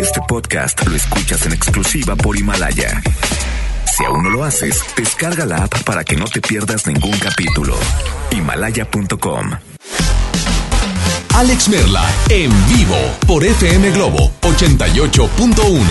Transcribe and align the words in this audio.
Este 0.00 0.20
podcast 0.28 0.86
lo 0.86 0.94
escuchas 0.94 1.46
en 1.46 1.52
exclusiva 1.52 2.14
por 2.14 2.36
Himalaya. 2.36 3.02
Si 3.96 4.04
aún 4.04 4.22
no 4.22 4.30
lo 4.30 4.44
haces, 4.44 4.84
descarga 4.96 5.44
la 5.46 5.64
app 5.64 5.82
para 5.84 6.04
que 6.04 6.16
no 6.16 6.26
te 6.26 6.40
pierdas 6.40 6.86
ningún 6.86 7.16
capítulo. 7.18 7.76
Himalaya.com. 8.30 9.50
Alex 11.34 11.68
Merla 11.68 12.04
en 12.28 12.50
vivo 12.68 12.96
por 13.26 13.44
FM 13.44 13.90
Globo 13.90 14.30
88.1. 14.42 15.84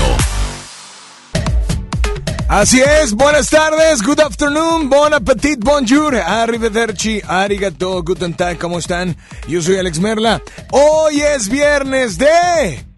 Así 2.48 2.82
es, 2.82 3.14
buenas 3.14 3.50
tardes, 3.50 4.02
good 4.04 4.20
afternoon, 4.20 4.90
bon 4.90 5.14
appetit, 5.14 5.60
bonjour, 5.60 6.16
arrivederci, 6.16 7.22
arigato, 7.28 8.04
guten 8.04 8.36
tag, 8.36 8.58
¿cómo 8.60 8.80
están? 8.80 9.18
Yo 9.48 9.62
soy 9.62 9.78
Alex 9.78 10.00
Merla. 10.00 10.42
Hoy 10.72 11.22
es 11.22 11.50
viernes 11.50 12.18
de... 12.18 12.93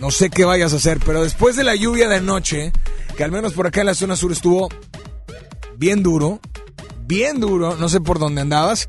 No 0.00 0.10
sé 0.10 0.30
qué 0.30 0.44
vayas 0.44 0.72
a 0.72 0.76
hacer, 0.76 1.00
pero 1.04 1.22
después 1.22 1.56
de 1.56 1.64
la 1.64 1.74
lluvia 1.74 2.08
de 2.08 2.16
anoche, 2.16 2.72
que 3.16 3.24
al 3.24 3.32
menos 3.32 3.52
por 3.52 3.66
acá 3.66 3.80
en 3.80 3.86
la 3.86 3.94
zona 3.94 4.16
sur 4.16 4.30
estuvo 4.30 4.68
bien 5.76 6.02
duro, 6.02 6.40
bien 7.06 7.40
duro, 7.40 7.76
no 7.76 7.88
sé 7.88 8.00
por 8.00 8.18
dónde 8.18 8.42
andabas, 8.42 8.88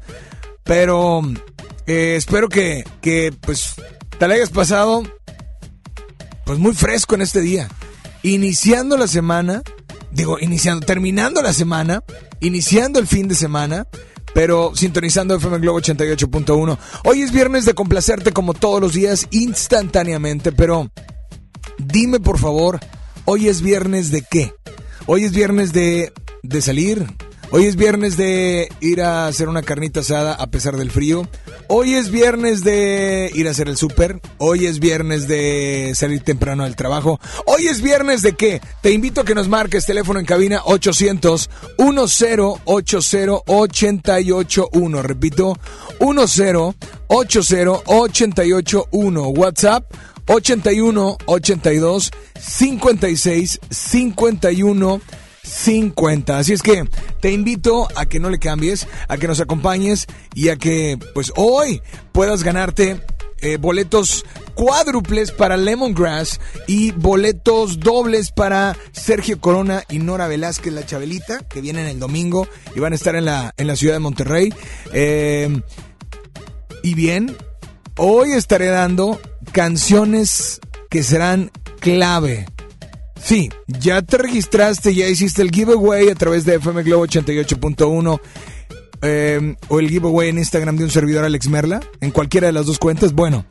pero 0.63 1.21
eh, 1.87 2.15
espero 2.15 2.47
que, 2.47 2.83
que 3.01 3.33
pues 3.41 3.73
te 4.17 4.27
la 4.27 4.35
hayas 4.35 4.51
pasado 4.51 5.03
pues 6.45 6.59
muy 6.59 6.73
fresco 6.73 7.15
en 7.15 7.21
este 7.21 7.41
día. 7.41 7.69
Iniciando 8.21 8.97
la 8.97 9.07
semana, 9.07 9.63
digo, 10.11 10.37
iniciando, 10.39 10.85
terminando 10.85 11.41
la 11.41 11.53
semana, 11.53 12.03
iniciando 12.39 12.99
el 12.99 13.07
fin 13.07 13.27
de 13.27 13.35
semana, 13.35 13.87
pero 14.33 14.75
sintonizando 14.75 15.35
FM 15.35 15.59
Globo 15.59 15.79
88.1. 15.79 16.77
Hoy 17.05 17.21
es 17.21 17.31
viernes 17.31 17.65
de 17.65 17.73
complacerte 17.73 18.31
como 18.31 18.53
todos 18.53 18.81
los 18.81 18.93
días, 18.93 19.27
instantáneamente, 19.31 20.51
pero 20.51 20.89
dime 21.77 22.19
por 22.19 22.39
favor, 22.39 22.79
hoy 23.25 23.47
es 23.47 23.61
viernes 23.61 24.11
de 24.11 24.23
qué? 24.29 24.53
Hoy 25.05 25.23
es 25.23 25.31
viernes 25.31 25.73
de, 25.73 26.13
de 26.43 26.61
salir, 26.61 27.05
Hoy 27.51 27.65
es 27.65 27.75
viernes 27.75 28.15
de 28.15 28.69
ir 28.79 29.01
a 29.01 29.25
hacer 29.25 29.49
una 29.49 29.63
carnita 29.63 30.01
asada 30.01 30.33
a 30.33 30.51
pesar 30.51 30.77
del 30.77 30.91
frío. 30.91 31.27
Hoy 31.67 31.95
es 31.95 32.11
viernes 32.11 32.63
de 32.63 33.31
ir 33.33 33.47
a 33.47 33.51
hacer 33.51 33.69
el 33.69 33.75
súper. 33.75 34.21
Hoy 34.37 34.67
es 34.67 34.79
viernes 34.79 35.27
de 35.27 35.93
salir 35.95 36.21
temprano 36.21 36.63
al 36.63 36.75
trabajo. 36.75 37.19
Hoy 37.47 37.65
es 37.65 37.81
viernes 37.81 38.21
de 38.21 38.33
qué? 38.33 38.61
Te 38.83 38.91
invito 38.91 39.21
a 39.21 39.25
que 39.25 39.33
nos 39.33 39.47
marques 39.47 39.87
teléfono 39.87 40.19
en 40.19 40.27
cabina 40.27 40.61
800 40.63 41.49
1080 41.79 43.41
881. 43.47 45.01
Repito, 45.01 45.57
1080 45.99 46.75
881. 47.07 49.27
WhatsApp 49.29 49.91
81 50.27 51.17
82 51.25 52.11
56 52.39 53.59
51 53.71 55.01
50. 55.49 56.37
Así 56.37 56.53
es 56.53 56.61
que 56.61 56.87
te 57.21 57.31
invito 57.31 57.87
a 57.95 58.05
que 58.05 58.19
no 58.19 58.29
le 58.29 58.39
cambies, 58.39 58.87
a 59.07 59.17
que 59.17 59.27
nos 59.27 59.39
acompañes 59.39 60.07
y 60.35 60.49
a 60.49 60.55
que 60.55 60.97
pues 61.13 61.33
hoy 61.35 61.81
puedas 62.11 62.43
ganarte 62.43 63.01
eh, 63.41 63.57
boletos 63.57 64.25
cuádruples 64.53 65.31
para 65.31 65.55
Lemongrass 65.55 66.39
y 66.67 66.91
boletos 66.91 67.79
dobles 67.79 68.31
para 68.31 68.75
Sergio 68.91 69.39
Corona 69.39 69.83
y 69.89 69.99
Nora 69.99 70.27
Velázquez, 70.27 70.73
la 70.73 70.85
Chabelita, 70.85 71.39
que 71.47 71.61
vienen 71.61 71.87
el 71.87 71.99
domingo 71.99 72.47
y 72.75 72.79
van 72.79 72.91
a 72.93 72.95
estar 72.95 73.15
en 73.15 73.25
la, 73.25 73.53
en 73.57 73.67
la 73.67 73.75
ciudad 73.75 73.93
de 73.93 73.99
Monterrey. 73.99 74.53
Eh, 74.91 75.61
y 76.83 76.93
bien, 76.93 77.35
hoy 77.97 78.33
estaré 78.33 78.67
dando 78.67 79.19
canciones 79.53 80.59
que 80.89 81.03
serán 81.03 81.51
clave 81.79 82.45
Sí, 83.23 83.49
ya 83.67 84.01
te 84.01 84.17
registraste, 84.17 84.95
ya 84.95 85.07
hiciste 85.07 85.41
el 85.41 85.51
giveaway 85.51 86.09
a 86.09 86.15
través 86.15 86.45
de 86.45 86.55
FM 86.55 86.83
Globo 86.83 87.05
88.1 87.05 88.19
eh, 89.01 89.55
o 89.67 89.79
el 89.79 89.89
giveaway 89.89 90.29
en 90.29 90.37
Instagram 90.39 90.77
de 90.77 90.85
un 90.85 90.89
servidor 90.89 91.25
Alex 91.25 91.47
Merla, 91.47 91.81
en 92.01 92.11
cualquiera 92.11 92.47
de 92.47 92.53
las 92.53 92.65
dos 92.65 92.79
cuentas. 92.79 93.13
Bueno, 93.13 93.45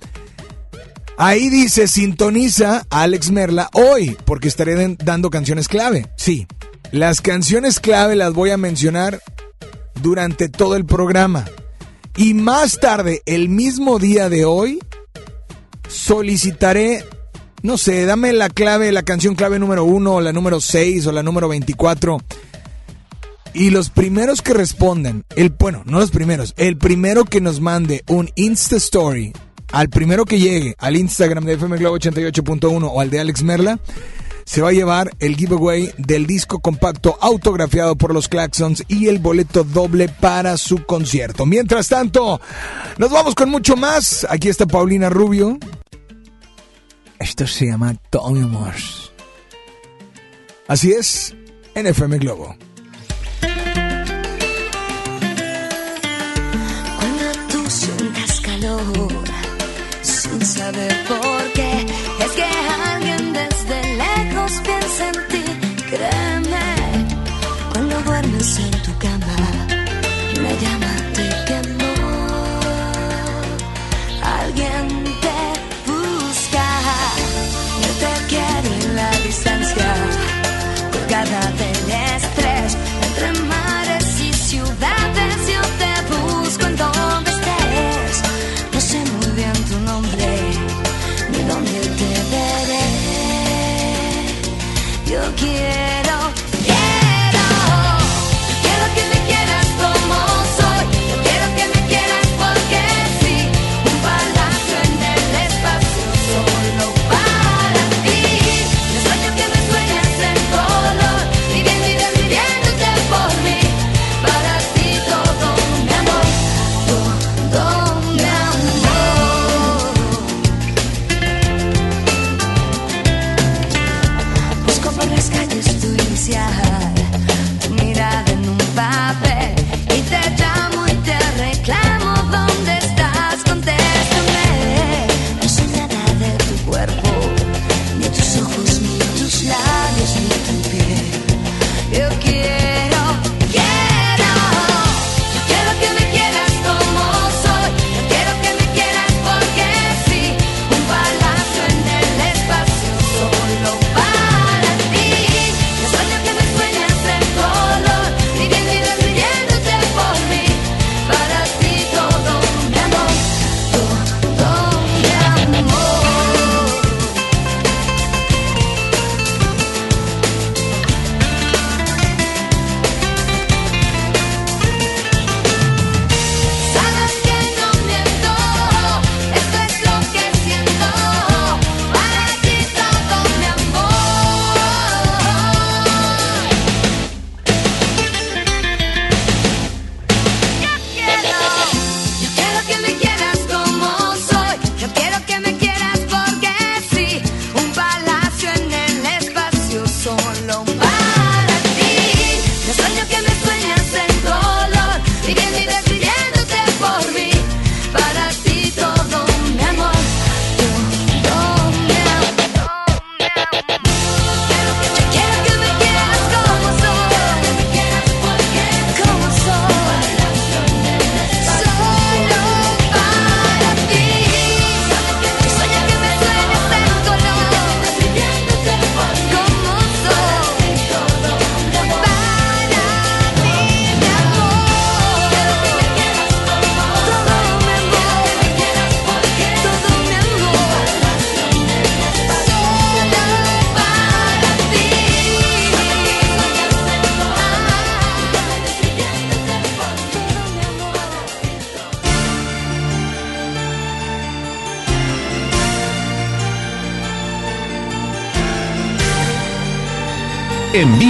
ahí 1.17 1.49
dice 1.49 1.89
sintoniza 1.89 2.87
a 2.91 3.03
Alex 3.03 3.31
Merla 3.31 3.71
hoy, 3.73 4.17
porque 4.25 4.49
estaré 4.49 4.97
dando 4.99 5.31
canciones 5.31 5.69
clave. 5.69 6.11
Sí, 6.17 6.47
las 6.91 7.21
canciones 7.21 7.81
clave 7.81 8.17
las 8.17 8.33
voy 8.33 8.51
a 8.51 8.57
mencionar 8.57 9.21
durante 10.03 10.49
todo 10.49 10.77
el 10.77 10.85
programa. 10.85 11.45
Y 12.17 12.35
más 12.35 12.81
tarde, 12.81 13.23
el 13.27 13.49
mismo 13.49 13.99
día 13.99 14.29
de 14.29 14.45
hoy, 14.45 14.81
solicitaré 15.89 17.05
no 17.63 17.79
sé, 17.79 18.05
dame 18.05 18.33
la 18.33 18.49
clave, 18.49 18.93
la 18.93 19.03
canción 19.03 19.35
clave 19.35 19.59
número 19.59 19.85
uno, 19.85 20.15
o 20.15 20.21
la 20.21 20.33
número 20.33 20.61
6, 20.61 21.07
o 21.07 21.13
la 21.13 21.23
número 21.23 21.49
24. 21.49 22.19
Y 23.55 23.71
los 23.71 23.91
primeros 23.91 24.43
que 24.43 24.55
respondan, 24.55 25.25
el, 25.35 25.51
bueno, 25.51 25.83
no 25.85 25.99
los 25.99 26.11
primeros, 26.11 26.55
el 26.57 26.77
primero 26.77 27.25
que 27.25 27.41
nos 27.41 27.61
mande 27.61 28.05
un 28.07 28.31
Insta 28.37 28.77
Story, 28.77 29.33
al 29.73 29.89
primero 29.89 30.25
que 30.25 30.39
llegue 30.39 30.75
al 30.79 30.97
Instagram 30.97 31.45
de 31.45 31.55
FM 31.55 31.79
Globo 31.79 31.99
88.1 31.99 32.89
o 32.93 33.01
al 33.01 33.11
de 33.11 33.21
Alex 33.21 33.43
Merla, 33.43 33.81
se 34.45 34.63
va 34.63 34.71
a 34.71 34.73
llevar 34.73 35.11
el 35.19 35.37
giveaway 35.37 35.93
del 35.99 36.27
disco 36.27 36.61
compacto 36.61 37.19
autografiado 37.21 37.97
por 37.97 38.15
los 38.15 38.29
Claxons 38.29 38.83
y 38.89 39.09
el 39.09 39.19
boleto 39.19 39.63
doble 39.63 40.09
para 40.09 40.57
su 40.57 40.85
concierto. 40.87 41.45
Mientras 41.45 41.89
tanto, 41.89 42.41
nos 42.97 43.11
vamos 43.11 43.35
con 43.35 43.51
mucho 43.51 43.77
más. 43.77 44.27
Aquí 44.31 44.49
está 44.49 44.65
Paulina 44.65 45.11
Rubio 45.11 45.59
esto 47.19 47.47
se 47.47 47.67
llama 47.67 47.95
Tommy 48.11 48.41
Morse. 48.41 49.11
Así 50.67 50.93
es, 50.93 51.35
en 51.75 51.87
FM 51.87 52.19
Globo. 52.19 52.57
Cuando 56.97 57.33
tú 57.51 57.71
sientas 57.71 58.41
calor, 58.41 59.25
sin 60.03 60.45
saber 60.45 60.95
por 61.07 61.28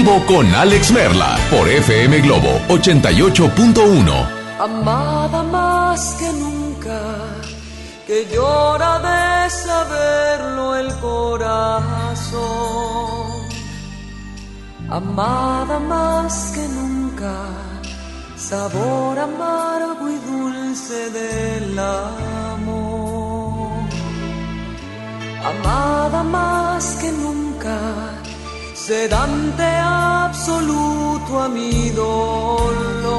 vivo 0.08 0.24
con 0.26 0.54
Alex 0.54 0.90
Merla 0.92 1.38
por 1.50 1.68
FM 1.68 2.20
Globo 2.20 2.60
88.1. 2.68 4.60
amada 4.60 5.42
más 5.42 6.16
que 6.18 6.32
nunca, 6.32 7.00
que 8.06 8.26
llora 8.32 8.98
de 9.08 9.50
saberlo 9.50 10.76
el 10.76 10.94
corazón, 10.96 12.38
amada 14.90 15.78
más 15.78 16.52
que 16.54 16.66
nunca, 16.68 17.34
sabor 18.36 19.18
amargo 19.18 20.08
y 20.08 20.16
dulce 20.30 21.10
del 21.10 21.78
amor, 21.78 22.68
amada 25.44 26.22
más 26.22 26.96
que 27.00 27.12
nunca, 27.12 28.17
sedante 28.88 29.64
absoluto 29.64 31.38
a 31.38 31.46
mi 31.46 31.90
dolor 31.90 33.10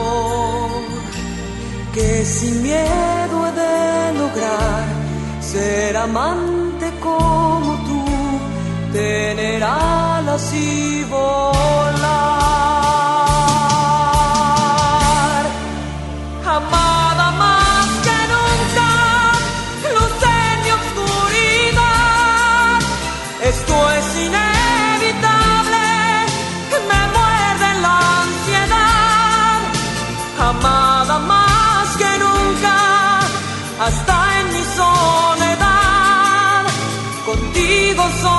que 1.94 2.26
sin 2.26 2.64
miedo 2.64 3.36
he 3.48 3.52
de 3.52 4.14
lograr 4.18 4.84
ser 5.40 5.96
amante 5.96 6.92
como 7.00 7.70
tú, 7.88 8.04
tener 8.92 9.64
alas 9.64 10.52
y 10.56 11.04
volar. 11.04 12.39
Contigo 38.00 38.22
soy 38.22 38.39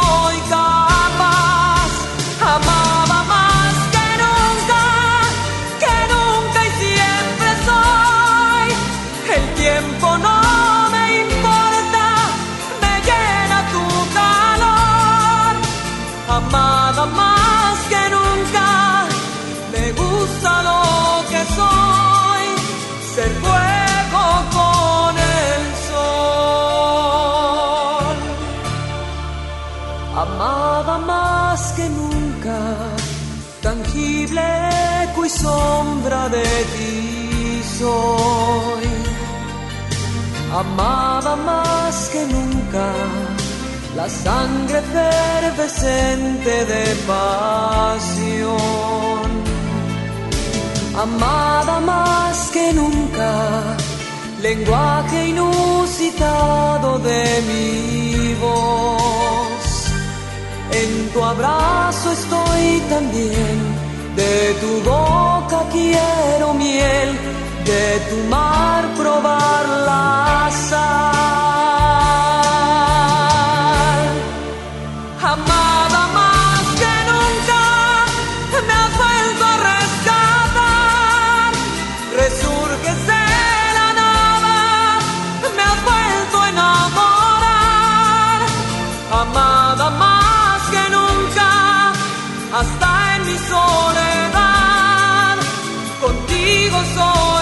sombra 35.43 36.29
de 36.29 36.49
ti 36.75 37.63
soy. 37.79 38.87
Amada 40.63 41.33
más 41.37 41.95
que 42.13 42.23
nunca, 42.35 42.87
la 43.97 44.09
sangre 44.09 44.79
efervescente 44.79 46.53
de 46.73 46.85
pasión 47.07 48.71
amada 51.03 51.81
más 51.81 52.51
que 52.51 52.73
nunca, 52.73 53.77
lenguaje 54.43 55.29
inusitado 55.29 56.99
de 56.99 57.25
mi 57.49 58.35
voz. 58.35 59.67
En 60.73 61.11
tu 61.13 61.23
abrazo 61.25 62.13
estoy 62.13 62.83
también, 62.89 63.70
de 64.17 64.55
tu 64.61 64.81
boca 64.91 65.65
quiero 65.73 66.55
miel, 66.55 67.11
de 67.65 68.01
tu 68.09 68.17
mar 68.29 68.83
probar 68.97 69.65
la 69.87 70.51
sal. 70.69 71.50
Contigo 97.01 97.40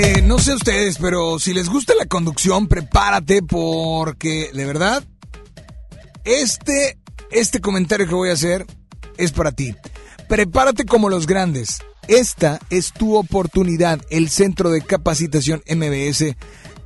eh, 0.00 0.22
no 0.22 0.38
sé 0.38 0.54
ustedes, 0.54 0.96
pero 0.98 1.40
si 1.40 1.52
les 1.52 1.68
gusta 1.68 1.92
la 1.98 2.06
conducción, 2.06 2.68
prepárate 2.68 3.42
porque, 3.42 4.50
de 4.54 4.64
verdad, 4.64 5.02
este, 6.24 6.98
este 7.32 7.60
comentario 7.60 8.06
que 8.06 8.14
voy 8.14 8.30
a 8.30 8.34
hacer 8.34 8.64
es 9.16 9.32
para 9.32 9.50
ti. 9.50 9.74
Prepárate 10.28 10.84
como 10.84 11.08
los 11.08 11.26
grandes. 11.26 11.78
Esta 12.06 12.60
es 12.70 12.92
tu 12.92 13.16
oportunidad. 13.16 14.00
El 14.08 14.28
Centro 14.28 14.70
de 14.70 14.82
Capacitación 14.82 15.62
MBS 15.68 16.36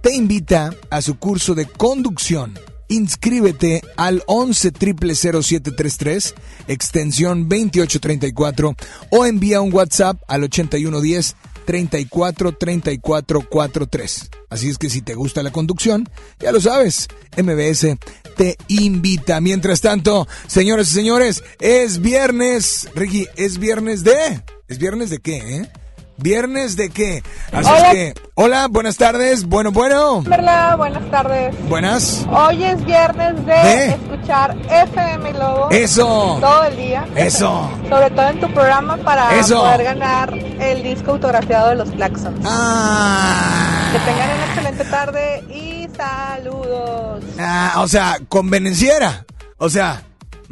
te 0.01 0.15
invita 0.15 0.75
a 0.89 1.03
su 1.03 1.19
curso 1.19 1.55
de 1.55 1.67
conducción. 1.67 2.59
Inscríbete 2.93 3.81
al 3.97 4.23
11 4.27 4.71
0733 5.15 6.35
extensión 6.69 7.49
2834 7.49 8.77
o 9.09 9.25
envía 9.25 9.63
un 9.63 9.73
WhatsApp 9.73 10.21
al 10.29 10.45
8110 10.45 11.35
34 11.65 12.53
34 12.53 13.49
43. 13.49 14.31
Así 14.51 14.69
es 14.69 14.77
que 14.77 14.91
si 14.91 15.01
te 15.01 15.15
gusta 15.15 15.43
la 15.43 15.53
conducción, 15.53 16.07
ya 16.39 16.53
lo 16.53 16.61
sabes, 16.61 17.09
MBS 17.39 17.97
te 18.37 18.59
invita. 18.69 19.41
Mientras 19.41 19.81
tanto, 19.81 20.29
señores 20.47 20.91
y 20.91 20.93
señores, 20.93 21.43
es 21.61 21.99
viernes, 21.99 22.91
Ricky, 22.95 23.27
es 23.37 23.57
viernes 23.57 24.05
de... 24.05 24.43
¿Es 24.69 24.79
viernes 24.79 25.09
de 25.09 25.19
qué, 25.19 25.37
eh? 25.57 25.73
¿Viernes 26.19 26.77
de 26.77 26.91
qué? 26.91 27.23
Así 27.53 27.69
Hola. 27.69 27.93
es 27.93 27.95
que... 27.95 28.15
Hola, 28.35 28.69
buenas 28.69 28.97
tardes, 28.97 29.45
bueno, 29.45 29.73
bueno. 29.73 30.23
Merla, 30.23 30.77
buenas 30.77 31.11
tardes. 31.11 31.55
Buenas. 31.69 32.25
Hoy 32.31 32.63
es 32.65 32.85
viernes 32.85 33.35
de 33.45 33.53
¿De? 33.53 33.87
escuchar 33.89 34.57
FM 34.71 35.33
Globo 35.33 35.71
Eso. 35.71 36.39
todo 36.41 36.65
el 36.65 36.77
día. 36.77 37.07
Eso. 37.17 37.71
Sobre 37.89 38.11
todo 38.11 38.29
en 38.29 38.41
tu 38.41 38.53
programa 38.53 38.97
para 38.99 39.39
Eso. 39.39 39.61
poder 39.61 39.85
ganar 39.85 40.33
el 40.35 40.83
disco 40.83 41.13
autografiado 41.13 41.71
de 41.71 41.75
los 41.77 41.91
Claxons. 41.91 42.41
Ah. 42.45 43.91
Que 43.93 43.99
tengan 43.99 44.31
una 44.37 44.47
excelente 44.47 44.85
tarde 44.85 45.45
y 45.51 45.89
saludos. 45.97 47.25
Ah, 47.39 47.75
o 47.79 47.89
sea, 47.89 48.19
convenenciera. 48.29 49.25
O 49.59 49.69
sea, 49.69 50.03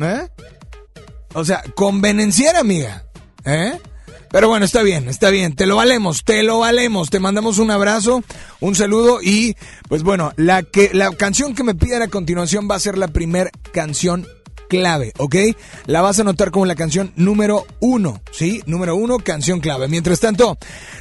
¿eh? 0.01 0.29
O 1.35 1.45
sea, 1.45 1.63
convenenciera, 1.75 2.61
amiga. 2.61 3.05
¿Eh? 3.45 3.79
Pero 4.31 4.49
bueno, 4.49 4.65
está 4.65 4.83
bien, 4.83 5.09
está 5.09 5.31
bien. 5.31 5.55
Te 5.57 5.67
lo 5.67 5.77
valemos, 5.77 6.25
te 6.25 6.43
lo 6.43 6.61
valemos. 6.61 7.11
Te 7.11 7.19
mandamos 7.19 7.59
un 7.59 7.71
abrazo, 7.71 8.23
un 8.61 8.75
saludo 8.75 9.21
y, 9.23 9.57
pues 9.89 10.03
bueno, 10.03 10.33
la 10.37 10.63
que 10.63 10.91
la 10.93 11.11
canción 11.11 11.55
que 11.55 11.65
me 11.65 11.75
piden 11.75 12.03
a 12.03 12.09
continuación 12.09 12.69
va 12.71 12.77
a 12.77 12.81
ser 12.81 12.97
la 12.97 13.09
primer 13.09 13.51
canción 13.73 14.27
clave, 14.69 15.13
¿ok? 15.19 15.35
La 15.87 16.01
vas 16.01 16.19
a 16.19 16.23
anotar 16.23 16.53
como 16.53 16.65
la 16.65 16.77
canción 16.77 17.13
número 17.17 17.67
uno, 17.81 18.23
¿sí? 18.31 18.63
Número 18.67 18.95
uno, 18.95 19.19
canción 19.19 19.61
clave. 19.61 19.89
Mientras 19.89 20.21
tanto, 20.21 20.57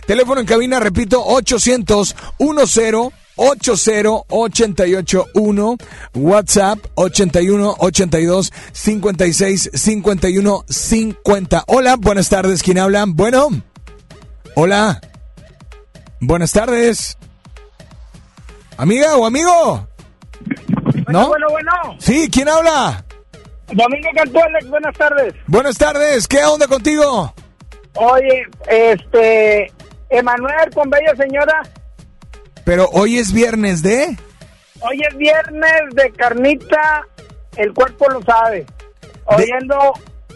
teléfono 0.07 0.41
en 0.41 0.48
cabina, 0.48 0.79
repito, 0.79 1.24
800 1.24 2.15
10 2.39 3.18
80881, 3.39 5.77
WhatsApp 6.15 6.79
81 6.96 7.75
82 7.79 8.51
56 8.74 9.69
51 9.74 10.65
50. 10.67 11.63
Hola, 11.67 11.96
buenas 11.96 12.27
tardes, 12.29 12.62
¿quién 12.62 12.79
habla? 12.79 13.05
Bueno. 13.08 13.48
Hola. 14.55 15.00
Buenas 16.19 16.51
tardes. 16.51 17.17
Amiga 18.75 19.15
o 19.15 19.25
amigo. 19.25 19.88
¿No? 21.08 21.29
Bueno, 21.29 21.48
bueno. 21.50 21.72
Sí, 22.00 22.29
¿quién 22.31 22.50
habla? 22.50 23.05
Domingo 23.72 24.10
Cantú, 24.15 24.39
Alex, 24.39 24.67
buenas 24.69 24.98
tardes. 24.98 25.34
Buenas 25.48 25.77
tardes, 25.77 26.27
¿qué 26.27 26.43
onda 26.43 26.67
contigo? 26.67 27.34
Oye, 27.96 28.43
este, 28.67 29.72
Emanuel 30.10 30.69
con 30.74 30.89
Bella 30.89 31.15
Señora, 31.15 31.62
Pero 32.69 32.88
hoy 32.91 33.17
es 33.17 33.33
viernes 33.33 33.81
de... 33.81 34.15
hoy 34.81 35.01
es 35.01 35.17
viernes 35.17 35.81
de 35.95 36.11
carnita, 36.11 37.03
el 37.57 37.73
cuerpo 37.73 38.07
lo 38.11 38.21
sabe. 38.21 38.63
Oyendo 39.25 39.75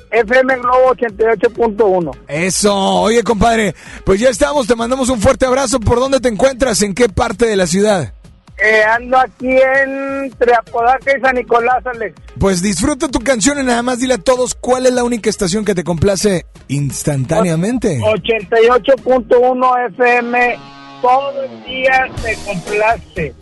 FM 0.09 0.55
Globo 0.55 0.95
88.1. 0.95 2.17
Eso, 2.27 2.75
oye 2.75 3.21
compadre, 3.21 3.75
pues 4.03 4.19
ya 4.19 4.29
estamos, 4.29 4.65
te 4.65 4.75
mandamos 4.75 5.09
un 5.09 5.21
fuerte 5.21 5.45
abrazo. 5.45 5.79
¿Por 5.79 5.99
dónde 5.99 6.19
te 6.19 6.29
encuentras? 6.29 6.81
¿En 6.81 6.95
qué 6.95 7.07
parte 7.07 7.45
de 7.45 7.55
la 7.55 7.67
ciudad? 7.67 8.15
Eh, 8.57 8.81
ando 8.83 9.15
aquí 9.19 9.51
entre 9.51 10.55
Apodaca 10.55 11.15
y 11.15 11.21
San 11.21 11.35
Nicolás, 11.35 11.85
Alex. 11.85 12.19
Pues 12.39 12.63
disfruta 12.63 13.09
tu 13.09 13.19
canción 13.19 13.59
y 13.59 13.63
nada 13.63 13.83
más 13.83 13.99
dile 13.99 14.15
a 14.15 14.17
todos 14.17 14.55
cuál 14.55 14.87
es 14.87 14.93
la 14.93 15.03
única 15.03 15.29
estación 15.29 15.65
que 15.65 15.75
te 15.75 15.83
complace 15.83 16.47
instantáneamente. 16.67 17.99
88.1 17.99 19.87
FM, 19.91 20.57
todo 21.03 21.43
el 21.43 21.63
día 21.65 22.09
te 22.23 22.33
complace. 22.45 23.35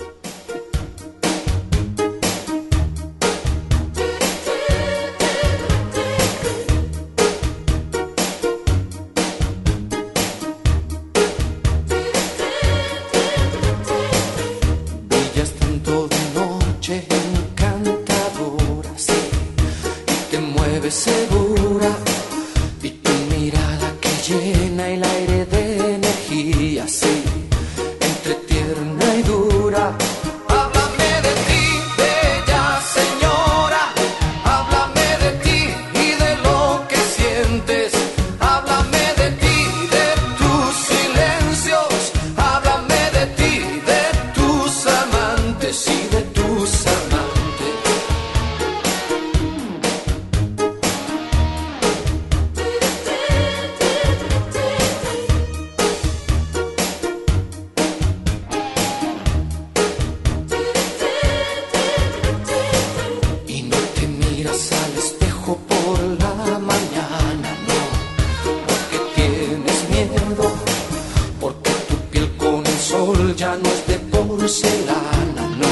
sol 73.06 73.36
ya 73.36 73.56
no 73.62 73.68
es 73.76 73.88
de 73.88 73.98
porcelana, 74.12 75.44
no, 75.62 75.72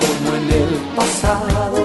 como 0.00 0.36
en 0.38 0.50
el 0.60 0.72
pasado. 0.96 1.79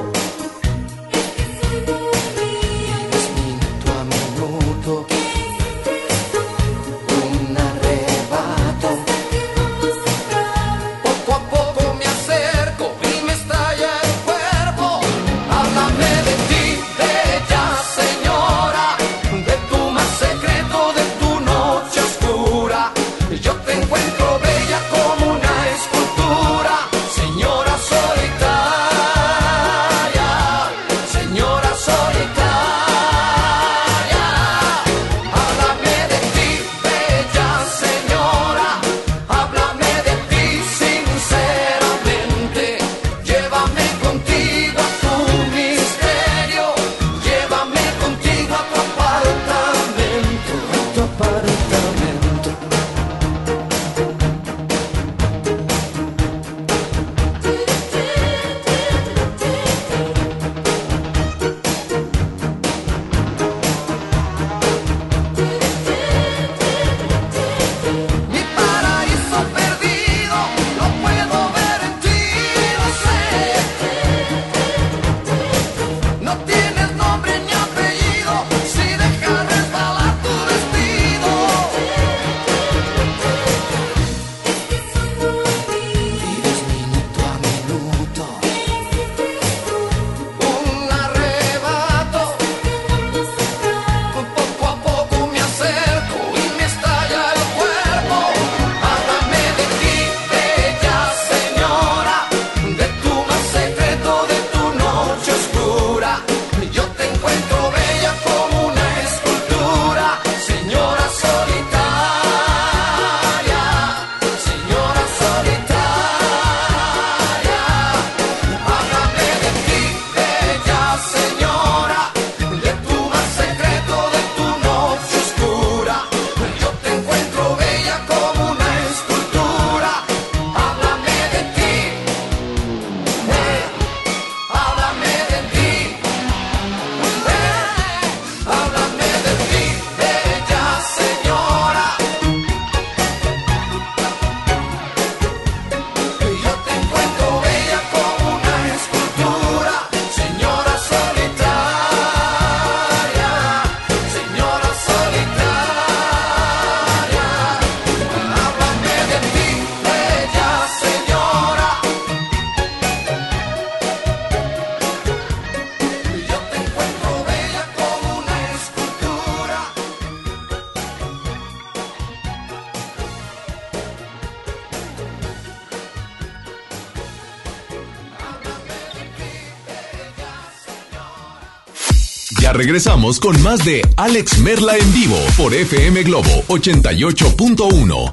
Regresamos 182.66 183.20
con 183.20 183.40
más 183.44 183.64
de 183.64 183.84
Alex 183.96 184.40
Merla 184.40 184.76
en 184.76 184.92
vivo 184.92 185.16
por 185.38 185.54
FM 185.54 186.02
Globo 186.02 186.44
88.1. 186.48 188.12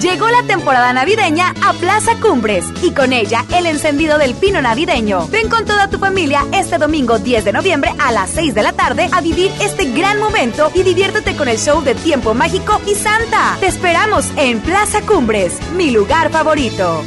Llegó 0.00 0.28
la 0.28 0.44
temporada 0.44 0.92
navideña 0.92 1.52
a 1.64 1.72
Plaza 1.72 2.12
Cumbres 2.20 2.64
y 2.84 2.92
con 2.92 3.12
ella 3.12 3.44
el 3.52 3.66
encendido 3.66 4.18
del 4.18 4.34
pino 4.34 4.62
navideño. 4.62 5.26
Ven 5.32 5.48
con 5.48 5.64
toda 5.64 5.90
tu 5.90 5.98
familia 5.98 6.46
este 6.52 6.78
domingo 6.78 7.18
10 7.18 7.46
de 7.46 7.52
noviembre 7.54 7.92
a 7.98 8.12
las 8.12 8.30
6 8.30 8.54
de 8.54 8.62
la 8.62 8.72
tarde 8.72 9.08
a 9.10 9.20
vivir 9.20 9.50
este 9.60 9.90
gran 9.90 10.20
momento 10.20 10.70
y 10.72 10.84
diviértete 10.84 11.34
con 11.34 11.48
el 11.48 11.58
show 11.58 11.82
de 11.82 11.96
Tiempo 11.96 12.34
Mágico 12.34 12.80
y 12.86 12.94
Santa. 12.94 13.56
Te 13.58 13.66
esperamos 13.66 14.26
en 14.36 14.60
Plaza 14.60 15.00
Cumbres, 15.00 15.54
mi 15.76 15.90
lugar 15.90 16.30
favorito. 16.30 17.02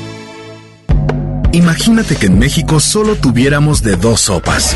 Imagínate 1.54 2.18
que 2.18 2.26
en 2.26 2.38
México 2.38 2.82
solo 2.82 3.16
tuviéramos 3.16 3.82
de 3.82 3.96
dos 3.96 4.20
sopas. 4.22 4.76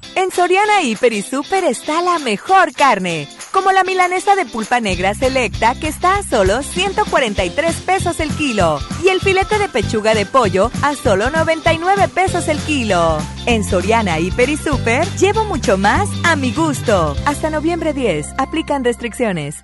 En 0.15 0.29
Soriana 0.29 0.81
Hiper 0.83 1.13
y 1.13 1.21
Super 1.21 1.63
está 1.63 2.01
la 2.01 2.19
mejor 2.19 2.73
carne, 2.73 3.29
como 3.51 3.71
la 3.71 3.83
milanesa 3.83 4.35
de 4.35 4.45
pulpa 4.45 4.81
negra 4.81 5.13
selecta 5.13 5.73
que 5.75 5.87
está 5.87 6.17
a 6.17 6.23
solo 6.23 6.63
143 6.63 7.75
pesos 7.77 8.19
el 8.19 8.29
kilo 8.31 8.79
y 9.03 9.09
el 9.09 9.21
filete 9.21 9.57
de 9.57 9.69
pechuga 9.69 10.13
de 10.13 10.25
pollo 10.25 10.69
a 10.81 10.95
solo 10.95 11.29
99 11.29 12.09
pesos 12.09 12.49
el 12.49 12.59
kilo. 12.59 13.19
En 13.45 13.63
Soriana 13.63 14.19
Hiper 14.19 14.49
y 14.49 14.57
Super 14.57 15.07
llevo 15.17 15.45
mucho 15.45 15.77
más 15.77 16.09
a 16.25 16.35
mi 16.35 16.51
gusto. 16.51 17.15
Hasta 17.25 17.49
noviembre 17.49 17.93
10, 17.93 18.35
aplican 18.37 18.83
restricciones. 18.83 19.63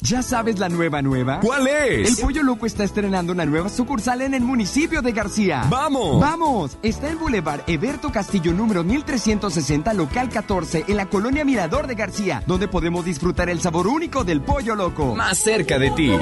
¿Ya 0.00 0.22
sabes 0.22 0.58
la 0.58 0.68
nueva 0.68 1.02
nueva? 1.02 1.40
¿Cuál 1.40 1.66
es? 1.66 2.08
El 2.10 2.24
Pollo 2.24 2.42
Loco 2.42 2.66
está 2.66 2.84
estrenando 2.84 3.32
una 3.32 3.44
nueva 3.44 3.68
sucursal 3.68 4.22
en 4.22 4.32
el 4.32 4.42
municipio 4.42 5.02
de 5.02 5.12
García. 5.12 5.64
¡Vamos! 5.68 6.20
¡Vamos! 6.20 6.78
Está 6.82 7.10
en 7.10 7.18
Boulevard 7.18 7.62
Eberto 7.66 8.12
Castillo 8.12 8.52
número 8.52 8.84
1360, 8.84 9.92
local 9.94 10.28
14, 10.28 10.84
en 10.86 10.96
la 10.96 11.06
colonia 11.06 11.44
Mirador 11.44 11.88
de 11.88 11.96
García, 11.96 12.42
donde 12.46 12.68
podemos 12.68 13.04
disfrutar 13.04 13.48
el 13.48 13.60
sabor 13.60 13.88
único 13.88 14.22
del 14.22 14.40
Pollo 14.40 14.76
Loco. 14.76 15.16
Más 15.16 15.38
cerca 15.38 15.78
de 15.78 15.90
ti. 15.90 16.12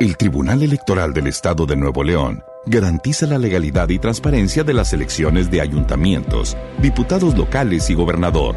El 0.00 0.16
Tribunal 0.16 0.62
Electoral 0.62 1.12
del 1.12 1.26
Estado 1.26 1.66
de 1.66 1.76
Nuevo 1.76 2.02
León 2.02 2.42
garantiza 2.66 3.26
la 3.26 3.38
legalidad 3.38 3.88
y 3.88 3.98
transparencia 3.98 4.64
de 4.64 4.72
las 4.72 4.92
elecciones 4.92 5.50
de 5.50 5.60
ayuntamientos, 5.60 6.56
diputados 6.78 7.36
locales 7.36 7.90
y 7.90 7.94
gobernador, 7.94 8.56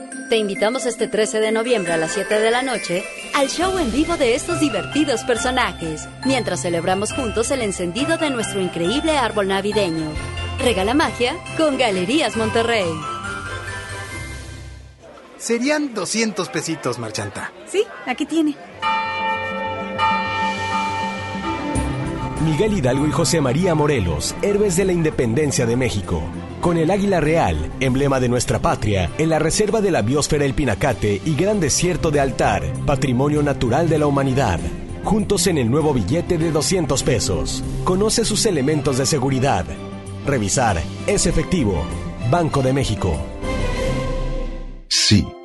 Te 0.31 0.37
invitamos 0.37 0.85
este 0.85 1.09
13 1.09 1.41
de 1.41 1.51
noviembre 1.51 1.91
a 1.91 1.97
las 1.97 2.13
7 2.13 2.39
de 2.39 2.51
la 2.51 2.61
noche 2.61 3.03
al 3.33 3.49
show 3.49 3.77
en 3.77 3.91
vivo 3.91 4.15
de 4.15 4.33
estos 4.33 4.61
divertidos 4.61 5.25
personajes, 5.25 6.07
mientras 6.23 6.61
celebramos 6.61 7.11
juntos 7.11 7.51
el 7.51 7.61
encendido 7.61 8.17
de 8.17 8.29
nuestro 8.29 8.61
increíble 8.61 9.17
árbol 9.17 9.49
navideño. 9.49 10.09
Regala 10.57 10.93
magia 10.93 11.35
con 11.57 11.77
Galerías 11.77 12.37
Monterrey. 12.37 12.87
Serían 15.37 15.93
200 15.93 16.47
pesitos, 16.47 16.97
Marchanta. 16.97 17.51
Sí, 17.67 17.83
aquí 18.05 18.25
tiene. 18.25 18.55
Miguel 22.45 22.77
Hidalgo 22.77 23.05
y 23.05 23.11
José 23.11 23.41
María 23.41 23.75
Morelos, 23.75 24.33
héroes 24.41 24.77
de 24.77 24.85
la 24.85 24.93
independencia 24.93 25.65
de 25.65 25.75
México. 25.75 26.23
Con 26.61 26.77
el 26.77 26.91
águila 26.91 27.19
real, 27.19 27.71
emblema 27.79 28.19
de 28.19 28.29
nuestra 28.29 28.59
patria, 28.59 29.09
en 29.17 29.29
la 29.29 29.39
reserva 29.39 29.81
de 29.81 29.89
la 29.89 30.03
biosfera 30.03 30.45
El 30.45 30.53
Pinacate 30.53 31.19
y 31.25 31.35
Gran 31.35 31.59
Desierto 31.59 32.11
de 32.11 32.19
Altar, 32.19 32.61
patrimonio 32.85 33.41
natural 33.41 33.89
de 33.89 33.97
la 33.97 34.05
humanidad. 34.05 34.59
Juntos 35.03 35.47
en 35.47 35.57
el 35.57 35.71
nuevo 35.71 35.91
billete 35.91 36.37
de 36.37 36.51
200 36.51 37.01
pesos. 37.01 37.63
Conoce 37.83 38.25
sus 38.25 38.45
elementos 38.45 38.99
de 38.99 39.07
seguridad. 39.07 39.65
Revisar. 40.27 40.79
Es 41.07 41.25
efectivo. 41.25 41.83
Banco 42.29 42.61
de 42.61 42.73
México. 42.73 43.17
Sí, 44.87 45.25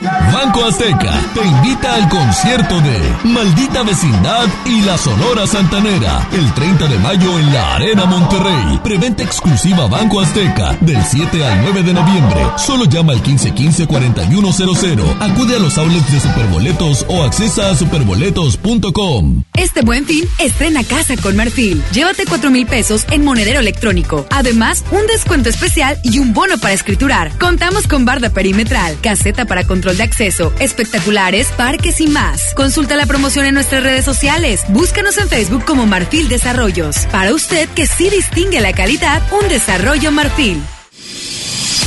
Banco 0.00 0.64
Azteca 0.64 1.12
te 1.34 1.46
invita 1.46 1.94
al 1.94 2.08
concierto 2.08 2.80
de 2.80 2.98
Maldita 3.24 3.82
Vecindad 3.82 4.48
y 4.64 4.80
la 4.80 4.96
Sonora 4.96 5.46
Santanera 5.46 6.26
el 6.32 6.54
30 6.54 6.86
de 6.86 6.98
mayo 6.98 7.38
en 7.38 7.52
la 7.52 7.74
Arena 7.74 8.06
Monterrey. 8.06 8.80
Preventa 8.82 9.22
exclusiva 9.22 9.88
Banco 9.88 10.20
Azteca 10.20 10.74
del 10.80 11.04
7 11.04 11.44
al 11.44 11.62
9 11.64 11.82
de 11.82 11.92
noviembre. 11.92 12.40
Solo 12.56 12.86
llama 12.86 13.12
al 13.12 13.22
1515-4100. 13.22 15.16
Acude 15.20 15.56
a 15.56 15.58
los 15.58 15.76
outlets 15.76 16.10
de 16.10 16.20
Superboletos 16.20 17.04
o 17.08 17.22
accesa 17.22 17.70
a 17.70 17.76
superboletos.com. 17.76 19.42
Este 19.52 19.82
buen 19.82 20.06
fin, 20.06 20.24
estrena 20.38 20.82
casa 20.82 21.16
con 21.18 21.36
Marfil. 21.36 21.82
Llévate 21.92 22.24
4 22.24 22.50
mil 22.50 22.66
pesos 22.66 23.04
en 23.10 23.22
monedero 23.22 23.60
electrónico. 23.60 24.26
Además, 24.30 24.82
un 24.92 25.06
descuento 25.06 25.50
especial 25.50 25.98
y 26.04 26.18
un 26.20 26.32
bono 26.32 26.56
para 26.56 26.72
escriturar. 26.72 27.32
Contamos 27.38 27.86
con 27.86 28.06
barda 28.06 28.30
perimetral, 28.30 28.96
caseta 29.02 29.44
para 29.44 29.66
de 29.96 30.04
acceso, 30.04 30.52
espectaculares, 30.58 31.48
parques 31.56 32.00
y 32.00 32.06
más. 32.06 32.54
Consulta 32.54 32.96
la 32.96 33.06
promoción 33.06 33.46
en 33.46 33.54
nuestras 33.54 33.82
redes 33.82 34.04
sociales. 34.04 34.62
Búscanos 34.68 35.18
en 35.18 35.28
Facebook 35.28 35.64
como 35.64 35.86
Marfil 35.86 36.28
Desarrollos. 36.28 37.06
Para 37.12 37.34
usted 37.34 37.68
que 37.70 37.86
sí 37.86 38.10
distingue 38.10 38.60
la 38.60 38.72
calidad, 38.72 39.22
un 39.32 39.48
desarrollo 39.48 40.10
Marfil. 40.10 40.60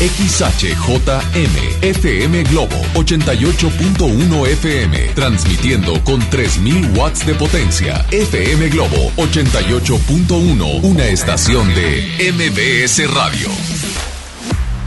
XHJM 0.03 1.81
FM 1.81 2.43
Globo 2.43 2.75
88.1 2.95 4.47
FM 4.47 4.97
transmitiendo 5.15 6.03
con 6.03 6.19
3000 6.29 6.97
watts 6.97 7.25
de 7.25 7.33
potencia. 7.35 8.05
FM 8.11 8.69
Globo 8.69 9.11
88.1, 9.15 10.83
una 10.83 11.05
estación 11.05 11.73
de 11.73 12.33
MBS 12.33 13.13
Radio. 13.13 14.12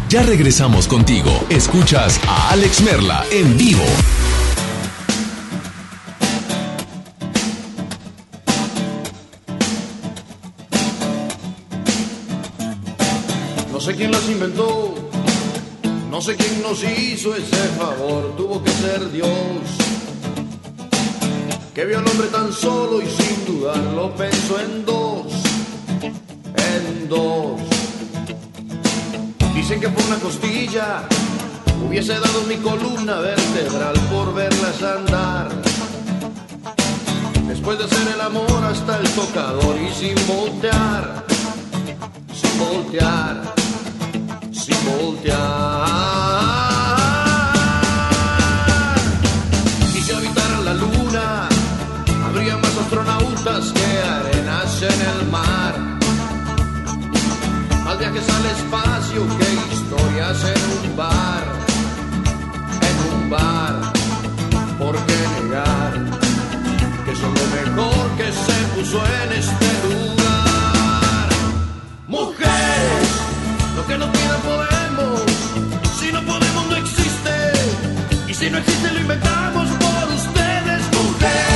Ya 0.08 0.22
regresamos 0.22 0.86
contigo. 0.86 1.30
Escuchas 1.50 2.20
a 2.28 2.50
Alex 2.50 2.80
Merla 2.82 3.26
en 3.32 3.58
vivo. 3.58 3.82
No 13.72 13.80
sé 13.80 13.96
quién 13.96 14.12
las 14.12 14.28
inventó, 14.28 14.94
no 16.08 16.20
sé 16.20 16.36
quién 16.36 16.62
nos 16.62 16.84
hizo 16.84 17.34
ese 17.34 17.56
favor, 17.76 18.36
tuvo 18.36 18.62
que 18.62 18.70
ser 18.70 19.10
Dios. 19.10 19.28
Que 21.74 21.84
vio 21.84 21.98
al 21.98 22.06
hombre 22.06 22.28
tan 22.28 22.52
solo 22.52 23.02
y 23.02 23.06
sin 23.06 23.44
dudarlo 23.44 24.14
pensó 24.14 24.60
en 24.60 24.86
dos, 24.86 25.32
en 26.00 27.08
dos. 27.08 27.75
Dicen 29.68 29.80
que 29.80 29.88
por 29.88 30.04
una 30.04 30.16
costilla 30.20 31.02
hubiese 31.84 32.12
dado 32.12 32.42
mi 32.46 32.54
columna 32.54 33.18
vertebral 33.18 33.98
por 34.12 34.32
verlas 34.32 34.80
andar. 34.80 35.48
Después 37.48 37.76
de 37.76 37.86
hacer 37.86 38.14
el 38.14 38.20
amor 38.20 38.62
hasta 38.62 38.96
el 39.00 39.08
tocador 39.10 39.76
y 39.76 39.92
sin 39.92 40.14
voltear, 40.28 41.24
sin 42.32 42.58
voltear, 42.60 43.42
sin 44.52 44.76
voltear. 44.84 45.88
Y 49.98 50.00
si 50.00 50.12
habitaran 50.12 50.64
la 50.64 50.74
luna, 50.74 51.48
habría 52.24 52.56
más 52.56 52.76
astronautas 52.76 53.72
que 53.72 53.98
arenas 54.08 54.82
en 54.82 55.00
el 55.00 55.26
mar. 55.28 55.95
Más 57.96 58.12
viajes 58.12 58.28
al 58.28 58.44
espacio 58.44 59.26
que 59.38 59.74
historias 59.74 60.44
en 60.44 60.90
un 60.90 60.96
bar, 60.98 61.44
en 62.88 62.96
un 63.14 63.30
bar. 63.30 63.92
¿Por 64.78 64.96
qué 65.06 65.16
negar 65.40 65.94
que 67.06 67.16
son 67.16 67.32
lo 67.32 67.46
mejor 67.56 68.10
que 68.18 68.30
se 68.32 68.56
puso 68.74 68.98
en 68.98 69.32
este 69.32 69.68
lugar? 69.88 71.28
Mujeres, 72.06 73.08
lo 73.76 73.86
que 73.86 73.96
nos 73.96 74.10
pidan 74.10 74.40
podemos. 74.42 75.22
Si 75.98 76.12
no 76.12 76.20
podemos, 76.20 76.66
no 76.68 76.76
existe. 76.76 77.52
Y 78.28 78.34
si 78.34 78.50
no 78.50 78.58
existe, 78.58 78.92
lo 78.92 79.00
inventamos 79.00 79.68
por 79.70 80.08
ustedes, 80.12 80.82
mujeres. 80.92 81.55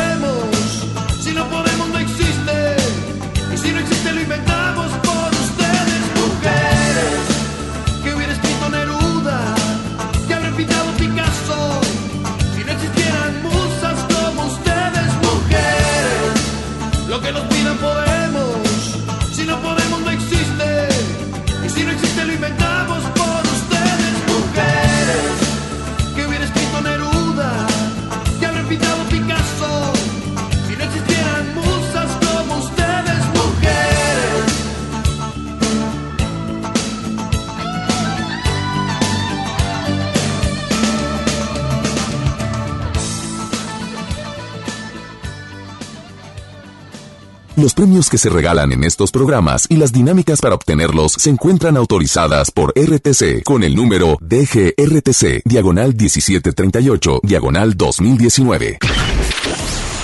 Premios 47.81 48.11
que 48.11 48.19
se 48.19 48.29
regalan 48.29 48.71
en 48.73 48.83
estos 48.83 49.11
programas 49.11 49.65
y 49.67 49.75
las 49.75 49.91
dinámicas 49.91 50.39
para 50.39 50.53
obtenerlos 50.53 51.13
se 51.13 51.31
encuentran 51.31 51.77
autorizadas 51.77 52.51
por 52.51 52.73
RTC 52.75 53.41
con 53.43 53.63
el 53.63 53.75
número 53.75 54.19
DGRTC, 54.21 55.41
diagonal 55.45 55.95
1738, 55.95 57.21
diagonal 57.23 57.75
2019. 57.75 58.77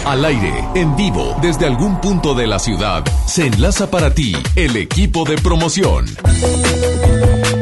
Al 0.05 0.25
aire, 0.25 0.67
en 0.73 0.95
vivo, 0.95 1.37
desde 1.39 1.67
algún 1.67 2.01
punto 2.01 2.33
de 2.33 2.47
la 2.47 2.57
ciudad, 2.57 3.05
se 3.27 3.45
enlaza 3.45 3.91
para 3.91 4.11
ti 4.11 4.33
el 4.55 4.75
equipo 4.75 5.23
de 5.25 5.35
promoción. 5.37 6.07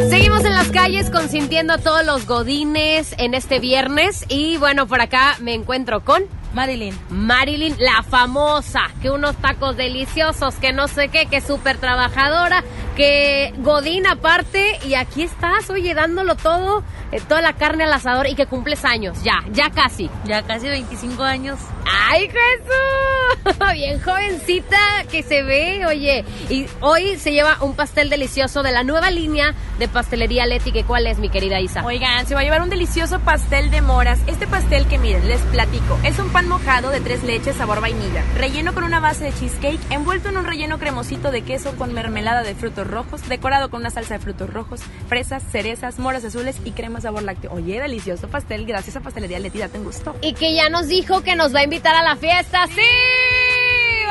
Seguimos 0.09 0.45
en 0.45 0.53
las 0.53 0.69
calles 0.69 1.09
consintiendo 1.09 1.73
a 1.73 1.77
todos 1.77 2.05
los 2.05 2.25
godines 2.25 3.13
en 3.17 3.33
este 3.33 3.59
viernes 3.59 4.23
y 4.29 4.55
bueno, 4.55 4.87
por 4.87 5.01
acá 5.01 5.35
me 5.41 5.53
encuentro 5.53 6.05
con 6.05 6.23
Marilyn. 6.55 6.97
Marilyn, 7.09 7.75
la 7.79 8.01
famosa, 8.01 8.83
que 9.01 9.09
unos 9.09 9.35
tacos 9.35 9.75
deliciosos, 9.75 10.55
que 10.55 10.71
no 10.71 10.87
sé 10.87 11.09
qué, 11.09 11.25
que 11.25 11.41
súper 11.41 11.77
trabajadora, 11.77 12.63
que 12.95 13.53
godín 13.57 14.07
aparte 14.07 14.79
y 14.85 14.95
aquí 14.95 15.23
estás, 15.23 15.69
oye, 15.69 15.93
dándolo 15.93 16.35
todo 16.35 16.83
eh, 17.11 17.21
toda 17.27 17.41
la 17.41 17.53
carne 17.53 17.83
al 17.83 17.93
asador 17.93 18.27
y 18.27 18.35
que 18.35 18.45
cumples 18.45 18.83
años. 18.83 19.21
Ya, 19.23 19.43
ya 19.51 19.69
casi. 19.69 20.09
Ya 20.25 20.41
casi 20.43 20.67
25 20.67 21.23
años. 21.23 21.59
¡Ay, 21.85 22.27
Jesús! 22.27 23.57
Bien 23.73 24.01
jovencita 24.01 24.77
que 25.11 25.23
se 25.23 25.43
ve, 25.43 25.85
oye. 25.85 26.25
Y 26.49 26.65
hoy 26.81 27.17
se 27.17 27.31
lleva 27.31 27.57
un 27.61 27.75
pastel 27.75 28.09
delicioso 28.09 28.63
de 28.63 28.71
la 28.71 28.83
nueva 28.83 29.11
línea 29.11 29.53
de 29.77 29.87
pastelería 29.87 30.45
Leti. 30.45 30.71
que 30.71 30.83
¿Cuál 30.83 31.07
es, 31.07 31.19
mi 31.19 31.29
querida 31.29 31.59
Isa? 31.59 31.85
Oigan, 31.85 32.25
se 32.25 32.33
va 32.33 32.41
a 32.41 32.43
llevar 32.43 32.61
un 32.61 32.69
delicioso 32.69 33.19
pastel 33.19 33.69
de 33.71 33.81
moras. 33.81 34.19
Este 34.27 34.47
pastel 34.47 34.87
que 34.87 34.97
miren, 34.97 35.27
les 35.27 35.41
platico. 35.41 35.99
Es 36.03 36.17
un 36.19 36.29
pan 36.29 36.47
mojado 36.47 36.89
de 36.89 37.01
tres 37.01 37.23
leches 37.23 37.55
sabor 37.55 37.81
vainilla, 37.81 38.23
relleno 38.35 38.73
con 38.73 38.83
una 38.83 38.99
base 38.99 39.25
de 39.25 39.33
cheesecake, 39.33 39.79
envuelto 39.91 40.29
en 40.29 40.37
un 40.37 40.45
relleno 40.45 40.79
cremosito 40.79 41.31
de 41.31 41.43
queso 41.43 41.75
con 41.77 41.93
mermelada 41.93 42.43
de 42.43 42.55
frutos 42.55 42.84
rojos, 42.85 43.27
decorado 43.27 43.69
con 43.69 43.81
una 43.81 43.89
salsa 43.89 44.15
de 44.15 44.19
frutos 44.19 44.49
rojos, 44.51 44.81
fresas, 45.07 45.43
cerezas, 45.51 45.99
moras 45.99 46.23
azules 46.23 46.57
y 46.63 46.71
crema 46.71 47.01
sabor 47.01 47.23
lácteo. 47.23 47.51
Oye, 47.51 47.79
delicioso 47.79 48.27
pastel. 48.27 48.65
Gracias 48.65 48.95
a 48.95 49.01
Pastelería 49.01 49.39
Leti, 49.39 49.59
date 49.59 49.77
un 49.77 49.85
gusto. 49.85 50.15
Y 50.21 50.33
que 50.33 50.55
ya 50.55 50.69
nos 50.69 50.87
dijo 50.87 51.21
que 51.21 51.35
nos 51.35 51.53
va 51.53 51.59
a 51.59 51.63
invitar 51.63 51.95
a 51.95 52.03
la 52.03 52.15
fiesta. 52.15 52.67
¡Sí! 52.67 53.64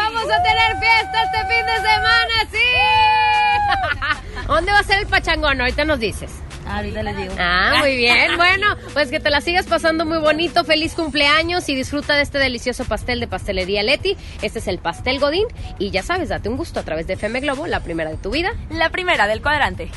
¡Vamos 0.05 0.31
a 0.31 0.43
tener 0.43 0.77
fiesta 0.79 1.23
este 1.25 1.39
fin 1.47 1.65
de 1.65 1.77
semana! 1.77 2.35
¡Sí! 2.53 4.47
¿Dónde 4.47 4.73
va 4.73 4.79
a 4.81 4.83
ser 4.83 4.99
el 4.99 5.07
pachangón? 5.07 5.61
Ahorita 5.63 5.87
nos 5.87 5.99
dices. 5.99 6.31
Ahorita 6.67 7.03
les 7.03 7.17
digo. 7.17 7.35
Ah, 7.39 7.77
muy 7.81 7.97
bien. 7.97 8.33
Bueno, 8.37 8.77
pues 8.93 9.11
que 9.11 9.19
te 9.19 9.31
la 9.31 9.41
sigas 9.41 9.67
pasando 9.67 10.05
muy 10.05 10.19
bonito. 10.19 10.63
Feliz 10.65 10.95
cumpleaños 10.95 11.69
y 11.71 11.75
disfruta 11.75 12.17
de 12.17 12.23
este 12.23 12.39
delicioso 12.39 12.85
pastel 12.85 13.19
de 13.21 13.27
pastelería 13.29 13.83
Leti. 13.83 14.17
Este 14.43 14.59
es 14.59 14.69
el 14.69 14.79
pastel 14.79 15.21
Godín. 15.21 15.47
Y 15.79 15.91
ya 15.91 16.03
sabes, 16.03 16.29
date 16.29 16.51
un 16.51 16.59
gusto 16.59 16.81
a 16.81 16.83
través 16.83 17.07
de 17.07 17.15
FM 17.15 17.41
Globo, 17.41 17.67
la 17.67 17.81
primera 17.81 18.11
de 18.11 18.19
tu 18.19 18.31
vida. 18.31 18.51
La 18.71 18.91
primera 18.91 19.27
del 19.27 19.41
cuadrante. 19.41 19.91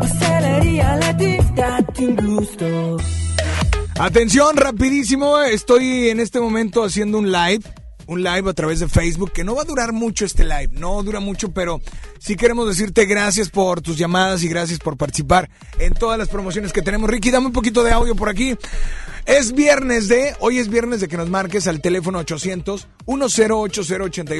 Pastelería 0.00 0.96
Leti, 0.96 1.36
date 1.54 2.06
un 2.06 2.16
gusto. 2.16 2.96
Atención, 3.98 4.56
rapidísimo. 4.56 5.40
Estoy 5.40 6.10
en 6.10 6.20
este 6.20 6.38
momento 6.38 6.84
haciendo 6.84 7.18
un 7.18 7.32
live. 7.32 7.64
Un 8.06 8.22
live 8.22 8.48
a 8.48 8.52
través 8.52 8.78
de 8.78 8.88
Facebook 8.88 9.32
que 9.32 9.42
no 9.42 9.56
va 9.56 9.62
a 9.62 9.64
durar 9.64 9.92
mucho 9.92 10.24
este 10.24 10.44
live, 10.44 10.70
no 10.72 11.02
dura 11.02 11.20
mucho, 11.20 11.50
pero 11.52 11.82
sí 12.18 12.36
queremos 12.36 12.66
decirte 12.66 13.04
gracias 13.04 13.50
por 13.50 13.82
tus 13.82 13.98
llamadas 13.98 14.42
y 14.44 14.48
gracias 14.48 14.78
por 14.78 14.96
participar 14.96 15.50
en 15.78 15.92
todas 15.92 16.16
las 16.16 16.28
promociones 16.28 16.72
que 16.72 16.80
tenemos. 16.80 17.10
Ricky, 17.10 17.30
dame 17.30 17.48
un 17.48 17.52
poquito 17.52 17.82
de 17.82 17.90
audio 17.90 18.14
por 18.14 18.30
aquí. 18.30 18.56
Es 19.26 19.52
viernes 19.52 20.08
de, 20.08 20.34
hoy 20.40 20.58
es 20.58 20.68
viernes 20.68 21.00
de 21.00 21.08
que 21.08 21.18
nos 21.18 21.28
marques 21.28 21.66
al 21.66 21.82
teléfono 21.82 22.20
800 22.20 22.86
1080 23.06 24.34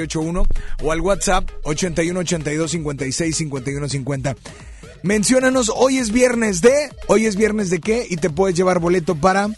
o 0.82 0.92
al 0.92 1.00
WhatsApp 1.00 1.50
81 1.64 2.20
82 2.20 2.70
56 2.70 3.36
51 3.36 3.88
50. 3.88 4.36
Menciónanos, 5.02 5.70
hoy 5.74 5.98
es 5.98 6.10
viernes 6.10 6.60
de, 6.60 6.90
hoy 7.06 7.26
es 7.26 7.36
viernes 7.36 7.70
de 7.70 7.80
qué 7.80 8.06
y 8.08 8.16
te 8.16 8.30
puedes 8.30 8.56
llevar 8.56 8.80
boleto 8.80 9.14
para 9.14 9.48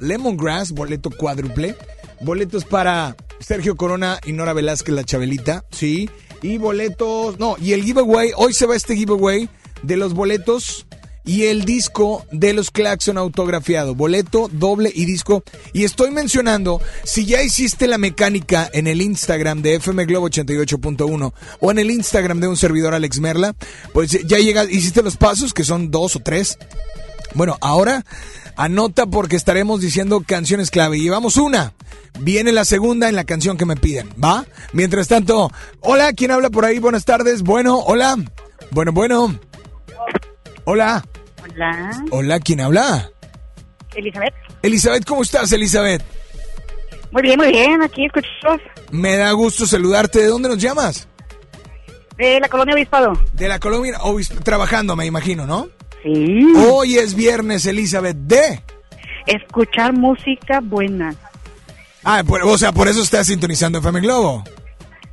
Lemongrass, 0.00 0.72
boleto 0.72 1.10
cuádruple, 1.10 1.76
boletos 2.22 2.64
para 2.64 3.14
Sergio 3.40 3.76
Corona 3.76 4.20
y 4.24 4.32
Nora 4.32 4.54
Velázquez 4.54 4.94
la 4.94 5.04
Chabelita, 5.04 5.64
sí, 5.70 6.08
y 6.40 6.56
boletos, 6.56 7.38
no, 7.38 7.56
y 7.60 7.72
el 7.72 7.84
giveaway, 7.84 8.32
hoy 8.36 8.54
se 8.54 8.66
va 8.66 8.74
este 8.74 8.96
giveaway 8.96 9.50
de 9.82 9.96
los 9.98 10.14
boletos 10.14 10.86
y 11.30 11.44
el 11.44 11.64
disco 11.64 12.26
de 12.32 12.52
los 12.52 12.72
Claxon 12.72 13.16
autografiado, 13.16 13.94
boleto, 13.94 14.50
doble 14.50 14.90
y 14.92 15.04
disco. 15.04 15.44
Y 15.72 15.84
estoy 15.84 16.10
mencionando, 16.10 16.82
si 17.04 17.24
ya 17.24 17.40
hiciste 17.40 17.86
la 17.86 17.98
mecánica 17.98 18.68
en 18.72 18.88
el 18.88 19.00
Instagram 19.00 19.62
de 19.62 19.76
FM 19.76 20.06
Globo 20.06 20.28
88.1 20.28 21.32
o 21.60 21.70
en 21.70 21.78
el 21.78 21.92
Instagram 21.92 22.40
de 22.40 22.48
un 22.48 22.56
servidor 22.56 22.94
Alex 22.94 23.20
Merla, 23.20 23.54
pues 23.92 24.10
ya 24.10 24.38
llegas, 24.38 24.72
hiciste 24.72 25.04
los 25.04 25.16
pasos, 25.16 25.54
que 25.54 25.62
son 25.62 25.92
dos 25.92 26.16
o 26.16 26.18
tres. 26.18 26.58
Bueno, 27.34 27.56
ahora 27.60 28.04
anota 28.56 29.06
porque 29.06 29.36
estaremos 29.36 29.80
diciendo 29.80 30.24
canciones 30.26 30.72
clave. 30.72 30.98
Llevamos 30.98 31.36
una. 31.36 31.74
Viene 32.18 32.50
la 32.50 32.64
segunda 32.64 33.08
en 33.08 33.14
la 33.14 33.22
canción 33.22 33.56
que 33.56 33.66
me 33.66 33.76
piden, 33.76 34.08
¿va? 34.20 34.46
Mientras 34.72 35.06
tanto, 35.06 35.52
hola, 35.78 36.12
¿quién 36.12 36.32
habla 36.32 36.50
por 36.50 36.64
ahí? 36.64 36.80
Buenas 36.80 37.04
tardes. 37.04 37.42
Bueno, 37.42 37.78
hola. 37.78 38.16
Bueno, 38.72 38.90
bueno. 38.90 39.38
Hola. 40.64 41.04
Hola. 41.42 42.04
Hola, 42.10 42.40
¿quién 42.40 42.60
habla? 42.60 43.10
Elizabeth. 43.94 44.34
Elizabeth, 44.62 45.04
¿cómo 45.04 45.22
estás, 45.22 45.50
Elizabeth? 45.52 46.02
Muy 47.12 47.22
bien, 47.22 47.38
muy 47.38 47.48
bien. 47.50 47.82
Aquí 47.82 48.04
escuchamos 48.06 48.60
Me 48.92 49.16
da 49.16 49.32
gusto 49.32 49.66
saludarte. 49.66 50.20
¿De 50.20 50.26
dónde 50.26 50.48
nos 50.48 50.58
llamas? 50.58 51.06
de 52.16 52.38
la 52.38 52.48
colonia 52.50 52.74
Obispado. 52.74 53.12
De 53.32 53.48
la 53.48 53.58
colonia, 53.58 53.98
Obis- 54.00 54.28
trabajando, 54.44 54.94
me 54.94 55.06
imagino, 55.06 55.46
¿no? 55.46 55.68
Sí. 56.02 56.52
Hoy 56.68 56.98
es 56.98 57.14
viernes, 57.14 57.64
Elizabeth, 57.64 58.14
de... 58.16 58.62
Escuchar 59.26 59.94
música 59.94 60.60
buena. 60.62 61.14
Ah, 62.04 62.22
por- 62.26 62.42
o 62.42 62.58
sea, 62.58 62.72
por 62.72 62.88
eso 62.88 63.02
estás 63.02 63.26
sintonizando 63.28 63.78
FM 63.78 64.00
Globo. 64.00 64.44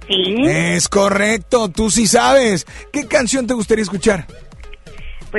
Sí. 0.05 0.35
Es 0.47 0.89
correcto, 0.89 1.69
tú 1.69 1.89
sí 1.89 2.07
sabes. 2.07 2.67
¿Qué 2.91 3.07
canción 3.07 3.47
te 3.47 3.53
gustaría 3.53 3.83
escuchar? 3.83 4.27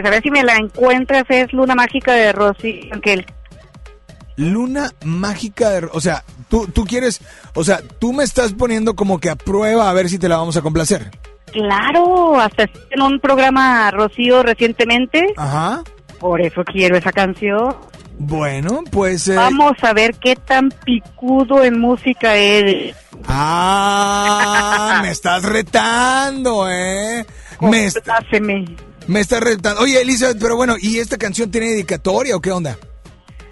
Pues 0.00 0.06
a 0.06 0.10
ver 0.10 0.22
si 0.22 0.30
me 0.30 0.44
la 0.44 0.54
encuentras. 0.54 1.24
Es 1.28 1.52
Luna 1.52 1.74
Mágica 1.74 2.12
de 2.12 2.30
Rosy. 2.30 2.88
Luna 4.36 4.92
mágica 5.02 5.70
de... 5.70 5.88
O 5.92 6.00
sea, 6.00 6.22
tú, 6.48 6.68
tú 6.68 6.84
quieres... 6.84 7.20
O 7.54 7.64
sea, 7.64 7.80
tú 7.98 8.12
me 8.12 8.22
estás 8.22 8.52
poniendo 8.52 8.94
como 8.94 9.18
que 9.18 9.28
a 9.28 9.34
prueba 9.34 9.90
a 9.90 9.92
ver 9.92 10.08
si 10.08 10.16
te 10.20 10.28
la 10.28 10.36
vamos 10.36 10.56
a 10.56 10.62
complacer. 10.62 11.10
Claro, 11.52 12.38
hasta 12.38 12.68
en 12.90 13.02
un 13.02 13.18
programa 13.18 13.90
Rocío 13.90 14.44
recientemente. 14.44 15.34
Ajá. 15.36 15.82
Por 16.20 16.40
eso 16.42 16.62
quiero 16.62 16.96
esa 16.96 17.10
canción. 17.10 17.74
Bueno, 18.20 18.84
pues... 18.92 19.26
eh, 19.26 19.34
Vamos 19.34 19.72
a 19.82 19.92
ver 19.94 20.14
qué 20.20 20.36
tan 20.36 20.70
picudo 20.84 21.64
en 21.64 21.80
música 21.80 22.36
eres. 22.36 22.94
Ah, 23.26 25.00
me 25.02 25.10
estás 25.10 25.42
retando, 25.42 26.70
¿eh? 26.70 27.26
Me, 27.60 27.86
est- 27.86 27.98
me 29.08 29.20
estás 29.20 29.40
retando. 29.40 29.80
Oye, 29.80 30.00
Elizabeth, 30.00 30.38
pero 30.38 30.54
bueno, 30.56 30.76
¿y 30.78 30.98
esta 30.98 31.16
canción 31.16 31.50
tiene 31.50 31.70
dedicatoria 31.70 32.36
o 32.36 32.40
qué 32.40 32.52
onda? 32.52 32.78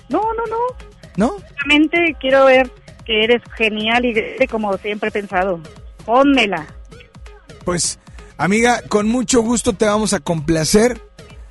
No, 0.09 0.21
no, 0.21 0.47
no. 0.47 0.57
¿No? 1.17 1.37
Solamente 1.59 2.15
quiero 2.21 2.45
ver 2.45 2.71
que 3.05 3.25
eres 3.25 3.43
genial 3.57 4.05
y 4.05 4.47
como 4.47 4.77
siempre 4.79 5.09
he 5.09 5.13
pensado. 5.13 5.61
Pónmela. 6.05 6.67
Pues, 7.65 7.99
amiga, 8.37 8.83
con 8.89 9.09
mucho 9.09 9.41
gusto 9.41 9.73
te 9.73 9.87
vamos 9.87 10.13
a 10.13 10.21
complacer. 10.21 11.03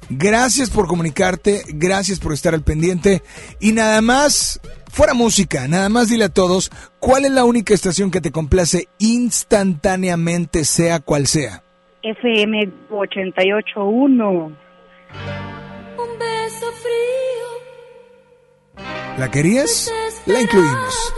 Gracias 0.10 0.70
por 0.70 0.86
comunicarte, 0.86 1.64
gracias 1.68 2.20
por 2.20 2.32
estar 2.32 2.54
al 2.54 2.64
pendiente. 2.64 3.24
Y 3.60 3.72
nada 3.72 4.02
más, 4.02 4.62
fuera 4.92 5.16
música, 5.16 5.68
nada 5.68 5.90
más 5.90 6.10
dile 6.10 6.26
a 6.26 6.30
todos 6.30 6.70
cuál 7.00 7.26
es 7.26 7.32
la 7.32 7.44
única 7.44 7.74
estación 7.74 8.12
que 8.12 8.22
te 8.22 8.32
complace 8.32 8.88
instantáneamente, 9.00 10.64
sea 10.64 11.00
cual 11.00 11.26
sea. 11.26 11.65
FM 12.06 12.72
881. 12.92 14.30
Un 14.30 14.54
beso 16.20 16.72
frío. 16.74 17.48
¿La 19.18 19.32
querías? 19.32 19.92
La 20.28 20.42
incluimos. 20.42 21.14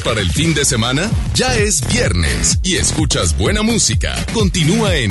Para 0.00 0.20
el 0.20 0.30
fin 0.30 0.54
de 0.54 0.64
semana? 0.64 1.10
Ya 1.34 1.54
es 1.56 1.86
viernes 1.88 2.58
y 2.62 2.76
escuchas 2.76 3.36
buena 3.36 3.62
música. 3.62 4.14
Continúa 4.32 4.94
en 4.96 5.10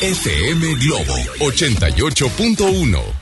FM 0.00 0.74
Globo 0.76 1.14
88.1. 1.38 3.15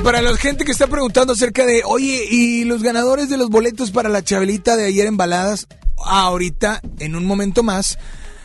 Oigan, 0.00 0.02
para 0.02 0.22
la 0.22 0.36
gente 0.38 0.64
que 0.64 0.72
está 0.72 0.86
preguntando 0.86 1.32
acerca 1.34 1.66
de, 1.66 1.82
oye, 1.84 2.24
¿y 2.30 2.64
los 2.64 2.82
ganadores 2.82 3.28
de 3.28 3.36
los 3.36 3.50
boletos 3.50 3.90
para 3.90 4.08
la 4.08 4.22
chabelita 4.22 4.76
de 4.76 4.86
ayer 4.86 5.06
en 5.06 5.16
baladas? 5.18 5.66
Ahorita, 6.04 6.80
en 7.00 7.14
un 7.16 7.26
momento 7.26 7.62
más, 7.62 7.98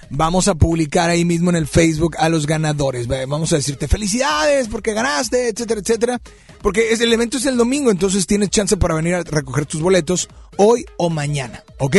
vamos 0.09 0.47
a 0.49 0.55
publicar 0.55 1.09
ahí 1.09 1.23
mismo 1.23 1.49
en 1.49 1.55
el 1.55 1.67
Facebook 1.67 2.15
a 2.19 2.27
los 2.29 2.45
ganadores. 2.45 3.07
Vamos 3.07 3.53
a 3.53 3.57
decirte 3.57 3.87
felicidades 3.87 4.67
porque 4.67 4.93
ganaste, 4.93 5.47
etcétera, 5.49 5.79
etcétera. 5.79 6.21
Porque 6.61 6.91
es- 6.91 6.99
el 6.99 7.13
evento 7.13 7.37
es 7.37 7.45
el 7.45 7.55
domingo, 7.57 7.89
entonces 7.91 8.27
tienes 8.27 8.49
chance 8.49 8.75
para 8.75 8.95
venir 8.95 9.15
a 9.15 9.23
recoger 9.23 9.65
tus 9.65 9.81
boletos 9.81 10.27
hoy 10.57 10.83
o 10.97 11.09
mañana, 11.09 11.63
¿ok? 11.79 11.95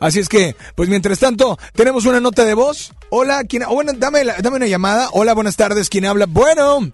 Así 0.00 0.18
es 0.18 0.28
que, 0.28 0.54
pues 0.74 0.88
mientras 0.90 1.18
tanto, 1.18 1.56
tenemos 1.74 2.04
una 2.04 2.20
nota 2.20 2.44
de 2.44 2.54
voz. 2.54 2.92
Hola, 3.10 3.44
¿quién? 3.44 3.62
oh, 3.62 3.74
bueno, 3.74 3.92
dame, 3.96 4.24
la- 4.24 4.36
dame 4.42 4.56
una 4.56 4.66
llamada. 4.66 5.08
Hola, 5.12 5.32
buenas 5.34 5.56
tardes, 5.56 5.88
¿quién 5.88 6.04
habla? 6.04 6.26
Bueno. 6.26 6.90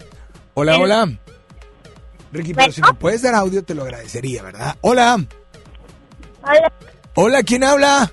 Hola, 0.55 0.79
hola. 0.79 1.19
Ricky, 2.35 2.53
pero 2.53 2.72
si 2.72 2.82
me 2.82 2.93
puedes 2.95 3.22
dar 3.22 3.35
audio 3.35 3.62
te 3.62 3.74
lo 3.74 3.85
agradecería, 3.85 4.43
¿verdad? 4.43 4.76
Hola. 4.80 5.24
Hola, 6.43 6.72
Hola, 7.14 7.43
¿quién 7.45 7.62
habla? 7.62 8.12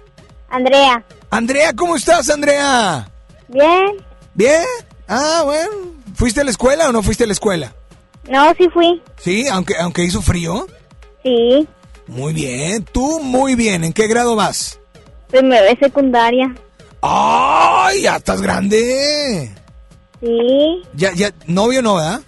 Andrea. 0.50 1.04
Andrea, 1.32 1.74
¿cómo 1.76 1.96
estás, 1.96 2.30
Andrea? 2.30 3.10
Bien. 3.48 3.98
¿Bien? 4.36 4.64
Ah, 5.08 5.42
bueno. 5.44 5.72
¿Fuiste 6.14 6.42
a 6.42 6.44
la 6.44 6.52
escuela 6.52 6.88
o 6.88 6.92
no 6.92 7.02
fuiste 7.02 7.24
a 7.24 7.28
la 7.28 7.34
escuela? 7.34 7.74
No, 8.30 8.54
sí 8.58 8.70
fui. 8.70 9.02
Sí, 9.18 9.48
aunque, 9.48 9.76
aunque 9.78 10.04
hizo 10.04 10.22
frío. 10.22 10.68
Sí. 11.24 11.68
Muy 12.06 12.34
bien, 12.34 12.86
tú 12.86 13.20
muy 13.22 13.56
bien. 13.56 13.84
¿En 13.84 13.92
qué 13.94 14.08
grado 14.08 14.36
vas? 14.36 14.80
Primero 15.30 15.66
de 15.66 15.78
secundaria. 15.78 16.54
¡Ay, 17.02 18.04
ya 18.04 18.18
estás 18.18 18.42
grande! 18.42 19.52
Sí. 20.20 20.84
Ya, 20.94 21.12
ya, 21.14 21.34
novio 21.48 21.82
no, 21.82 21.96
¿verdad? 21.96 22.22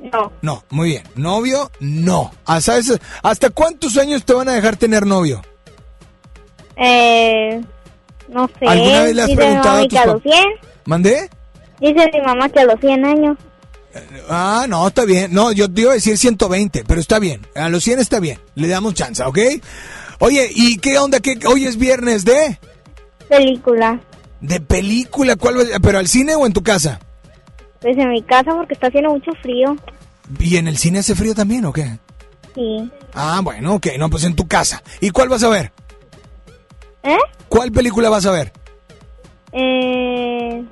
No. 0.00 0.32
No, 0.42 0.64
muy 0.70 0.90
bien. 0.90 1.02
Novio, 1.16 1.70
no. 1.80 2.30
¿sabes? 2.60 2.92
¿Hasta 3.22 3.50
cuántos 3.50 3.96
años 3.98 4.24
te 4.24 4.32
van 4.32 4.48
a 4.48 4.52
dejar 4.52 4.76
tener 4.76 5.06
novio? 5.06 5.42
Eh, 6.76 7.60
no 8.28 8.48
sé. 8.58 8.66
¿Alguna 8.66 9.02
vez 9.02 9.14
le 9.16 9.22
has 9.22 9.28
Dice 9.28 9.36
preguntado 9.40 9.78
mi 9.78 9.80
a 9.80 9.82
mamá 9.82 9.88
tus 9.88 9.92
que 9.92 9.98
a 9.98 10.06
los 10.06 10.16
pap- 10.16 10.22
100. 10.22 10.44
¿Mandé? 10.84 11.30
Dice 11.80 12.10
mi 12.12 12.20
mamá 12.20 12.48
que 12.48 12.60
a 12.60 12.64
los 12.64 12.80
100 12.80 13.04
años. 13.04 13.36
Ah, 14.28 14.66
no, 14.68 14.86
está 14.86 15.04
bien. 15.04 15.32
No, 15.32 15.50
yo 15.50 15.72
te 15.72 15.80
iba 15.80 15.90
a 15.90 15.94
decir 15.94 16.16
120, 16.18 16.84
pero 16.86 17.00
está 17.00 17.18
bien. 17.18 17.46
A 17.56 17.68
los 17.68 17.82
100 17.82 17.98
está 17.98 18.20
bien. 18.20 18.38
Le 18.54 18.68
damos 18.68 18.94
chance, 18.94 19.22
¿ok? 19.24 19.38
Oye, 20.20 20.48
¿y 20.54 20.78
qué 20.78 20.98
onda? 20.98 21.20
¿Qué, 21.20 21.38
hoy 21.46 21.64
es 21.64 21.76
viernes 21.76 22.24
de? 22.24 22.58
Película. 23.28 24.00
¿De 24.40 24.60
película? 24.60 25.34
¿Cuál 25.36 25.68
¿Pero 25.82 25.98
al 25.98 26.06
cine 26.06 26.36
o 26.36 26.46
en 26.46 26.52
tu 26.52 26.62
casa? 26.62 27.00
Pues 27.80 27.96
en 27.96 28.10
mi 28.10 28.22
casa 28.22 28.54
porque 28.54 28.74
está 28.74 28.88
haciendo 28.88 29.10
mucho 29.10 29.32
frío. 29.40 29.76
¿Y 30.38 30.56
en 30.56 30.68
el 30.68 30.76
cine 30.76 30.98
hace 30.98 31.14
frío 31.14 31.34
también 31.34 31.64
o 31.64 31.72
qué? 31.72 31.98
Sí. 32.54 32.90
Ah, 33.14 33.40
bueno, 33.42 33.74
ok. 33.74 33.86
No, 33.98 34.10
pues 34.10 34.24
en 34.24 34.34
tu 34.34 34.46
casa. 34.46 34.82
¿Y 35.00 35.10
cuál 35.10 35.28
vas 35.28 35.42
a 35.42 35.48
ver? 35.48 35.72
¿Eh? 37.02 37.18
¿Cuál 37.48 37.72
película 37.72 38.08
vas 38.10 38.26
a 38.26 38.32
ver? 38.32 38.52
Eh, 39.52 40.64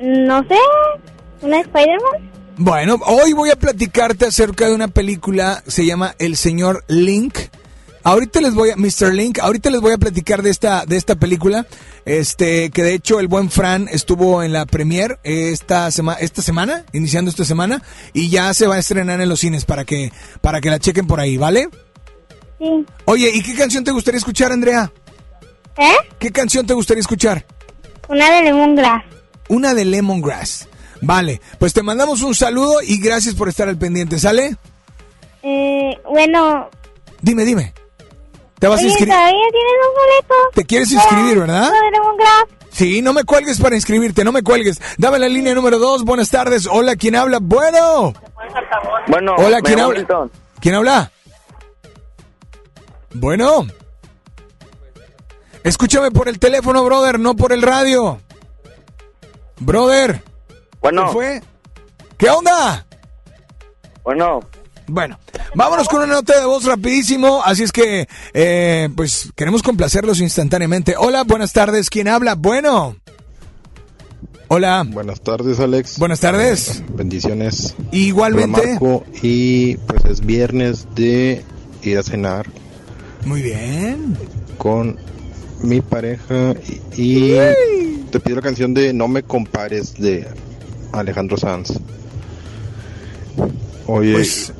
no 0.00 0.42
sé. 0.44 0.56
¿Una 1.42 1.60
Spider-Man? 1.60 2.30
Bueno, 2.56 3.00
hoy 3.06 3.32
voy 3.32 3.50
a 3.50 3.56
platicarte 3.56 4.26
acerca 4.26 4.68
de 4.68 4.74
una 4.74 4.88
película, 4.88 5.62
se 5.66 5.84
llama 5.84 6.14
El 6.18 6.36
Señor 6.36 6.84
Link. 6.86 7.36
Ahorita 8.04 8.40
les 8.42 8.52
voy 8.54 8.70
a, 8.70 8.76
Mr. 8.76 9.14
Link, 9.14 9.38
ahorita 9.38 9.70
les 9.70 9.80
voy 9.80 9.92
a 9.94 9.98
platicar 9.98 10.42
de 10.42 10.50
esta, 10.50 10.84
de 10.84 10.96
esta 10.96 11.14
película, 11.16 11.66
este, 12.04 12.70
que 12.70 12.82
de 12.82 12.92
hecho 12.94 13.18
el 13.18 13.28
buen 13.28 13.50
Fran 13.50 13.88
estuvo 13.90 14.42
en 14.42 14.52
la 14.52 14.66
premier 14.66 15.18
esta, 15.22 15.90
sema- 15.90 16.18
esta 16.20 16.42
semana, 16.42 16.84
iniciando 16.92 17.30
esta 17.30 17.46
semana, 17.46 17.82
y 18.12 18.28
ya 18.28 18.52
se 18.52 18.66
va 18.66 18.74
a 18.74 18.78
estrenar 18.78 19.22
en 19.22 19.28
los 19.30 19.40
cines 19.40 19.64
para 19.64 19.86
que, 19.86 20.12
para 20.42 20.60
que 20.60 20.68
la 20.68 20.78
chequen 20.78 21.06
por 21.06 21.18
ahí, 21.18 21.38
¿vale? 21.38 21.68
Sí. 22.58 22.84
Oye, 23.06 23.30
¿y 23.34 23.42
qué 23.42 23.54
canción 23.54 23.84
te 23.84 23.90
gustaría 23.90 24.18
escuchar, 24.18 24.52
Andrea? 24.52 24.92
¿Eh? 25.78 25.94
¿Qué 26.18 26.30
canción 26.30 26.66
te 26.66 26.74
gustaría 26.74 27.00
escuchar? 27.00 27.46
Una 28.08 28.30
de 28.30 28.42
Lemongrass. 28.42 29.02
Una 29.48 29.72
de 29.72 29.84
Lemongrass. 29.86 30.68
Vale, 31.00 31.40
pues 31.58 31.72
te 31.72 31.82
mandamos 31.82 32.20
un 32.22 32.34
saludo 32.34 32.82
y 32.82 32.98
gracias 33.00 33.34
por 33.34 33.48
estar 33.48 33.66
al 33.68 33.78
pendiente, 33.78 34.18
¿sale? 34.18 34.56
Eh, 35.42 35.98
bueno. 36.10 36.68
Dime, 37.22 37.44
dime. 37.44 37.72
¿Te 38.64 38.68
vas 38.68 38.80
a 38.80 38.84
inscribir? 38.84 39.12
¿todavía 39.12 39.46
tienes 39.52 39.72
los 39.82 39.94
boletos? 39.94 40.54
¿Te 40.54 40.64
quieres 40.64 40.90
inscribir, 40.90 41.38
verdad? 41.38 41.70
Sí, 42.70 43.02
no 43.02 43.12
me 43.12 43.24
cuelgues 43.24 43.60
para 43.60 43.74
inscribirte, 43.74 44.24
no 44.24 44.32
me 44.32 44.42
cuelgues. 44.42 44.80
Dame 44.96 45.18
la 45.18 45.28
línea 45.28 45.54
número 45.54 45.78
dos, 45.78 46.02
buenas 46.02 46.30
tardes. 46.30 46.66
Hola, 46.72 46.96
¿quién 46.96 47.14
habla? 47.14 47.40
Bueno. 47.42 48.14
Bueno, 49.08 49.34
Hola, 49.36 49.60
¿quién 49.60 49.80
habla? 49.80 49.98
Milton. 49.98 50.30
¿Quién 50.60 50.76
habla? 50.76 51.12
Bueno. 53.12 53.66
Escúchame 55.62 56.10
por 56.10 56.30
el 56.30 56.38
teléfono, 56.38 56.82
brother, 56.84 57.20
no 57.20 57.36
por 57.36 57.52
el 57.52 57.60
radio. 57.60 58.18
Brother. 59.60 60.22
Bueno. 60.80 61.08
¿Qué 61.08 61.12
fue? 61.12 61.42
¿Qué 62.16 62.30
onda? 62.30 62.86
Bueno. 64.02 64.40
Bueno, 64.86 65.18
vámonos 65.54 65.88
con 65.88 66.02
una 66.02 66.12
nota 66.14 66.38
de 66.38 66.44
voz 66.46 66.64
rapidísimo, 66.64 67.42
así 67.44 67.62
es 67.62 67.72
que, 67.72 68.06
eh, 68.34 68.88
pues, 68.94 69.30
queremos 69.34 69.62
complacerlos 69.62 70.20
instantáneamente. 70.20 70.94
Hola, 70.98 71.24
buenas 71.24 71.52
tardes, 71.52 71.88
¿quién 71.90 72.06
habla? 72.08 72.34
Bueno. 72.34 72.96
Hola. 74.48 74.84
Buenas 74.86 75.22
tardes, 75.22 75.58
Alex. 75.58 75.98
Buenas 75.98 76.20
tardes. 76.20 76.82
Bendiciones. 76.94 77.74
Igualmente. 77.92 78.72
Marco, 78.72 79.04
y 79.22 79.76
pues 79.78 80.04
es 80.04 80.20
viernes 80.20 80.86
de 80.94 81.42
ir 81.82 81.98
a 81.98 82.02
cenar 82.02 82.46
Muy 83.24 83.40
bien. 83.40 84.16
con 84.58 84.98
mi 85.62 85.80
pareja 85.80 86.52
y, 86.94 87.02
y 87.02 88.04
te 88.10 88.20
pido 88.20 88.36
la 88.36 88.42
canción 88.42 88.74
de 88.74 88.92
No 88.92 89.08
me 89.08 89.22
compares 89.22 89.94
de 89.94 90.28
Alejandro 90.92 91.38
Sanz. 91.38 91.72
Oye, 93.86 94.12
Pues- 94.12 94.52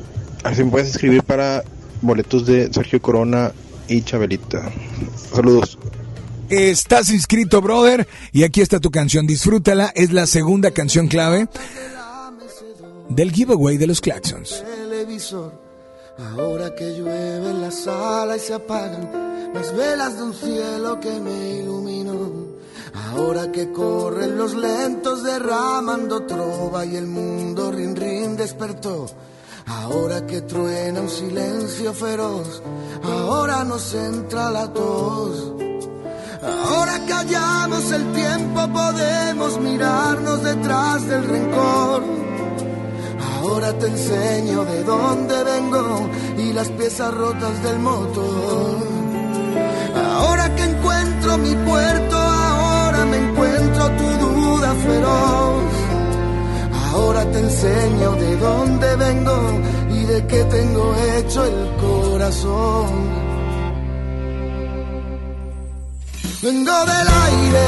a 0.45 0.49
ver 0.49 0.57
si 0.57 0.65
me 0.65 0.71
puedes 0.71 0.89
escribir 0.91 1.23
para 1.23 1.65
boletos 2.03 2.47
de 2.47 2.73
Sergio 2.73 3.01
Corona 3.01 3.53
y 3.89 4.03
Chabelita. 4.03 4.71
Saludos. 5.33 5.79
Estás 6.51 7.11
inscrito, 7.11 7.63
brother, 7.63 8.07
y 8.31 8.45
aquí 8.45 8.61
está 8.61 8.79
tu 8.79 8.91
canción, 8.91 9.27
disfrútala, 9.27 9.91
es 9.95 10.13
la 10.13 10.27
segunda 10.27 10.71
canción 10.71 11.09
clave 11.09 11.49
del 13.09 13.33
giveaway 13.33 13.79
de 13.79 13.87
los 13.87 14.01
Claxons. 14.01 14.63
televisor. 14.65 15.53
Ahora 16.19 16.75
que 16.75 16.97
llueve 16.97 17.51
en 17.51 17.61
la 17.61 17.71
sala 17.71 18.37
y 18.37 18.41
se 18.41 18.55
apagan 18.55 19.51
las 19.53 19.75
velas 19.75 20.17
de 20.17 20.23
un 20.23 20.35
cielo 20.35 21.01
que 21.01 21.11
me 21.11 21.59
iluminó. 21.59 22.55
Ahora 23.11 23.51
que 23.51 23.73
corren 23.73 24.37
los 24.37 24.55
lentos 24.55 25.25
derramando 25.25 26.23
trova 26.25 26.85
y 26.85 26.97
el 26.97 27.07
mundo 27.07 27.73
rin 27.73 27.97
rin 27.97 28.37
despertó. 28.37 29.07
Ahora 29.67 30.27
que 30.27 30.43
truena 30.43 31.01
un 31.01 31.09
silencio 31.09 31.95
feroz, 31.95 32.63
ahora 33.03 33.65
nos 33.65 33.95
entra 33.95 34.51
la 34.51 34.73
tos. 34.73 35.53
Ahora 36.43 37.05
que 37.07 37.13
hallamos 37.13 37.91
el 37.91 38.13
tiempo 38.13 38.69
podemos 38.69 39.59
mirarnos 39.61 40.43
detrás 40.43 41.07
del 41.07 41.25
rencor. 41.25 42.03
Ahora 43.41 43.79
te 43.79 43.87
enseño 43.87 44.65
de 44.65 44.85
dónde 44.85 45.45
vengo 45.45 46.11
y 46.37 46.53
las 46.53 46.69
piezas 46.71 47.15
rotas 47.15 47.63
del 47.63 47.79
motor. 47.79 48.79
Ahora 49.97 50.55
que 50.55 50.63
encuentro 50.65 51.39
mi 51.39 51.55
puerto, 51.55 52.17
ahora 52.17 53.05
me 53.07 53.17
encuentro 53.17 53.91
tu 53.97 54.05
duda 54.27 54.75
feroz. 54.75 55.54
Ahora 56.95 57.25
te 57.33 57.41
enseño 57.41 58.13
de 58.13 58.37
dónde 58.37 58.95
vengo 58.95 59.37
y 59.91 60.05
de 60.05 60.27
qué 60.29 60.45
tengo 60.45 60.95
hecho 61.17 61.45
el 61.45 61.61
corazón. 61.85 62.87
Vengo 66.41 66.79
del 66.93 67.09
aire 67.29 67.67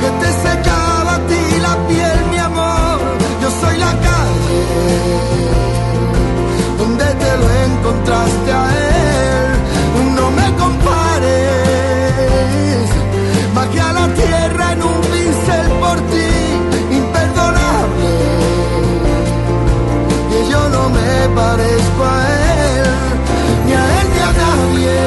que 0.00 0.10
te 0.22 0.30
secaba 0.48 1.14
a 1.14 1.26
ti 1.28 1.42
la 1.66 1.74
piel, 1.86 2.18
mi 2.32 2.38
amor. 2.38 2.98
Yo 3.42 3.48
soy 3.60 3.76
la 3.78 3.92
calle 4.08 4.62
donde 6.78 7.04
te 7.04 7.36
lo 7.40 7.46
encontraste 7.66 8.52
a 8.52 8.78
él. 8.78 8.83
parezco 21.34 22.04
a 22.04 22.16
él, 22.52 22.86
ni 23.66 23.72
a 23.72 24.00
él 24.00 24.06
ni 24.14 24.20
a 24.28 24.32
nadie. 24.42 24.98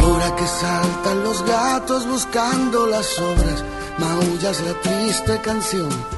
Ahora 0.00 0.36
que 0.36 0.46
saltan 0.46 1.24
los 1.24 1.42
gatos 1.44 2.06
buscando 2.06 2.86
las 2.86 3.18
obras, 3.18 3.64
maullas 3.98 4.60
la 4.60 4.74
triste 4.82 5.40
canción 5.40 6.17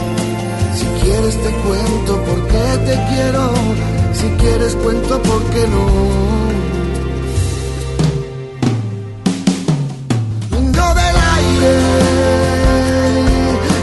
Si 1.11 1.17
quieres 1.17 1.35
te 1.43 1.51
cuento 1.67 2.23
por 2.23 2.47
qué 2.47 2.77
te 2.85 2.95
quiero, 3.09 3.51
si 4.13 4.27
quieres 4.41 4.75
cuento 4.75 5.21
por 5.21 5.43
qué 5.51 5.67
no. 5.67 5.85
Vengo 10.51 10.87
del 10.99 11.17
aire 11.35 11.75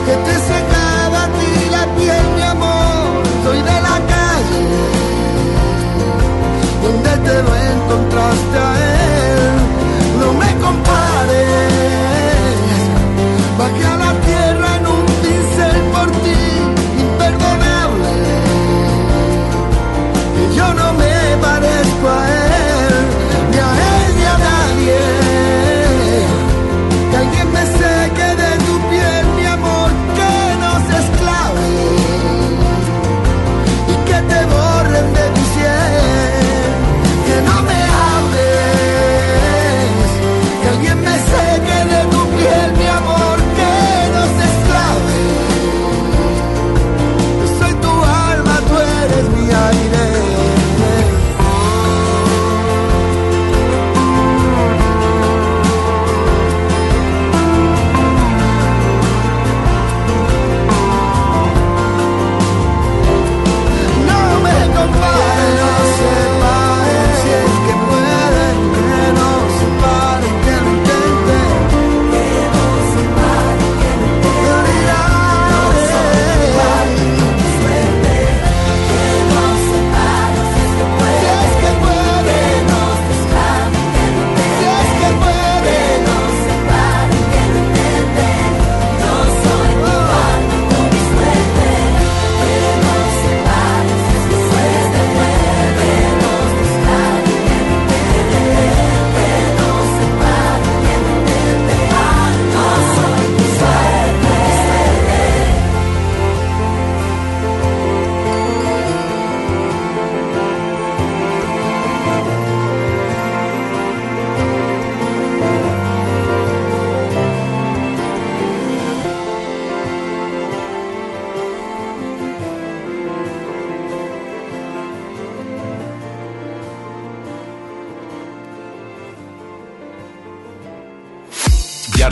que 0.07 0.15
te 0.27 0.35
secaba 0.53 1.25
a 1.25 1.29
ti 1.39 1.71
la 1.71 1.85
piel, 1.97 2.27
mi 2.35 2.43
amor. 2.43 3.23
Soy 3.45 3.59
de 3.59 3.79
la 3.89 3.97
calle 4.15 4.65
donde 6.83 7.11
te 7.29 7.43
lo 7.43 7.53
encontraste 7.55 8.59
a 8.59 8.71
él. 8.97 9.53
No 10.19 10.33
me 10.33 10.51
compares, 10.65 12.08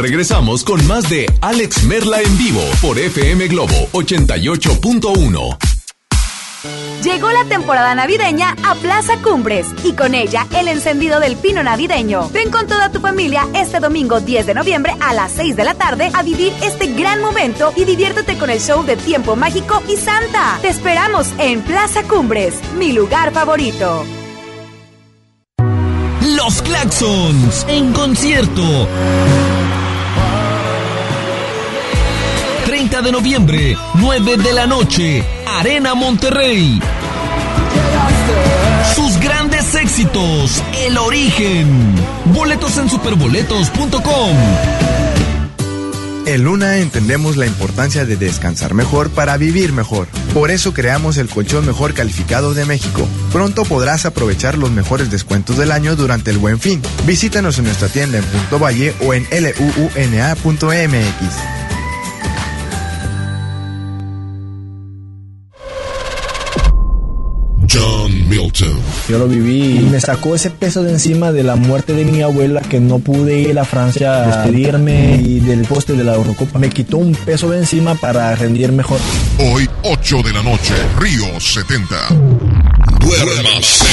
regresamos 0.06 0.62
con 0.62 0.86
más 0.86 1.10
de 1.10 1.26
Alex 1.40 1.82
Merla 1.82 2.22
en 2.22 2.38
vivo 2.38 2.60
por 2.80 2.96
FM 2.96 3.48
Globo 3.48 3.88
88.1. 3.90 5.58
Llegó 7.02 7.32
la 7.32 7.44
temporada 7.46 7.92
navideña 7.96 8.54
a 8.64 8.76
Plaza 8.76 9.20
Cumbres 9.20 9.66
y 9.82 9.94
con 9.94 10.14
ella 10.14 10.46
el 10.56 10.68
encendido 10.68 11.18
del 11.18 11.34
pino 11.34 11.64
navideño. 11.64 12.28
Ven 12.28 12.52
con 12.52 12.68
toda 12.68 12.92
tu 12.92 13.00
familia 13.00 13.48
este 13.52 13.80
domingo 13.80 14.20
10 14.20 14.46
de 14.46 14.54
noviembre 14.54 14.94
a 15.00 15.12
las 15.12 15.32
6 15.32 15.56
de 15.56 15.64
la 15.64 15.74
tarde 15.74 16.08
a 16.14 16.22
vivir 16.22 16.52
este 16.62 16.86
gran 16.92 17.20
momento 17.20 17.72
y 17.74 17.84
diviértete 17.84 18.38
con 18.38 18.48
el 18.48 18.60
show 18.60 18.84
de 18.84 18.96
Tiempo 18.96 19.34
Mágico 19.34 19.82
y 19.88 19.96
Santa. 19.96 20.56
Te 20.62 20.68
esperamos 20.68 21.32
en 21.38 21.62
Plaza 21.62 22.04
Cumbres, 22.04 22.54
mi 22.78 22.92
lugar 22.92 23.32
favorito. 23.32 24.04
Los 26.36 26.62
Claxons 26.62 27.66
en 27.68 27.92
concierto. 27.92 28.86
De 33.06 33.12
noviembre, 33.12 33.78
9 33.94 34.36
de 34.38 34.52
la 34.52 34.66
noche, 34.66 35.24
Arena 35.46 35.94
Monterrey. 35.94 36.80
Sus 38.96 39.20
grandes 39.20 39.76
éxitos, 39.76 40.60
El 40.84 40.98
Origen. 40.98 41.94
Boletos 42.34 42.76
en 42.78 42.90
superboletos.com. 42.90 44.36
En 46.26 46.42
Luna 46.42 46.78
entendemos 46.78 47.36
la 47.36 47.46
importancia 47.46 48.04
de 48.04 48.16
descansar 48.16 48.74
mejor 48.74 49.10
para 49.10 49.36
vivir 49.36 49.72
mejor. 49.72 50.08
Por 50.34 50.50
eso 50.50 50.74
creamos 50.74 51.16
el 51.16 51.28
colchón 51.28 51.64
mejor 51.64 51.94
calificado 51.94 52.54
de 52.54 52.64
México. 52.64 53.06
Pronto 53.30 53.64
podrás 53.64 54.04
aprovechar 54.04 54.58
los 54.58 54.72
mejores 54.72 55.12
descuentos 55.12 55.56
del 55.58 55.70
año 55.70 55.94
durante 55.94 56.32
el 56.32 56.38
Buen 56.38 56.58
Fin. 56.58 56.82
Visítanos 57.06 57.58
en 57.58 57.66
nuestra 57.66 57.88
tienda 57.88 58.18
en 58.18 58.24
Punto 58.24 58.58
Valle 58.58 58.96
o 59.00 59.14
en 59.14 59.28
luuna.mx. 59.30 60.26
Yo 69.08 69.18
lo 69.18 69.28
viví 69.28 69.78
y 69.78 69.84
me 69.84 70.00
sacó 70.00 70.34
ese 70.34 70.50
peso 70.50 70.82
de 70.82 70.90
encima 70.90 71.30
de 71.30 71.44
la 71.44 71.54
muerte 71.54 71.92
de 71.92 72.04
mi 72.04 72.22
abuela 72.22 72.60
que 72.60 72.80
no 72.80 72.98
pude 72.98 73.38
ir 73.38 73.56
a 73.56 73.64
Francia 73.64 74.14
a 74.14 74.26
despedirme 74.26 75.20
y 75.22 75.38
del 75.38 75.64
poste 75.64 75.92
de 75.92 76.02
la 76.02 76.14
Eurocopa. 76.14 76.58
Me 76.58 76.70
quitó 76.70 76.98
un 76.98 77.14
peso 77.14 77.48
de 77.50 77.58
encima 77.58 77.94
para 77.94 78.34
rendir 78.34 78.72
mejor. 78.72 78.98
Hoy, 79.38 79.68
8 79.84 80.22
de 80.24 80.32
la 80.32 80.42
noche, 80.42 80.74
Río 80.98 81.38
70. 81.38 81.96
Duérmase. 82.98 83.84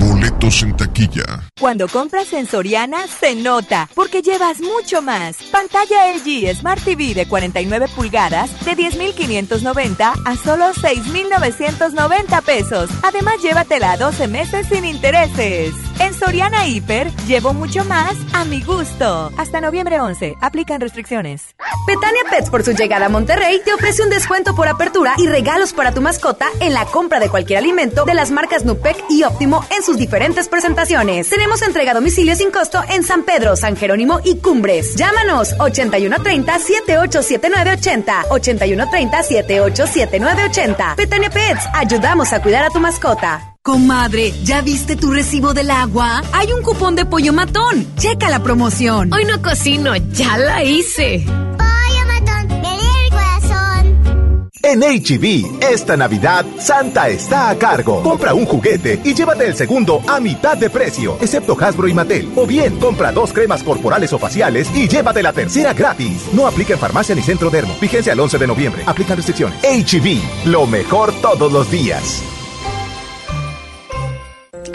Boletos 0.00 0.62
en 0.62 0.76
taquilla. 0.76 1.35
Cuando 1.66 1.88
compras 1.88 2.32
en 2.32 2.46
Soriana, 2.46 3.08
se 3.08 3.34
nota, 3.34 3.90
porque 3.96 4.22
llevas 4.22 4.60
mucho 4.60 5.02
más. 5.02 5.36
Pantalla 5.50 6.12
LG 6.14 6.54
Smart 6.54 6.80
TV 6.84 7.12
de 7.12 7.26
49 7.26 7.88
pulgadas 7.88 8.64
de 8.64 8.76
10,590 8.76 10.14
a 10.24 10.36
solo 10.36 10.72
6,990 10.74 12.40
pesos. 12.42 12.88
Además, 13.02 13.42
llévatela 13.42 13.90
a 13.90 13.96
12 13.96 14.28
meses 14.28 14.68
sin 14.68 14.84
intereses. 14.84 15.74
En 15.98 16.14
Soriana 16.14 16.66
Hiper, 16.66 17.10
llevo 17.26 17.54
mucho 17.54 17.84
más 17.84 18.14
a 18.32 18.44
mi 18.44 18.62
gusto. 18.62 19.32
Hasta 19.36 19.60
noviembre 19.60 20.00
11, 20.00 20.34
aplican 20.40 20.80
restricciones. 20.80 21.54
Petania 21.86 22.22
Pets 22.30 22.50
por 22.50 22.62
su 22.64 22.72
llegada 22.72 23.06
a 23.06 23.08
Monterrey 23.08 23.60
te 23.64 23.72
ofrece 23.72 24.02
un 24.02 24.10
descuento 24.10 24.54
por 24.54 24.68
apertura 24.68 25.14
y 25.18 25.26
regalos 25.26 25.72
para 25.72 25.92
tu 25.92 26.00
mascota 26.00 26.46
en 26.60 26.74
la 26.74 26.84
compra 26.84 27.20
de 27.20 27.28
cualquier 27.28 27.60
alimento 27.60 28.04
de 28.04 28.14
las 28.14 28.30
marcas 28.30 28.64
Nupec 28.64 28.96
y 29.08 29.22
Óptimo 29.22 29.64
en 29.74 29.82
sus 29.82 29.96
diferentes 29.96 30.48
presentaciones. 30.48 31.28
Tenemos 31.30 31.62
entrega 31.62 31.92
a 31.92 31.94
domicilio 31.94 32.36
sin 32.36 32.50
costo 32.50 32.82
en 32.90 33.02
San 33.02 33.22
Pedro, 33.22 33.56
San 33.56 33.76
Jerónimo 33.76 34.20
y 34.24 34.36
Cumbres. 34.36 34.96
Llámanos 34.96 35.54
8130 35.58 36.58
787980 36.58 38.24
8130 38.30 39.22
787980. 39.22 40.94
Petania 40.96 41.30
Pets, 41.30 41.66
ayudamos 41.72 42.32
a 42.32 42.42
cuidar 42.42 42.64
a 42.64 42.70
tu 42.70 42.80
mascota. 42.80 43.55
Comadre, 43.66 44.32
¿ya 44.44 44.60
viste 44.60 44.94
tu 44.94 45.10
recibo 45.10 45.52
del 45.52 45.72
agua? 45.72 46.22
Hay 46.32 46.52
un 46.52 46.62
cupón 46.62 46.94
de 46.94 47.04
pollo 47.04 47.32
matón. 47.32 47.84
Checa 47.96 48.30
la 48.30 48.40
promoción. 48.40 49.12
Hoy 49.12 49.24
no 49.24 49.42
cocino, 49.42 49.96
ya 49.96 50.38
la 50.38 50.62
hice. 50.62 51.24
Pollo 51.26 52.06
matón, 52.06 52.60
me 52.62 52.78
dio 52.78 52.90
el 53.02 53.10
corazón. 53.10 54.50
En 54.62 54.82
HB, 54.82 55.64
esta 55.64 55.96
Navidad, 55.96 56.46
Santa 56.60 57.08
está 57.08 57.50
a 57.50 57.58
cargo. 57.58 58.04
Compra 58.04 58.34
un 58.34 58.46
juguete 58.46 59.00
y 59.02 59.14
llévate 59.14 59.48
el 59.48 59.56
segundo 59.56 60.00
a 60.06 60.20
mitad 60.20 60.56
de 60.56 60.70
precio, 60.70 61.18
excepto 61.20 61.56
Hasbro 61.60 61.88
y 61.88 61.92
Mattel. 61.92 62.30
O 62.36 62.46
bien, 62.46 62.78
compra 62.78 63.10
dos 63.10 63.32
cremas 63.32 63.64
corporales 63.64 64.12
o 64.12 64.18
faciales 64.20 64.70
y 64.76 64.86
llévate 64.86 65.24
la 65.24 65.32
tercera 65.32 65.72
gratis. 65.72 66.28
No 66.32 66.46
aplica 66.46 66.74
en 66.74 66.78
farmacia 66.78 67.16
ni 67.16 67.22
centro 67.22 67.50
dermo. 67.50 67.74
Vigencia 67.80 68.12
al 68.12 68.20
11 68.20 68.38
de 68.38 68.46
noviembre. 68.46 68.84
Aplican 68.86 69.16
restricciones. 69.16 69.58
HB, 69.64 70.46
lo 70.52 70.68
mejor 70.68 71.12
todos 71.20 71.52
los 71.52 71.68
días. 71.68 72.22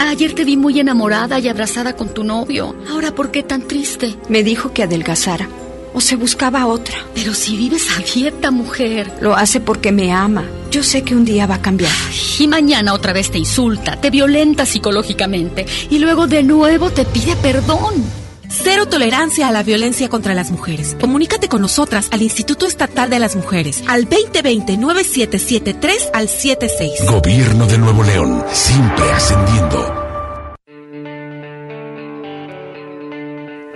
Ayer 0.08 0.34
te 0.34 0.44
vi 0.44 0.56
muy 0.56 0.78
enamorada 0.78 1.38
y 1.38 1.48
abrazada 1.48 1.96
con 1.96 2.12
tu 2.12 2.24
novio. 2.24 2.74
Ahora, 2.90 3.14
¿por 3.14 3.30
qué 3.30 3.42
tan 3.42 3.62
triste? 3.62 4.16
Me 4.28 4.42
dijo 4.42 4.72
que 4.72 4.82
adelgazara. 4.82 5.48
O 5.94 6.00
se 6.00 6.16
buscaba 6.16 6.66
otra. 6.66 6.96
Pero 7.14 7.32
si 7.34 7.56
vives 7.56 7.88
a 7.96 8.00
dieta, 8.00 8.50
mujer. 8.50 9.10
Lo 9.20 9.34
hace 9.34 9.60
porque 9.60 9.92
me 9.92 10.12
ama. 10.12 10.44
Yo 10.70 10.82
sé 10.82 11.02
que 11.02 11.14
un 11.14 11.24
día 11.24 11.46
va 11.46 11.56
a 11.56 11.62
cambiar. 11.62 11.92
Y 12.38 12.46
mañana 12.48 12.92
otra 12.92 13.12
vez 13.12 13.30
te 13.30 13.38
insulta, 13.38 14.00
te 14.00 14.10
violenta 14.10 14.66
psicológicamente 14.66 15.66
y 15.88 15.98
luego 15.98 16.26
de 16.26 16.42
nuevo 16.42 16.90
te 16.90 17.04
pide 17.04 17.36
perdón. 17.36 18.21
Cero 18.54 18.84
tolerancia 18.84 19.48
a 19.48 19.50
la 19.50 19.62
violencia 19.62 20.10
contra 20.10 20.34
las 20.34 20.50
mujeres. 20.50 20.94
Comunícate 21.00 21.48
con 21.48 21.62
nosotras 21.62 22.08
al 22.12 22.20
Instituto 22.20 22.66
Estatal 22.66 23.08
de 23.08 23.18
las 23.18 23.34
Mujeres 23.34 23.82
al 23.88 24.06
2020-9773 24.10 26.10
al 26.12 26.28
76. 26.28 27.10
Gobierno 27.10 27.66
de 27.66 27.78
Nuevo 27.78 28.02
León, 28.02 28.44
siempre 28.52 29.10
ascendiendo. 29.10 29.94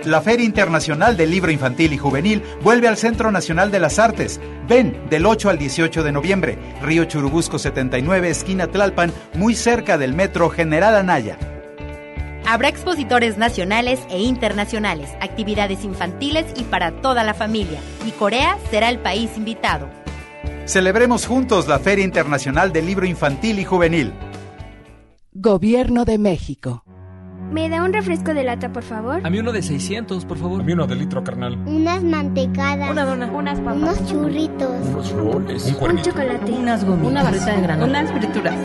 La 0.05 0.21
Feria 0.21 0.45
Internacional 0.45 1.17
del 1.17 1.31
Libro 1.31 1.51
Infantil 1.51 1.93
y 1.93 1.97
Juvenil 1.97 2.43
vuelve 2.61 2.87
al 2.87 2.97
Centro 2.97 3.31
Nacional 3.31 3.71
de 3.71 3.79
las 3.79 3.97
Artes. 3.97 4.39
Ven 4.69 5.09
del 5.09 5.25
8 5.25 5.49
al 5.49 5.57
18 5.57 6.03
de 6.03 6.11
noviembre, 6.11 6.59
Río 6.83 7.05
Churubusco 7.05 7.57
79, 7.57 8.29
esquina 8.29 8.67
Tlalpan, 8.67 9.11
muy 9.33 9.55
cerca 9.55 9.97
del 9.97 10.13
Metro 10.13 10.51
General 10.51 10.95
Anaya. 10.95 11.56
Habrá 12.49 12.69
expositores 12.69 13.37
nacionales 13.37 13.99
e 14.09 14.21
internacionales, 14.21 15.09
actividades 15.19 15.83
infantiles 15.83 16.45
y 16.55 16.63
para 16.63 17.01
toda 17.01 17.25
la 17.25 17.33
familia. 17.33 17.81
Y 18.05 18.11
Corea 18.11 18.57
será 18.71 18.89
el 18.89 18.99
país 18.99 19.31
invitado. 19.35 19.89
Celebremos 20.63 21.27
juntos 21.27 21.67
la 21.67 21.77
Feria 21.77 22.05
Internacional 22.05 22.71
del 22.71 22.85
Libro 22.85 23.05
Infantil 23.05 23.59
y 23.59 23.65
Juvenil. 23.65 24.13
Gobierno 25.33 26.05
de 26.05 26.17
México. 26.17 26.85
¿Me 27.51 27.67
da 27.67 27.83
un 27.83 27.91
refresco 27.91 28.33
de 28.33 28.45
lata, 28.45 28.71
por 28.71 28.83
favor? 28.83 29.19
A 29.25 29.29
mí 29.29 29.39
uno 29.39 29.51
de 29.51 29.61
600, 29.61 30.23
por 30.23 30.37
favor. 30.37 30.61
A 30.61 30.63
mí 30.63 30.71
uno 30.71 30.87
de 30.87 30.95
litro, 30.95 31.21
carnal. 31.25 31.57
Unas 31.65 32.01
mantecadas. 32.01 32.91
Una 32.91 33.03
dona. 33.03 33.27
Unas 33.27 33.59
papas. 33.59 33.75
Unos 33.75 34.05
churritos. 34.07 34.71
Unos 34.87 35.11
roles. 35.11 35.65
Un, 35.65 35.91
un 35.91 36.01
chocolate. 36.01 36.51
Unas 36.53 36.85
gomitas. 36.85 37.11
Una 37.11 37.23
barrita 37.23 37.55
de 37.55 37.61
grano. 37.61 37.85
Unas 37.85 38.09
frituras. 38.09 38.55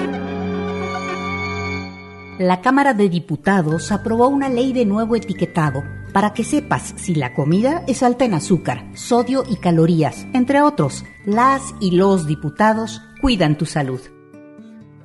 La 2.38 2.62
Cámara 2.62 2.94
de 2.94 3.10
Diputados 3.10 3.92
aprobó 3.92 4.28
una 4.28 4.48
ley 4.48 4.72
de 4.72 4.86
nuevo 4.86 5.16
etiquetado 5.16 5.84
para 6.14 6.32
que 6.32 6.44
sepas 6.44 6.94
si 6.96 7.14
la 7.14 7.34
comida 7.34 7.84
es 7.86 8.02
alta 8.02 8.24
en 8.24 8.32
azúcar, 8.32 8.90
sodio 8.94 9.44
y 9.48 9.56
calorías. 9.56 10.26
Entre 10.32 10.62
otros, 10.62 11.04
las 11.26 11.74
y 11.78 11.90
los 11.90 12.26
diputados 12.26 13.02
cuidan 13.20 13.58
tu 13.58 13.66
salud. 13.66 14.00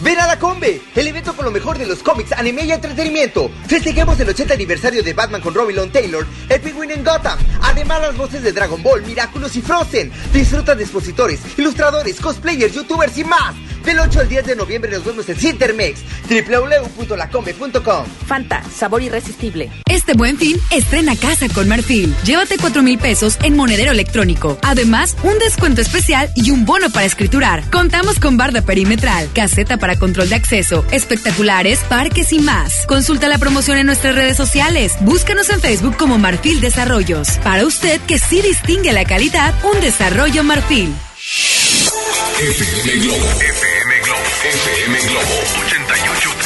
Ven 0.00 0.18
a 0.18 0.26
la 0.26 0.38
Combe, 0.38 0.82
el 0.94 1.06
evento 1.06 1.34
con 1.34 1.46
lo 1.46 1.50
mejor 1.50 1.78
de 1.78 1.86
los 1.86 2.02
cómics, 2.02 2.32
anime 2.32 2.66
y 2.66 2.72
entretenimiento. 2.72 3.50
Festejemos 3.66 4.20
el 4.20 4.28
80 4.28 4.52
aniversario 4.52 5.02
de 5.02 5.14
Batman 5.14 5.40
con 5.40 5.54
Robin 5.54 5.74
Long 5.74 5.90
Taylor, 5.90 6.26
el 6.50 6.60
Penguin 6.60 6.90
en 6.90 7.02
Gotham. 7.02 7.38
Además, 7.62 8.02
las 8.02 8.16
voces 8.16 8.42
de 8.42 8.52
Dragon 8.52 8.82
Ball, 8.82 9.02
Miraculous 9.06 9.56
y 9.56 9.62
Frozen. 9.62 10.12
Disfruta 10.34 10.74
de 10.74 10.82
expositores, 10.82 11.40
ilustradores, 11.56 12.20
cosplayers, 12.20 12.74
youtubers 12.74 13.16
y 13.16 13.24
más. 13.24 13.54
Del 13.86 14.00
8 14.00 14.18
al 14.18 14.28
10 14.28 14.46
de 14.46 14.56
noviembre 14.56 14.90
nos 14.90 15.04
vemos 15.04 15.28
en 15.28 15.36
Cintermex, 15.36 16.00
www.lacombe.com. 16.28 18.06
Fanta, 18.26 18.60
sabor 18.68 19.00
irresistible. 19.00 19.70
Este 19.88 20.14
buen 20.14 20.36
fin, 20.36 20.56
estrena 20.72 21.14
casa 21.14 21.48
con 21.48 21.68
Marfil. 21.68 22.12
Llévate 22.24 22.56
4 22.58 22.82
mil 22.82 22.98
pesos 22.98 23.38
en 23.44 23.54
monedero 23.54 23.92
electrónico. 23.92 24.58
Además, 24.62 25.16
un 25.22 25.38
descuento 25.38 25.82
especial 25.82 26.32
y 26.34 26.50
un 26.50 26.64
bono 26.64 26.90
para 26.90 27.06
escriturar. 27.06 27.62
Contamos 27.70 28.18
con 28.18 28.36
barda 28.36 28.60
perimetral, 28.60 29.28
caseta 29.32 29.76
para 29.76 29.96
control 29.96 30.30
de 30.30 30.34
acceso, 30.34 30.84
espectaculares, 30.90 31.78
parques 31.88 32.32
y 32.32 32.40
más. 32.40 32.86
Consulta 32.88 33.28
la 33.28 33.38
promoción 33.38 33.78
en 33.78 33.86
nuestras 33.86 34.16
redes 34.16 34.36
sociales. 34.36 34.94
Búscanos 35.02 35.48
en 35.50 35.60
Facebook 35.60 35.96
como 35.96 36.18
Marfil 36.18 36.60
Desarrollos. 36.60 37.38
Para 37.44 37.64
usted 37.64 38.00
que 38.00 38.18
sí 38.18 38.42
distingue 38.42 38.92
la 38.92 39.04
calidad, 39.04 39.54
un 39.62 39.80
desarrollo 39.80 40.42
Marfil. 40.42 40.92
FM 41.26 43.02
Globo. 43.02 43.26
FM 43.26 43.90
Globo. 44.04 44.22
FM 44.46 44.94
Globo 45.08 45.34
88.1. 45.34 46.45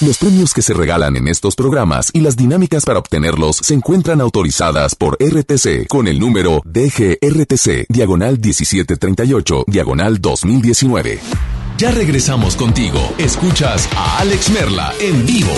Los 0.00 0.16
premios 0.16 0.54
que 0.54 0.62
se 0.62 0.72
regalan 0.72 1.14
en 1.18 1.28
estos 1.28 1.54
programas 1.54 2.08
y 2.14 2.20
las 2.20 2.34
dinámicas 2.34 2.86
para 2.86 2.98
obtenerlos 2.98 3.56
se 3.56 3.74
encuentran 3.74 4.22
autorizadas 4.22 4.94
por 4.94 5.18
RTC 5.20 5.88
con 5.88 6.08
el 6.08 6.18
número 6.18 6.62
DGRTC, 6.64 7.84
diagonal 7.90 8.38
1738, 8.38 9.64
diagonal 9.66 10.18
2019. 10.18 11.20
Ya 11.76 11.90
regresamos 11.90 12.56
contigo. 12.56 12.98
Escuchas 13.18 13.90
a 13.94 14.20
Alex 14.20 14.48
Merla 14.48 14.94
en 15.00 15.26
vivo. 15.26 15.52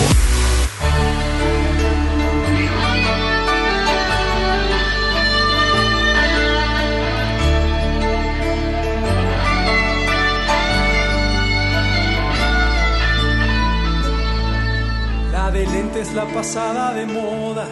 Lentes, 16.03 16.13
la 16.13 16.25
pasada 16.25 16.93
de 16.93 17.05
moda, 17.05 17.65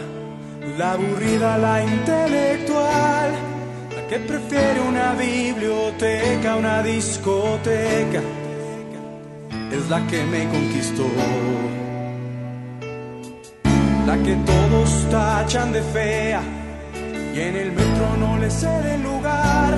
la 0.78 0.92
aburrida, 0.92 1.58
la 1.58 1.82
intelectual, 1.82 3.30
la 3.96 4.06
que 4.08 4.18
prefiere 4.20 4.80
una 4.80 5.14
biblioteca, 5.14 6.56
una 6.56 6.82
discoteca, 6.82 8.20
es 9.70 9.88
la 9.88 10.06
que 10.06 10.24
me 10.24 10.48
conquistó. 10.48 11.06
La 14.06 14.16
que 14.18 14.34
todos 14.34 15.08
tachan 15.10 15.72
de 15.72 15.82
fea, 15.82 16.42
y 17.34 17.40
en 17.40 17.56
el 17.56 17.72
metro 17.72 18.16
no 18.18 18.38
le 18.38 18.50
cede 18.50 18.98
lugar. 18.98 19.74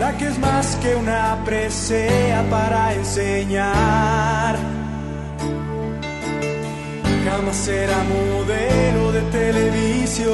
La 0.00 0.16
que 0.18 0.26
es 0.26 0.38
más 0.38 0.76
que 0.76 0.94
una 0.94 1.42
presea 1.44 2.44
para 2.50 2.94
enseñar. 2.94 4.85
Jamás 7.26 7.56
será 7.56 8.04
modelo 8.04 9.10
de 9.10 9.20
televisión. 9.32 10.32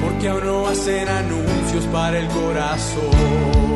Porque 0.00 0.28
aún 0.28 0.46
no 0.46 0.68
hacen 0.68 1.08
anuncios 1.08 1.84
para 1.86 2.20
el 2.20 2.28
corazón. 2.28 3.71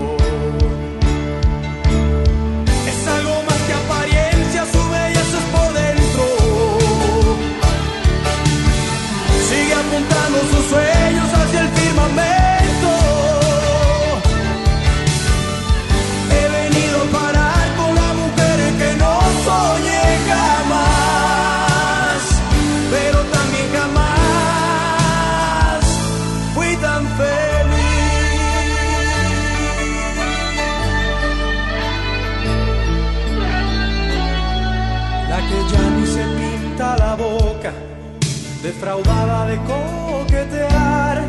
Defraudada 38.66 39.46
de 39.46 39.56
coquetear, 39.72 41.22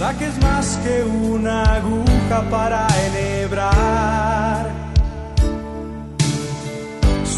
la 0.00 0.10
que 0.18 0.26
es 0.26 0.36
más 0.40 0.66
que 0.82 1.02
una 1.02 1.74
aguja 1.74 2.38
para 2.50 2.86
enhebrar. 3.06 4.70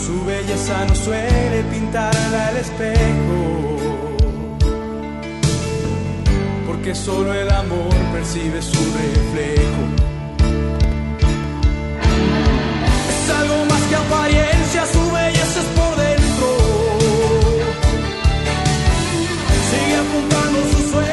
Su 0.02 0.24
belleza 0.24 0.76
no 0.88 0.94
suele 0.94 1.58
pintarla 1.72 2.48
al 2.48 2.56
espejo, 2.58 3.40
porque 6.68 6.94
solo 6.94 7.34
el 7.34 7.50
amor 7.50 7.94
percibe 8.12 8.62
su 8.62 8.82
reflejo. 9.02 9.82
Es 13.12 13.30
algo 13.40 13.64
más 13.70 13.82
que 13.88 13.96
apariencia, 13.96 14.86
su 14.94 15.04
belleza 15.10 15.60
es 15.64 15.70
por 15.78 16.03
Tá 20.34 20.40
Buscar 20.40 20.50
nosso 20.50 20.90
sonho. 20.90 21.03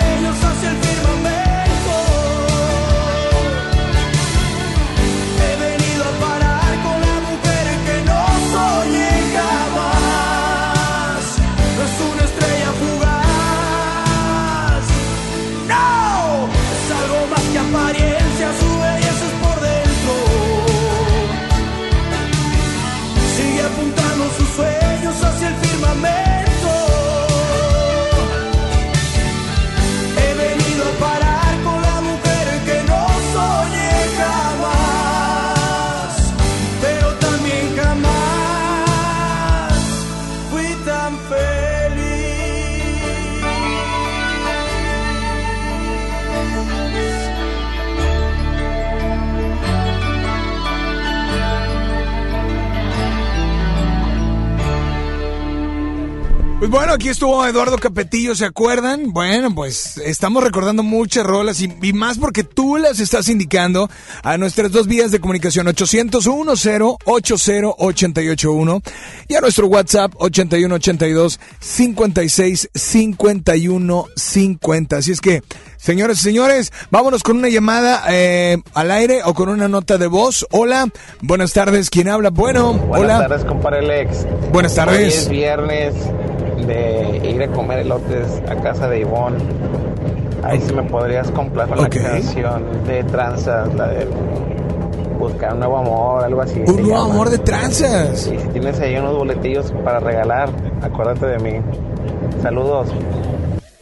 Bueno, 56.71 56.93
aquí 56.93 57.09
estuvo 57.09 57.45
Eduardo 57.45 57.77
Capetillo, 57.77 58.33
¿se 58.33 58.45
acuerdan? 58.45 59.11
Bueno, 59.11 59.53
pues 59.53 59.97
estamos 59.97 60.41
recordando 60.41 60.83
muchas 60.83 61.25
rolas 61.25 61.59
y, 61.59 61.69
y 61.81 61.91
más 61.91 62.17
porque 62.17 62.45
tú 62.45 62.77
las 62.77 63.01
estás 63.01 63.27
indicando 63.27 63.89
a 64.23 64.37
nuestras 64.37 64.71
dos 64.71 64.87
vías 64.87 65.11
de 65.11 65.19
comunicación 65.19 65.67
801 65.67 66.97
80881 67.03 68.81
y 69.27 69.35
a 69.35 69.41
nuestro 69.41 69.67
WhatsApp 69.67 70.13
8182 70.15 71.41
56 71.59 72.69
51 72.73 74.05
50. 74.15 74.95
Así 74.95 75.11
es 75.11 75.19
que, 75.19 75.43
señores 75.75 76.19
y 76.19 76.23
señores, 76.23 76.71
vámonos 76.89 77.21
con 77.21 77.35
una 77.35 77.49
llamada 77.49 78.05
eh, 78.09 78.57
al 78.73 78.91
aire 78.91 79.23
o 79.25 79.33
con 79.33 79.49
una 79.49 79.67
nota 79.67 79.97
de 79.97 80.07
voz. 80.07 80.47
Hola, 80.51 80.87
buenas 81.19 81.51
tardes, 81.51 81.89
¿quién 81.89 82.07
habla? 82.07 82.29
Bueno, 82.29 82.73
Buenas 82.75 82.99
hola. 83.17 83.27
tardes, 83.27 83.43
compadre 83.43 83.81
Lex. 83.81 84.25
Buenas 84.53 84.73
tardes. 84.73 84.99
Hoy 84.99 85.05
es 85.09 85.27
viernes 85.29 85.95
de 86.67 87.21
ir 87.29 87.41
a 87.43 87.47
comer 87.47 87.79
elotes 87.79 88.41
a 88.49 88.55
casa 88.55 88.87
de 88.87 88.99
Ivonne. 89.01 89.37
Ahí 90.43 90.59
sí 90.59 90.73
me 90.73 90.83
podrías 90.83 91.29
complacer 91.31 91.77
Ok. 91.77 91.95
la 91.95 92.01
canción 92.11 92.63
de 92.87 93.03
tranzas, 93.03 93.73
la 93.75 93.87
de 93.89 94.07
buscar 95.19 95.53
un 95.53 95.59
nuevo 95.59 95.77
amor, 95.77 96.23
algo 96.23 96.41
así. 96.41 96.59
Un 96.59 96.65
nuevo 96.77 96.89
llama. 96.89 97.03
amor 97.13 97.29
de 97.29 97.37
tranzas. 97.37 98.27
Y 98.27 98.39
si 98.39 98.47
tienes 98.47 98.79
ahí 98.79 98.95
unos 98.97 99.15
boletillos 99.17 99.71
para 99.83 99.99
regalar, 99.99 100.49
acuérdate 100.81 101.27
de 101.27 101.39
mí. 101.39 101.59
Saludos. 102.41 102.87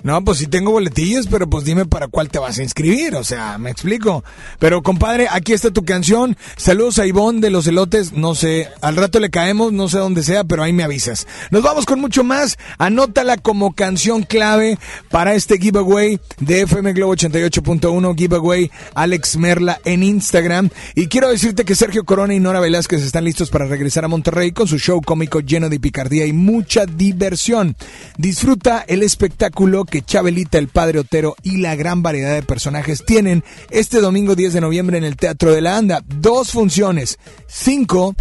No, 0.09 0.23
pues 0.23 0.39
sí 0.39 0.47
tengo 0.47 0.71
boletillos, 0.71 1.27
pero 1.27 1.47
pues 1.47 1.65
dime 1.65 1.85
para 1.85 2.07
cuál 2.07 2.29
te 2.29 2.39
vas 2.39 2.57
a 2.57 2.63
inscribir, 2.63 3.13
o 3.13 3.23
sea, 3.23 3.59
me 3.59 3.69
explico. 3.69 4.23
Pero 4.57 4.81
compadre, 4.81 5.27
aquí 5.29 5.53
está 5.53 5.69
tu 5.69 5.85
canción. 5.85 6.35
Saludos 6.57 6.97
a 6.97 7.05
Ivonne 7.05 7.41
de 7.41 7.51
los 7.51 7.67
elotes, 7.67 8.13
no 8.13 8.33
sé, 8.33 8.69
al 8.81 8.95
rato 8.95 9.19
le 9.19 9.29
caemos, 9.29 9.71
no 9.71 9.87
sé 9.87 9.99
dónde 9.99 10.23
sea, 10.23 10.45
pero 10.45 10.63
ahí 10.63 10.73
me 10.73 10.81
avisas. 10.81 11.27
Nos 11.51 11.61
vamos 11.61 11.85
con 11.85 12.01
mucho 12.01 12.23
más. 12.23 12.57
Anótala 12.79 13.37
como 13.37 13.73
canción 13.73 14.23
clave 14.23 14.79
para 15.11 15.35
este 15.35 15.59
giveaway 15.59 16.19
de 16.39 16.61
FM 16.61 16.93
Globo 16.93 17.13
88.1, 17.13 18.17
giveaway 18.17 18.71
Alex 18.95 19.37
Merla 19.37 19.79
en 19.85 20.01
Instagram. 20.01 20.71
Y 20.95 21.05
quiero 21.05 21.29
decirte 21.29 21.65
que 21.65 21.75
Sergio 21.75 22.03
Corona 22.03 22.33
y 22.33 22.39
Nora 22.39 22.61
Velázquez 22.61 23.03
están 23.03 23.25
listos 23.25 23.51
para 23.51 23.67
regresar 23.67 24.05
a 24.05 24.07
Monterrey 24.07 24.53
con 24.53 24.67
su 24.67 24.79
show 24.79 25.03
cómico 25.03 25.39
lleno 25.39 25.69
de 25.69 25.79
picardía 25.79 26.25
y 26.25 26.33
mucha 26.33 26.87
diversión. 26.87 27.75
Disfruta 28.17 28.83
el 28.87 29.03
espectáculo 29.03 29.85
que 29.85 29.98
Chabelita, 30.01 30.57
el 30.57 30.67
Padre 30.67 30.99
Otero 30.99 31.35
y 31.43 31.57
la 31.57 31.75
gran 31.75 32.01
variedad 32.01 32.33
de 32.33 32.43
personajes 32.43 33.03
tienen 33.05 33.43
este 33.69 34.01
domingo 34.01 34.35
10 34.35 34.53
de 34.53 34.61
noviembre 34.61 34.97
en 34.97 35.03
el 35.03 35.15
Teatro 35.15 35.53
de 35.53 35.61
la 35.61 35.77
Anda. 35.77 36.03
Dos 36.07 36.51
funciones, 36.51 37.17
5 37.47 38.15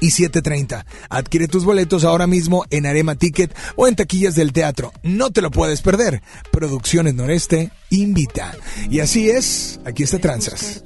y 0.00 0.08
7.30. 0.08 0.84
Adquiere 1.08 1.48
tus 1.48 1.64
boletos 1.64 2.04
ahora 2.04 2.26
mismo 2.26 2.64
en 2.70 2.86
Arema 2.86 3.14
Ticket 3.14 3.54
o 3.76 3.86
en 3.86 3.96
taquillas 3.96 4.34
del 4.34 4.52
teatro. 4.52 4.92
No 5.02 5.30
te 5.30 5.42
lo 5.42 5.50
puedes 5.50 5.82
perder. 5.82 6.22
Producciones 6.50 7.14
Noreste 7.14 7.70
invita. 7.90 8.54
Y 8.90 9.00
así 9.00 9.30
es, 9.30 9.80
aquí 9.84 10.02
está 10.02 10.18
Tranzas. 10.18 10.82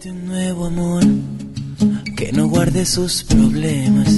que 2.17 2.33
no 2.33 2.49
guarde 2.49 2.87
sus 2.87 3.25
problemas, 3.25 4.09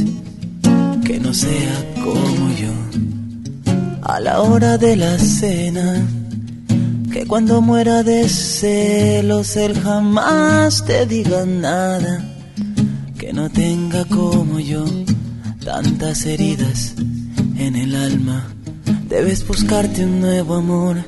que 1.04 1.18
no 1.20 1.32
sea 1.32 1.94
como 2.02 2.52
yo. 2.54 3.15
A 4.08 4.20
la 4.20 4.40
hora 4.40 4.78
de 4.78 4.94
la 4.94 5.18
cena, 5.18 6.06
que 7.12 7.26
cuando 7.26 7.60
muera 7.60 8.04
de 8.04 8.28
celos 8.28 9.56
él 9.56 9.76
jamás 9.80 10.84
te 10.84 11.06
diga 11.06 11.44
nada, 11.44 12.24
que 13.18 13.32
no 13.32 13.50
tenga 13.50 14.04
como 14.04 14.60
yo 14.60 14.84
tantas 15.64 16.24
heridas 16.24 16.94
en 17.58 17.74
el 17.74 17.96
alma. 17.96 18.46
Debes 19.08 19.44
buscarte 19.44 20.04
un 20.04 20.20
nuevo 20.20 20.54
amor, 20.54 20.98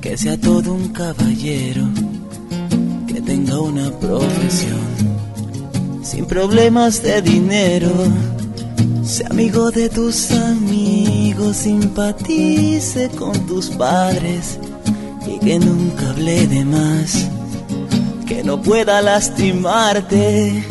que 0.00 0.16
sea 0.16 0.40
todo 0.40 0.74
un 0.74 0.90
caballero 0.90 1.88
que 3.08 3.20
tenga 3.22 3.60
una 3.60 3.90
profesión 3.98 4.86
sin 6.04 6.26
problemas 6.26 7.02
de 7.02 7.22
dinero. 7.22 7.90
Sea 9.04 9.26
amigo 9.30 9.70
de 9.72 9.88
tus 9.88 10.30
amigos, 10.30 11.56
simpatice 11.56 13.08
con 13.10 13.32
tus 13.46 13.70
padres 13.70 14.58
y 15.26 15.38
que 15.44 15.58
nunca 15.58 16.10
hable 16.10 16.46
de 16.46 16.64
más, 16.64 17.28
que 18.26 18.44
no 18.44 18.62
pueda 18.62 19.02
lastimarte. 19.02 20.64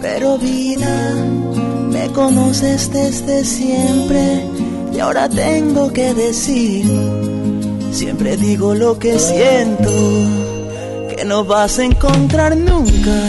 Pero 0.00 0.36
vida, 0.38 1.14
me 1.90 2.08
conoces 2.08 2.92
desde 2.92 3.44
siempre, 3.44 4.42
y 4.92 4.98
ahora 4.98 5.28
tengo 5.28 5.92
que 5.92 6.12
decir, 6.12 6.86
siempre 7.92 8.36
digo 8.36 8.74
lo 8.74 8.98
que 8.98 9.16
siento, 9.18 9.92
que 11.14 11.24
no 11.24 11.44
vas 11.44 11.78
a 11.78 11.84
encontrar 11.84 12.56
nunca 12.56 13.22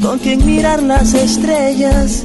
con 0.00 0.18
quien 0.18 0.44
mirar 0.44 0.82
las 0.82 1.14
estrellas, 1.14 2.24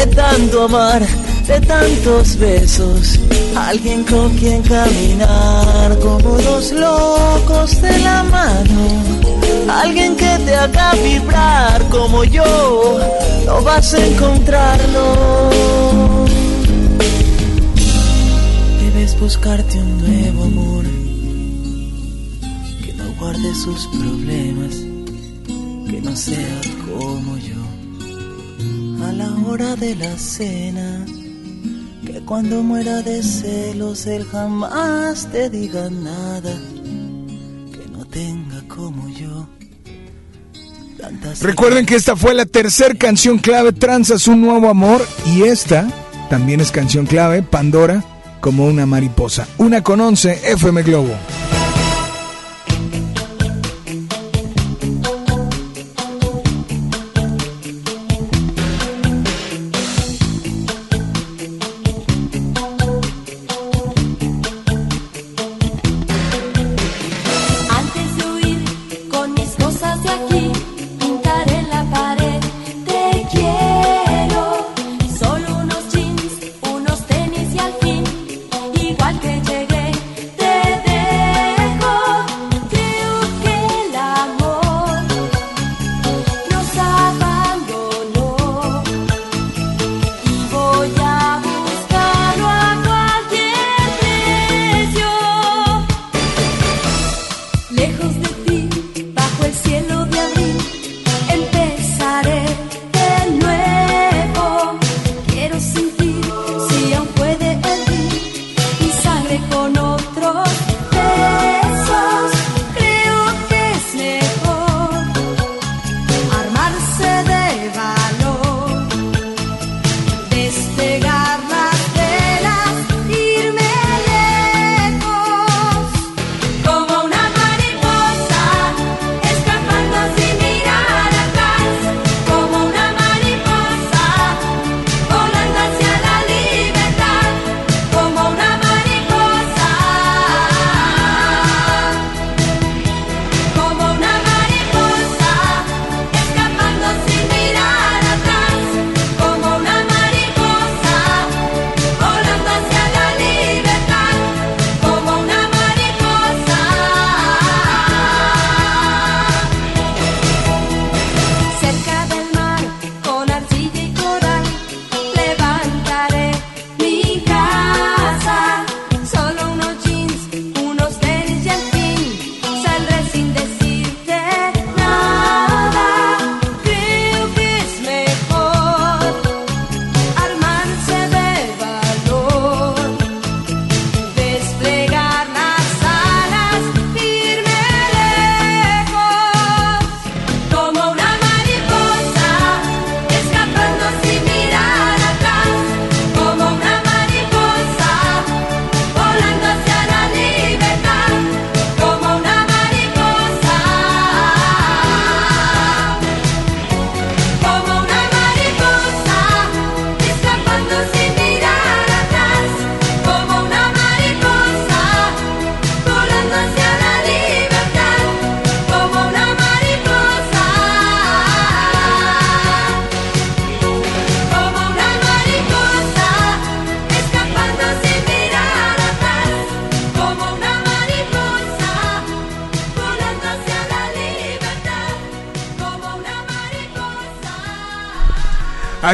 de 0.00 0.06
tanto 0.14 0.62
amar, 0.62 1.02
de 1.46 1.60
tantos 1.60 2.36
besos. 2.38 3.20
Alguien 3.54 4.02
con 4.04 4.30
quien 4.38 4.62
caminar 4.62 5.98
como 5.98 6.30
dos 6.38 6.72
locos 6.72 7.82
de 7.82 7.98
la 7.98 8.22
mano. 8.22 8.82
Alguien 9.68 10.16
que 10.16 10.38
te 10.46 10.54
haga 10.54 10.94
vibrar 10.94 11.82
como 11.90 12.24
yo, 12.24 12.98
no 13.44 13.62
vas 13.62 13.92
a 13.92 14.06
encontrarlo. 14.06 15.04
Debes 18.80 19.20
buscarte 19.20 19.78
un 19.78 19.98
nuevo 19.98 20.44
amor 20.44 20.84
que 22.84 22.92
no 22.94 23.04
guarde 23.18 23.54
sus 23.54 23.86
problemas, 23.88 24.74
que 25.90 26.00
no 26.00 26.16
sea. 26.16 26.69
La 29.12 29.28
hora 29.46 29.74
de 29.76 29.96
la 29.96 30.16
cena, 30.16 31.04
que 32.06 32.20
cuando 32.24 32.62
muera 32.62 33.02
de 33.02 33.22
celos 33.22 34.06
él 34.06 34.24
jamás 34.24 35.28
te 35.32 35.50
diga 35.50 35.90
nada, 35.90 36.52
que 37.72 37.90
no 37.90 38.04
tenga 38.06 38.62
como 38.68 39.08
yo. 39.08 39.48
tantas 40.98 41.42
Recuerden 41.42 41.86
que 41.86 41.96
esta 41.96 42.14
fue 42.14 42.34
la 42.34 42.46
tercer 42.46 42.96
canción 42.96 43.38
clave, 43.38 43.72
Transas 43.72 44.28
un 44.28 44.40
nuevo 44.42 44.68
amor. 44.68 45.04
Y 45.26 45.42
esta 45.42 45.88
también 46.30 46.60
es 46.60 46.70
canción 46.70 47.04
clave, 47.04 47.42
Pandora, 47.42 48.04
como 48.40 48.66
una 48.66 48.86
mariposa. 48.86 49.48
Una 49.58 49.82
con 49.82 50.00
once, 50.00 50.40
FM 50.44 50.82
Globo. 50.84 51.14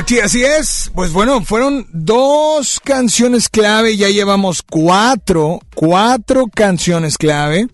Aquí, 0.06 0.20
así 0.20 0.44
es. 0.44 0.92
Pues 0.94 1.12
bueno, 1.12 1.44
fueron 1.44 1.88
dos 1.92 2.78
canciones 2.78 3.48
clave. 3.48 3.96
Ya 3.96 4.08
llevamos 4.08 4.62
cuatro, 4.62 5.58
cuatro 5.74 6.44
canciones 6.46 7.18
clave 7.18 7.66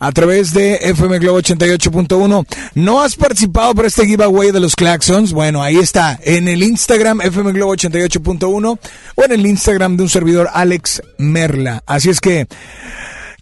a 0.00 0.10
través 0.10 0.52
de 0.52 0.80
FM 0.82 1.20
Globo 1.20 1.38
88.1. 1.38 2.44
¿No 2.74 3.02
has 3.02 3.14
participado 3.14 3.72
por 3.72 3.86
este 3.86 4.04
giveaway 4.04 4.50
de 4.50 4.58
los 4.58 4.74
Claxons? 4.74 5.32
Bueno, 5.32 5.62
ahí 5.62 5.76
está, 5.76 6.18
en 6.24 6.48
el 6.48 6.64
Instagram 6.64 7.20
FM 7.20 7.52
Globo 7.52 7.76
88.1 7.76 8.78
o 9.14 9.24
en 9.24 9.30
el 9.30 9.46
Instagram 9.46 9.96
de 9.96 10.02
un 10.02 10.08
servidor 10.08 10.48
Alex 10.52 11.02
Merla. 11.18 11.84
Así 11.86 12.10
es 12.10 12.20
que 12.20 12.48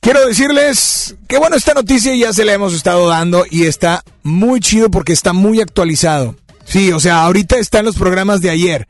quiero 0.03 0.27
decirles 0.27 1.17
que 1.29 1.39
bueno, 1.39 1.57
esta 1.57 1.73
noticia 1.73 2.15
ya 2.15 2.35
se 2.35 2.45
la 2.45 2.53
hemos 2.53 2.75
estado 2.75 3.09
dando 3.09 3.47
y 3.51 3.65
está 3.65 4.05
muy 4.23 4.61
chido 4.61 4.91
porque 4.91 5.15
está 5.15 5.33
muy 5.33 5.63
actualizado. 5.63 6.37
Sí, 6.65 6.93
o 6.93 7.01
sea, 7.01 7.23
ahorita 7.25 7.59
están 7.59 7.85
los 7.85 7.97
programas 7.97 8.41
de 8.41 8.51
ayer. 8.51 8.87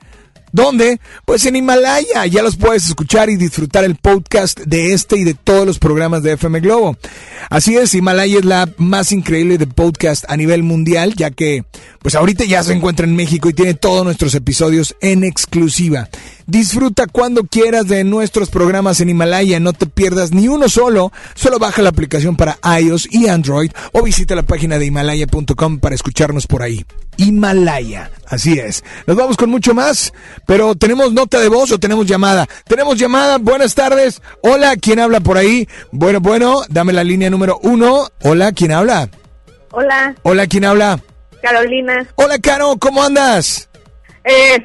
¿Dónde? 0.55 1.01
Pues 1.25 1.45
en 1.47 1.57
Himalaya. 1.57 2.27
Ya 2.27 2.41
los 2.41 2.55
puedes 2.57 2.87
escuchar 2.87 3.29
y 3.29 3.35
disfrutar 3.35 3.83
el 3.83 3.97
podcast 3.97 4.61
de 4.61 4.93
este 4.93 5.17
y 5.17 5.25
de 5.25 5.35
todos 5.35 5.67
los 5.67 5.81
programas 5.81 6.23
de 6.23 6.35
FM 6.35 6.61
Globo. 6.61 6.97
Así 7.51 7.77
es, 7.77 7.93
Himalaya 7.93 8.39
es 8.39 8.45
la 8.45 8.69
más 8.77 9.11
increíble 9.11 9.59
de 9.59 9.67
podcast 9.67 10.25
a 10.29 10.37
nivel 10.37 10.63
mundial, 10.63 11.15
ya 11.17 11.33
que 11.33 11.65
pues 12.05 12.17
ahorita 12.17 12.45
ya 12.45 12.63
se 12.63 12.75
encuentra 12.75 13.07
en 13.07 13.17
México 13.17 13.49
y 13.49 13.55
tiene 13.55 13.73
todos 13.73 14.05
nuestros 14.05 14.35
episodios 14.35 14.95
en 15.01 15.25
exclusiva. 15.25 16.11
Disfruta 16.47 17.07
cuando 17.07 17.45
quieras 17.45 17.89
de 17.89 18.05
nuestros 18.05 18.51
programas 18.51 19.01
en 19.01 19.09
Himalaya, 19.09 19.59
no 19.59 19.73
te 19.73 19.87
pierdas 19.87 20.31
ni 20.31 20.47
uno 20.47 20.69
solo. 20.69 21.13
Solo 21.35 21.59
baja 21.59 21.81
la 21.81 21.89
aplicación 21.89 22.37
para 22.37 22.59
iOS 22.79 23.09
y 23.11 23.29
Android 23.29 23.71
o 23.93 24.03
visita 24.03 24.35
la 24.35 24.43
página 24.43 24.79
de 24.79 24.85
himalaya.com 24.85 25.79
para 25.79 25.95
escucharnos 25.95 26.47
por 26.47 26.63
ahí. 26.63 26.85
Himalaya, 27.17 28.11
así 28.27 28.59
es. 28.59 28.85
Nos 29.07 29.17
vamos 29.17 29.39
con 29.39 29.49
mucho 29.49 29.73
más, 29.73 30.13
pero 30.47 30.75
tenemos 30.75 31.15
nota 31.15 31.41
de 31.41 31.49
voz 31.49 31.73
o 31.73 31.79
tenemos 31.79 32.05
llamada. 32.05 32.47
Tenemos 32.67 32.99
llamada, 32.99 33.39
buenas 33.39 33.75
tardes. 33.75 34.21
Hola, 34.43 34.77
¿quién 34.77 35.01
habla 35.01 35.21
por 35.21 35.39
ahí? 35.39 35.67
Bueno, 35.91 36.21
bueno, 36.21 36.65
dame 36.69 36.93
la 36.93 37.03
línea 37.03 37.31
número 37.31 37.59
uno. 37.63 38.09
Hola, 38.23 38.53
¿quién 38.53 38.73
habla? 38.73 39.09
Hola, 39.71 40.15
Hola, 40.23 40.47
¿quién 40.47 40.67
habla? 40.67 41.01
Carolina. 41.45 42.07
Hola, 42.15 42.39
Caro, 42.39 42.75
¿cómo 42.79 43.03
andas? 43.05 43.69
Eh, 44.25 44.65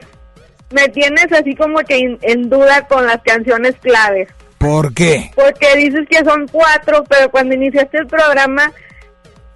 me 0.72 0.88
tienes 0.88 1.26
así 1.34 1.54
como 1.56 1.80
que 1.80 1.98
en, 1.98 2.18
en 2.22 2.50
duda 2.50 2.88
con 2.88 3.06
las 3.06 3.22
canciones 3.22 3.76
claves. 3.82 4.30
¿Por 4.58 4.94
qué? 4.94 5.30
Porque 5.36 5.76
dices 5.76 6.08
que 6.10 6.24
son 6.24 6.48
cuatro, 6.48 7.04
pero 7.10 7.30
cuando 7.32 7.56
iniciaste 7.56 7.98
el 7.98 8.08
programa, 8.08 8.72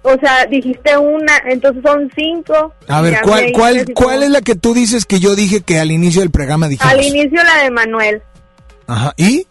o 0.02 0.18
sea, 0.18 0.44
dijiste 0.46 0.96
una, 0.98 1.38
entonces 1.48 1.82
son 1.82 2.10
cinco. 2.14 2.74
A 2.88 3.00
ver, 3.00 3.20
¿cuál, 3.22 3.52
cuál, 3.52 3.86
cuál 3.94 4.22
es 4.22 4.30
la 4.30 4.42
que 4.42 4.54
tú 4.54 4.74
dices 4.74 5.06
que 5.06 5.18
yo 5.18 5.34
dije 5.34 5.62
que 5.62 5.78
al 5.78 5.90
inicio 5.92 6.20
del 6.20 6.30
programa 6.30 6.68
dijimos? 6.68 6.92
Al 6.92 7.02
inicio 7.02 7.42
la 7.42 7.62
de 7.62 7.70
Manuel. 7.70 8.22
Ajá, 8.86 9.14
¿y? 9.16 9.46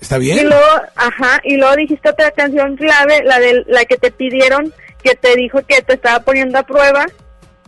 ¿Está 0.00 0.16
Y 0.16 0.20
bien? 0.20 0.46
luego, 0.46 0.66
ajá, 0.94 1.40
y 1.42 1.56
luego 1.56 1.74
dijiste 1.76 2.08
otra 2.10 2.30
canción 2.32 2.76
clave, 2.76 3.22
la 3.24 3.38
de 3.40 3.64
la 3.66 3.84
que 3.86 3.96
te 3.96 4.10
pidieron, 4.10 4.72
que 5.02 5.14
te 5.14 5.36
dijo 5.36 5.60
que 5.66 5.82
te 5.82 5.94
estaba 5.94 6.20
poniendo 6.20 6.58
a 6.58 6.62
prueba, 6.62 7.06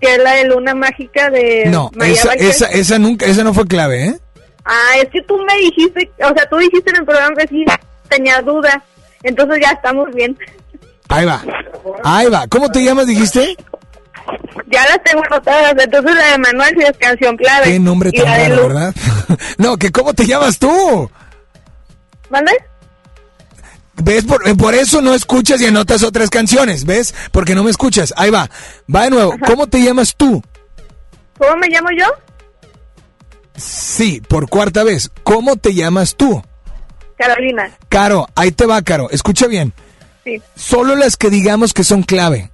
que 0.01 0.15
es 0.15 0.19
la 0.23 0.33
de 0.35 0.45
Luna 0.45 0.75
Mágica 0.75 1.31
de 1.31 1.67
No, 1.67 1.91
esa, 2.05 2.29
Vázquez. 2.29 2.49
esa, 2.49 2.67
esa 2.67 2.99
nunca, 2.99 3.27
esa 3.27 3.45
no 3.45 3.55
fue 3.55 3.67
clave, 3.67 4.07
¿eh? 4.07 4.15
Ah, 4.65 4.97
es 5.03 5.09
que 5.11 5.23
tú 5.23 5.39
me 5.39 5.57
dijiste, 5.59 6.11
o 6.23 6.35
sea, 6.35 6.49
tú 6.49 6.57
dijiste 6.59 6.91
en 6.91 6.97
el 6.97 7.05
programa 7.05 7.35
que 7.37 7.49
sí 7.49 7.65
tenía 8.09 8.41
duda, 8.43 8.83
entonces 9.23 9.59
ya 9.63 9.71
estamos 9.71 10.13
bien. 10.15 10.37
Ahí 11.09 11.25
va, 11.25 11.43
ahí 12.05 12.29
va. 12.29 12.47
¿Cómo 12.49 12.71
te 12.71 12.83
llamas, 12.85 13.07
dijiste? 13.07 13.57
Ya 14.67 14.85
las 14.85 15.03
tengo 15.03 15.25
anotadas, 15.25 15.75
entonces 15.77 16.15
la 16.15 16.33
de 16.33 16.39
Manuel 16.39 16.75
sí 16.79 16.85
es 16.85 16.97
canción 16.99 17.37
clave. 17.37 17.65
Qué 17.65 17.81
nombre 17.81 18.13
tan 18.13 18.27
raro, 18.27 18.69
¿verdad? 18.69 18.95
no, 19.59 19.77
que 19.77 19.91
¿cómo 19.91 20.15
te 20.15 20.27
llamas 20.27 20.59
tú? 20.59 21.11
¿Mande? 22.29 22.53
¿Ves? 24.03 24.25
Por, 24.25 24.49
eh, 24.49 24.55
por 24.55 24.75
eso 24.75 25.03
no 25.03 25.15
escuchas 25.15 25.61
y 25.61 25.67
anotas 25.67 26.03
otras 26.03 26.31
canciones, 26.31 26.85
¿ves? 26.85 27.15
Porque 27.33 27.55
no 27.55 27.65
me 27.65 27.71
escuchas. 27.71 28.13
Ahí 28.17 28.31
va, 28.31 28.51
va 28.95 29.05
de 29.05 29.11
nuevo. 29.11 29.35
¿Cómo 29.47 29.67
te 29.67 29.83
llamas 29.83 30.15
tú? 30.17 30.43
¿Cómo 31.39 31.57
me 31.57 31.69
llamo 31.69 31.89
yo? 31.99 32.07
Sí, 33.57 34.23
por 34.27 34.49
cuarta 34.49 34.85
vez. 34.85 35.11
¿Cómo 35.23 35.57
te 35.57 35.75
llamas 35.75 36.17
tú? 36.17 36.43
Carolina. 37.17 37.71
Caro, 37.89 38.27
ahí 38.35 38.53
te 38.53 38.67
va, 38.67 38.81
Caro. 38.83 39.11
Escucha 39.11 39.47
bien. 39.47 39.73
Sí. 40.25 40.41
Solo 40.55 40.97
las 40.97 41.17
que 41.17 41.31
digamos 41.31 41.75
que 41.75 41.85
son 41.85 42.03
clave. 42.03 42.51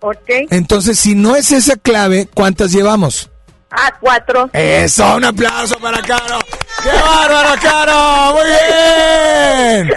Ok. 0.00 0.30
Entonces, 0.50 0.98
si 0.98 1.14
no 1.14 1.36
es 1.36 1.52
esa 1.52 1.76
clave, 1.76 2.28
¿cuántas 2.32 2.72
llevamos? 2.72 3.30
Ah, 3.78 3.92
cuatro. 4.00 4.48
Eso, 4.54 5.16
un 5.16 5.24
aplauso 5.24 5.78
para 5.78 6.00
Caro. 6.00 6.38
¡Qué 6.82 6.88
bárbaro, 6.88 7.60
Caro! 7.60 8.34
¡Muy 8.34 8.44
bien! 8.46 9.94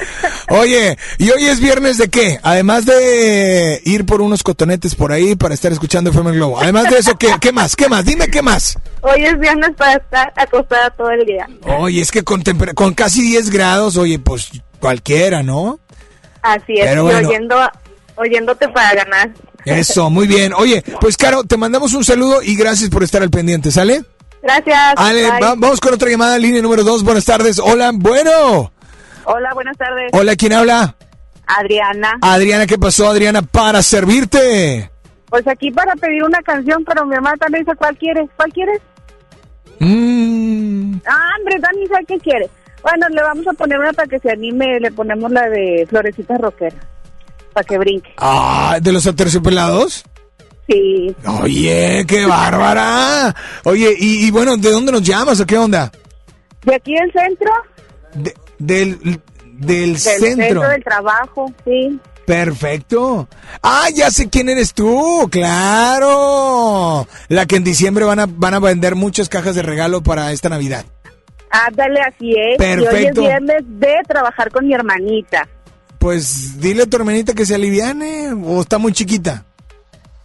Oye, 0.50 0.98
¿y 1.18 1.30
hoy 1.30 1.46
es 1.46 1.62
viernes 1.62 1.98
de 1.98 2.10
qué? 2.10 2.40
Además 2.44 2.86
de 2.86 3.82
ir 3.86 4.06
por 4.06 4.22
unos 4.22 4.44
cotonetes 4.44 4.96
por 4.96 5.14
ahí 5.14 5.36
para 5.36 5.54
estar 5.54 5.72
escuchando 5.72 6.10
FM 6.10 6.32
Globo. 6.32 6.60
Además 6.60 6.90
de 6.90 6.98
eso, 6.98 7.16
¿qué, 7.18 7.30
qué 7.40 7.54
más? 7.54 7.78
¿Qué 7.78 7.88
más? 7.88 8.04
Dime 8.04 8.28
qué 8.28 8.42
más. 8.42 8.78
Hoy 9.00 9.24
es 9.24 9.40
viernes 9.40 9.72
para 9.78 9.94
estar 9.94 10.34
acostada 10.36 10.90
todo 10.90 11.12
el 11.12 11.26
día. 11.26 11.48
Oye, 11.78 12.02
es 12.02 12.12
que 12.12 12.24
con, 12.24 12.44
con 12.76 12.94
casi 12.94 13.22
10 13.22 13.50
grados, 13.50 13.96
oye, 13.96 14.20
pues 14.20 14.50
cualquiera, 14.82 15.42
¿no? 15.42 15.80
Así 16.42 16.74
es, 16.74 16.86
Pero 16.86 17.12
y 17.12 17.26
oyendo, 17.26 17.56
oyéndote 18.16 18.68
para 18.70 18.94
ganar. 18.94 19.30
Eso, 19.66 20.10
muy 20.10 20.28
bien. 20.28 20.54
Oye, 20.54 20.84
pues 21.02 21.18
Caro, 21.18 21.44
te 21.44 21.58
mandamos 21.58 21.94
un 21.94 22.04
saludo 22.04 22.42
y 22.42 22.56
gracias 22.56 22.90
por 22.90 23.04
estar 23.04 23.22
al 23.22 23.30
pendiente, 23.30 23.72
¿sale? 23.72 24.04
Gracias. 24.42 24.94
Ale, 24.96 25.24
bye. 25.24 25.42
va- 25.42 25.56
vamos 25.56 25.80
con 25.82 25.94
otra 25.94 26.10
llamada, 26.10 26.38
línea 26.38 26.62
número 26.62 26.84
2. 26.84 27.04
Buenas 27.04 27.26
tardes. 27.26 27.60
Hola, 27.60 27.92
bueno. 27.94 28.72
Hola, 29.26 29.54
buenas 29.54 29.78
tardes. 29.78 30.10
Hola, 30.14 30.36
¿quién 30.36 30.54
habla? 30.54 30.96
Adriana. 31.46 32.18
Adriana, 32.22 32.66
¿qué 32.66 32.78
pasó, 32.78 33.10
Adriana? 33.10 33.42
Para 33.42 33.82
servirte. 33.84 34.90
Pues 35.30 35.46
aquí 35.48 35.70
para 35.72 35.94
pedir 35.96 36.24
una 36.24 36.40
canción, 36.42 36.84
pero 36.86 37.06
mi 37.06 37.16
mamá 37.16 37.34
también 37.38 37.64
dice, 37.66 37.76
¿cuál 37.78 37.96
quieres? 37.98 38.30
¿Cuál 38.36 38.52
quieres? 38.54 38.82
Mm, 39.80 40.96
Ah, 41.06 41.30
hombre, 41.40 41.58
Dani 41.60 41.88
sabe 41.88 42.06
qué 42.06 42.18
quiere. 42.20 42.50
Bueno, 42.82 43.08
le 43.10 43.22
vamos 43.22 43.48
a 43.48 43.54
poner 43.54 43.78
una 43.80 43.94
para 43.94 44.08
que 44.08 44.20
se 44.20 44.32
anime, 44.32 44.80
le 44.80 44.92
ponemos 44.92 45.32
la 45.32 45.50
de 45.50 45.86
Florecita 45.90 46.38
Rockera, 46.38 46.76
para 47.60 47.68
que 47.68 47.78
brinque. 47.78 48.10
ah, 48.18 48.78
¿de 48.82 48.92
los 48.92 49.06
aterciopelados? 49.08 50.04
Sí. 50.68 51.16
Oye, 51.42 52.06
qué 52.08 52.26
bárbara. 52.26 53.36
Oye, 53.64 53.96
y, 53.98 54.26
y 54.28 54.32
bueno, 54.32 54.56
¿de 54.56 54.70
dónde 54.72 54.92
nos 54.92 55.02
llamas 55.04 55.40
o 55.40 55.46
qué 55.46 55.58
onda? 55.58 55.92
¿De 56.64 56.76
aquí 56.76 56.94
del 56.94 57.12
centro? 57.12 57.52
De- 58.14 58.36
del, 58.60 59.00
del, 59.00 59.20
Del 59.94 59.98
centro. 59.98 60.62
del 60.70 60.84
trabajo, 60.84 61.52
sí. 61.66 62.00
Perfecto. 62.26 63.28
Ah, 63.64 63.88
ya 63.94 64.12
sé 64.12 64.30
quién 64.30 64.50
eres 64.50 64.74
tú, 64.76 65.28
claro. 65.32 67.08
La 67.30 67.46
que 67.48 67.56
en 67.56 67.64
diciembre 67.64 68.06
van 68.06 68.20
a, 68.20 68.26
van 68.28 68.54
a 68.54 68.60
vender 68.60 68.96
muchas 68.96 69.30
cajas 69.30 69.56
de 69.56 69.64
regalo 69.64 70.04
para 70.04 70.32
esta 70.32 70.50
Navidad. 70.50 70.86
Ándale, 71.50 72.00
así 72.02 72.30
es. 72.32 72.60
Y 72.60 72.64
hoy 72.64 72.84
es 72.84 72.86
Perfecto. 72.86 73.22
viernes 73.22 73.64
de 73.66 73.96
trabajar 74.08 74.52
con 74.52 74.68
mi 74.68 74.74
hermanita. 74.76 75.48
Pues 76.00 76.60
dile 76.60 76.84
a 76.84 76.86
tu 76.86 76.98
hermanita 76.98 77.34
que 77.34 77.46
se 77.46 77.56
aliviane 77.56 78.34
o 78.34 78.62
está 78.62 78.78
muy 78.78 78.92
chiquita. 78.94 79.46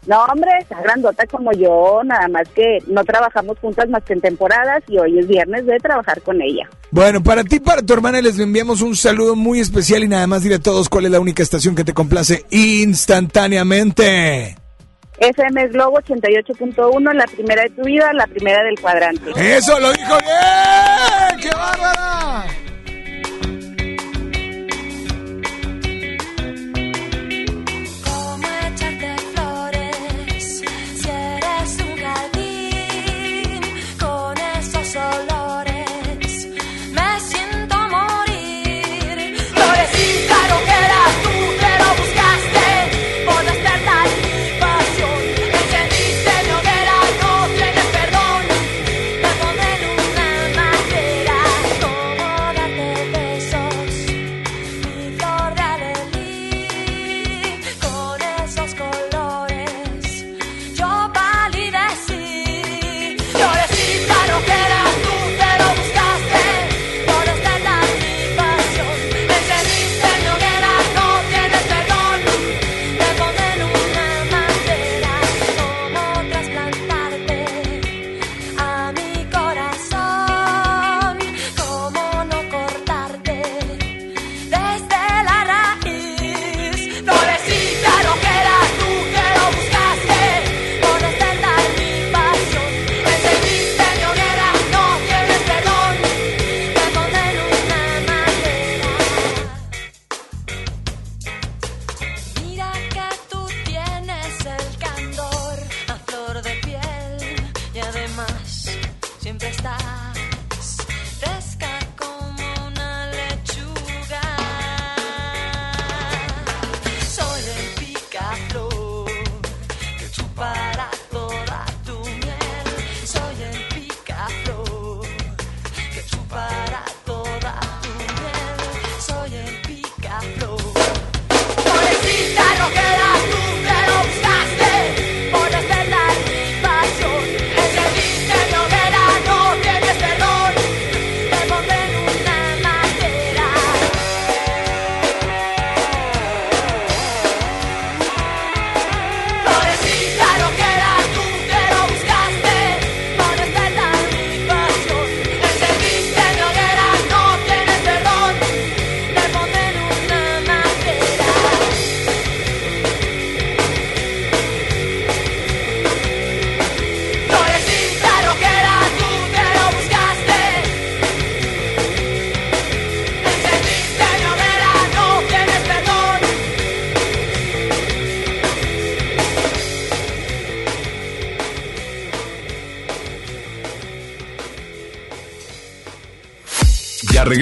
No, 0.06 0.22
hombre, 0.24 0.50
está 0.60 0.78
grandota 0.82 1.26
como 1.26 1.50
yo, 1.52 2.02
nada 2.04 2.28
más 2.28 2.46
que 2.50 2.78
no 2.86 3.02
trabajamos 3.04 3.58
juntas 3.58 3.88
más 3.88 4.04
que 4.04 4.12
en 4.12 4.20
temporadas 4.20 4.82
y 4.86 4.98
hoy 4.98 5.18
es 5.18 5.26
viernes 5.26 5.64
de 5.64 5.78
trabajar 5.78 6.20
con 6.20 6.42
ella. 6.42 6.68
Bueno, 6.90 7.22
para 7.22 7.42
ti, 7.42 7.58
para 7.58 7.80
tu 7.80 7.94
hermana, 7.94 8.20
les 8.20 8.38
enviamos 8.38 8.82
un 8.82 8.96
saludo 8.96 9.34
muy 9.34 9.60
especial 9.60 10.04
y 10.04 10.08
nada 10.08 10.26
más 10.26 10.42
dile 10.42 10.56
a 10.56 10.60
todos 10.60 10.90
cuál 10.90 11.06
es 11.06 11.10
la 11.10 11.20
única 11.20 11.42
estación 11.42 11.74
que 11.74 11.84
te 11.84 11.94
complace 11.94 12.44
instantáneamente. 12.50 14.58
FM 15.18 15.68
Globo 15.68 15.98
88.1, 16.00 17.14
la 17.14 17.26
primera 17.26 17.62
de 17.62 17.70
tu 17.70 17.82
vida, 17.82 18.12
la 18.12 18.26
primera 18.26 18.62
del 18.62 18.78
cuadrante. 18.78 19.30
Eso 19.36 19.80
lo 19.80 19.90
dijo 19.92 20.18
bien. 20.18 21.40
¡Qué 21.40 21.48
bárbara! 21.50 22.44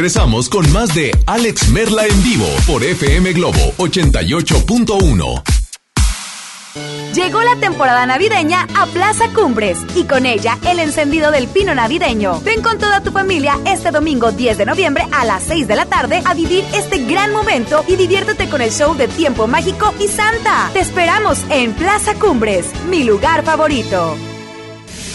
Regresamos 0.03 0.49
con 0.49 0.69
más 0.73 0.93
de 0.97 1.13
Alex 1.27 1.69
Merla 1.69 2.05
en 2.05 2.25
vivo 2.25 2.49
por 2.67 2.83
FM 2.83 3.35
Globo 3.35 3.73
88.1. 3.79 5.43
Llegó 7.15 7.41
la 7.43 7.55
temporada 7.61 8.05
navideña 8.05 8.67
a 8.75 8.87
Plaza 8.87 9.33
Cumbres 9.33 9.79
y 9.95 10.03
con 10.03 10.27
ella 10.27 10.59
el 10.67 10.81
encendido 10.81 11.31
del 11.31 11.47
pino 11.47 11.73
navideño. 11.77 12.41
Ven 12.41 12.63
con 12.63 12.79
toda 12.79 13.05
tu 13.05 13.13
familia 13.13 13.61
este 13.65 13.93
domingo 13.93 14.33
10 14.33 14.59
de 14.59 14.67
noviembre 14.67 15.07
a 15.13 15.25
las 15.25 15.45
6 15.45 15.69
de 15.69 15.77
la 15.77 15.87
tarde 15.87 16.21
a 16.25 16.35
vivir 16.35 16.65
este 16.75 17.05
gran 17.05 17.33
momento 17.33 17.85
y 17.87 17.95
diviértete 17.95 18.49
con 18.49 18.61
el 18.61 18.73
show 18.73 18.97
de 18.97 19.07
Tiempo 19.07 19.47
Mágico 19.47 19.95
y 20.01 20.09
Santa. 20.09 20.69
Te 20.73 20.81
esperamos 20.81 21.39
en 21.49 21.75
Plaza 21.75 22.15
Cumbres, 22.17 22.67
mi 22.91 23.05
lugar 23.05 23.45
favorito. 23.45 24.17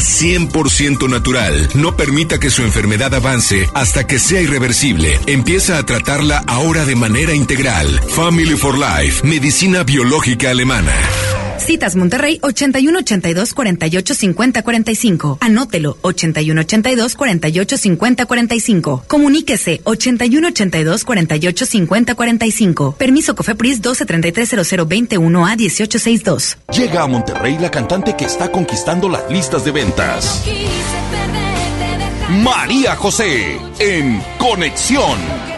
100% 0.00 1.08
natural. 1.08 1.68
No 1.74 1.96
permita 1.96 2.38
que 2.38 2.50
su 2.50 2.62
enfermedad 2.62 3.14
avance 3.14 3.68
hasta 3.74 4.06
que 4.06 4.18
sea 4.18 4.40
irreversible. 4.40 5.20
Empieza 5.26 5.78
a 5.78 5.84
tratarla 5.84 6.42
ahora 6.46 6.84
de 6.84 6.96
manera 6.96 7.34
integral. 7.34 8.00
Family 8.08 8.56
for 8.56 8.76
Life, 8.78 9.26
medicina 9.26 9.82
biológica 9.84 10.50
alemana. 10.50 10.94
Citas 11.60 11.94
Monterrey 11.94 12.38
81 12.42 12.98
82 12.98 13.54
48 13.54 14.14
50 14.14 14.62
45. 14.62 15.38
Anótelo 15.40 15.98
81 16.02 16.60
82 16.62 17.14
48 17.14 17.76
50 17.76 18.26
45. 18.26 19.04
Comuníquese 19.06 19.80
81 19.84 20.48
82 20.48 21.04
48 21.04 21.66
50 21.66 22.14
45. 22.14 22.94
Permiso 22.98 23.34
Cofepris 23.34 23.80
12 23.82 24.06
33 24.06 24.48
00 24.66 24.86
21 24.86 25.46
a 25.46 25.56
18 25.56 25.98
62. 25.98 26.58
Llega 26.72 27.02
a 27.02 27.06
Monterrey 27.06 27.58
la 27.58 27.70
cantante 27.70 28.16
que 28.16 28.24
está 28.24 28.50
conquistando 28.50 29.08
las 29.08 29.30
listas 29.30 29.64
de 29.64 29.70
ventas. 29.70 30.44
María 32.30 32.96
José 32.96 33.58
en 33.78 34.22
Conexión. 34.38 35.49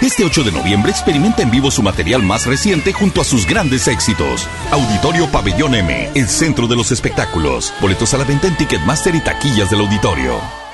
Este 0.00 0.24
8 0.24 0.44
de 0.44 0.52
noviembre 0.52 0.92
experimenta 0.92 1.42
en 1.42 1.50
vivo 1.50 1.72
su 1.72 1.82
material 1.82 2.22
más 2.22 2.46
reciente 2.46 2.92
junto 2.92 3.20
a 3.20 3.24
sus 3.24 3.46
grandes 3.46 3.88
éxitos. 3.88 4.48
Auditorio 4.70 5.26
Pabellón 5.26 5.74
M, 5.74 6.10
el 6.14 6.28
centro 6.28 6.68
de 6.68 6.76
los 6.76 6.92
espectáculos. 6.92 7.74
Boletos 7.80 8.14
a 8.14 8.18
la 8.18 8.24
venta 8.24 8.46
en 8.46 8.56
Ticketmaster 8.56 9.16
y 9.16 9.20
taquillas 9.20 9.70
del 9.70 9.80
auditorio. 9.80 10.67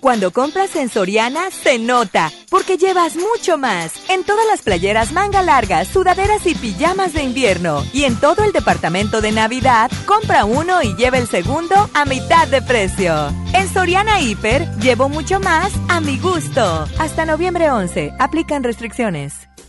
Cuando 0.00 0.32
compras 0.32 0.74
en 0.76 0.88
Soriana, 0.88 1.50
se 1.50 1.78
nota, 1.78 2.30
porque 2.50 2.76
llevas 2.76 3.16
mucho 3.16 3.58
más. 3.58 3.92
En 4.08 4.24
todas 4.24 4.46
las 4.46 4.62
playeras 4.62 5.12
manga 5.12 5.42
largas, 5.42 5.88
sudaderas 5.88 6.46
y 6.46 6.54
pijamas 6.54 7.12
de 7.12 7.22
invierno. 7.22 7.84
Y 7.92 8.04
en 8.04 8.16
todo 8.16 8.44
el 8.44 8.52
departamento 8.52 9.20
de 9.20 9.32
Navidad, 9.32 9.90
compra 10.06 10.44
uno 10.44 10.82
y 10.82 10.96
lleva 10.96 11.18
el 11.18 11.28
segundo 11.28 11.74
a 11.94 12.04
mitad 12.04 12.48
de 12.48 12.62
precio. 12.62 13.28
En 13.52 13.68
Soriana 13.68 14.20
Hiper, 14.20 14.68
llevo 14.78 15.08
mucho 15.08 15.38
más 15.40 15.72
a 15.88 16.00
mi 16.00 16.18
gusto. 16.18 16.86
Hasta 16.98 17.24
noviembre 17.24 17.70
11, 17.70 18.12
aplican 18.18 18.64
restricciones. 18.64 19.51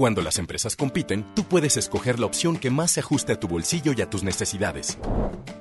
Cuando 0.00 0.22
las 0.22 0.38
empresas 0.38 0.76
compiten, 0.76 1.26
tú 1.34 1.44
puedes 1.44 1.76
escoger 1.76 2.18
la 2.18 2.24
opción 2.24 2.56
que 2.56 2.70
más 2.70 2.92
se 2.92 3.00
ajuste 3.00 3.34
a 3.34 3.38
tu 3.38 3.48
bolsillo 3.48 3.92
y 3.94 4.00
a 4.00 4.08
tus 4.08 4.22
necesidades. 4.22 4.96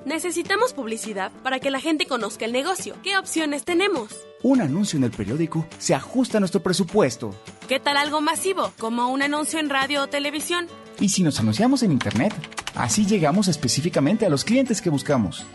Necesitamos 0.05 0.71
publicidad 0.71 1.33
para 1.43 1.59
que 1.59 1.69
la 1.69 1.81
gente 1.81 2.05
conozca 2.05 2.45
el 2.45 2.53
negocio. 2.53 2.95
¿Qué 3.03 3.17
opciones 3.17 3.65
tenemos? 3.65 4.15
Un 4.41 4.61
anuncio 4.61 4.95
en 4.95 5.03
el 5.03 5.11
periódico 5.11 5.67
se 5.79 5.93
ajusta 5.93 6.37
a 6.37 6.39
nuestro 6.39 6.63
presupuesto. 6.63 7.35
¿Qué 7.67 7.79
tal 7.79 7.97
algo 7.97 8.21
masivo, 8.21 8.71
como 8.79 9.09
un 9.09 9.21
anuncio 9.21 9.59
en 9.59 9.69
radio 9.69 10.03
o 10.03 10.07
televisión? 10.07 10.67
¿Y 10.99 11.09
si 11.09 11.23
nos 11.23 11.39
anunciamos 11.41 11.83
en 11.83 11.91
Internet? 11.91 12.33
Así 12.75 13.05
llegamos 13.05 13.49
específicamente 13.49 14.25
a 14.25 14.29
los 14.29 14.45
clientes 14.45 14.81
que 14.81 14.89
buscamos. 14.89 15.45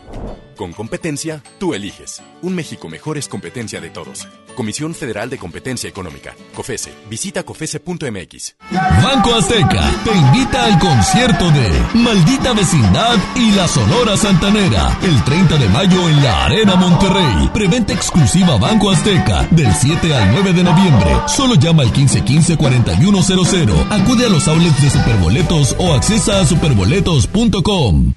Con 0.57 0.73
competencia, 0.73 1.43
tú 1.59 1.75
eliges. 1.75 2.23
Un 2.43 2.55
México 2.55 2.89
mejor 2.89 3.19
es 3.19 3.29
competencia 3.29 3.81
de 3.81 3.91
todos. 3.91 4.29
Comisión 4.55 4.95
Federal 4.95 5.29
de 5.29 5.39
Competencia 5.39 5.89
Económica. 5.89 6.35
COFESE. 6.55 6.93
Visita 7.11 7.43
COFESE.mx. 7.43 8.57
Banco 9.03 9.35
Azteca 9.35 9.91
te 10.05 10.13
invita 10.17 10.65
al 10.65 10.79
concierto 10.79 11.51
de 11.51 11.99
Maldita 11.99 12.53
Vecindad 12.53 13.17
y 13.35 13.51
la 13.53 13.67
Sonora 13.67 14.17
Santanera 14.17 14.97
el 15.03 15.25
30 15.25 15.57
de 15.57 15.69
mayo 15.71 16.09
en 16.09 16.23
la 16.23 16.45
Arena 16.45 16.77
Monterrey. 16.77 17.51
Preventa 17.53 17.93
exclusiva 17.93 18.57
Banco 18.57 18.74
Azteca 18.83 19.47
del 19.51 19.73
7 19.73 20.15
al 20.15 20.33
9 20.33 20.53
de 20.53 20.65
noviembre. 20.65 21.11
Solo 21.27 21.55
llama 21.55 21.83
al 21.83 21.93
1515-4100. 21.93 23.87
Acude 23.91 24.27
a 24.27 24.29
los 24.29 24.49
outlets 24.49 24.83
de 24.83 24.91
Superboletos 24.91 25.77
o 25.79 25.95
accesa 25.95 26.41
a 26.41 26.45
superboletos.com. 26.45 28.13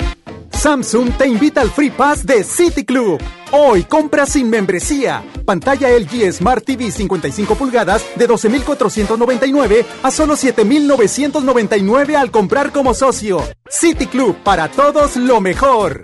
Samsung 0.51 1.11
te 1.17 1.27
invita 1.27 1.61
al 1.61 1.69
Free 1.69 1.91
Pass 1.91 2.25
de 2.25 2.43
City 2.43 2.83
Club. 2.83 3.21
Hoy 3.51 3.83
compra 3.83 4.25
sin 4.25 4.49
membresía. 4.49 5.23
Pantalla 5.45 5.89
LG 5.89 6.33
Smart 6.33 6.65
TV 6.65 6.91
55 6.91 7.55
pulgadas 7.55 8.03
de 8.15 8.27
12.499 8.27 9.85
a 10.01 10.11
solo 10.11 10.33
7.999 10.35 12.15
al 12.15 12.31
comprar 12.31 12.71
como 12.71 12.95
socio. 12.95 13.43
City 13.69 14.07
Club, 14.07 14.35
para 14.43 14.67
todos 14.67 15.15
lo 15.15 15.39
mejor. 15.39 16.03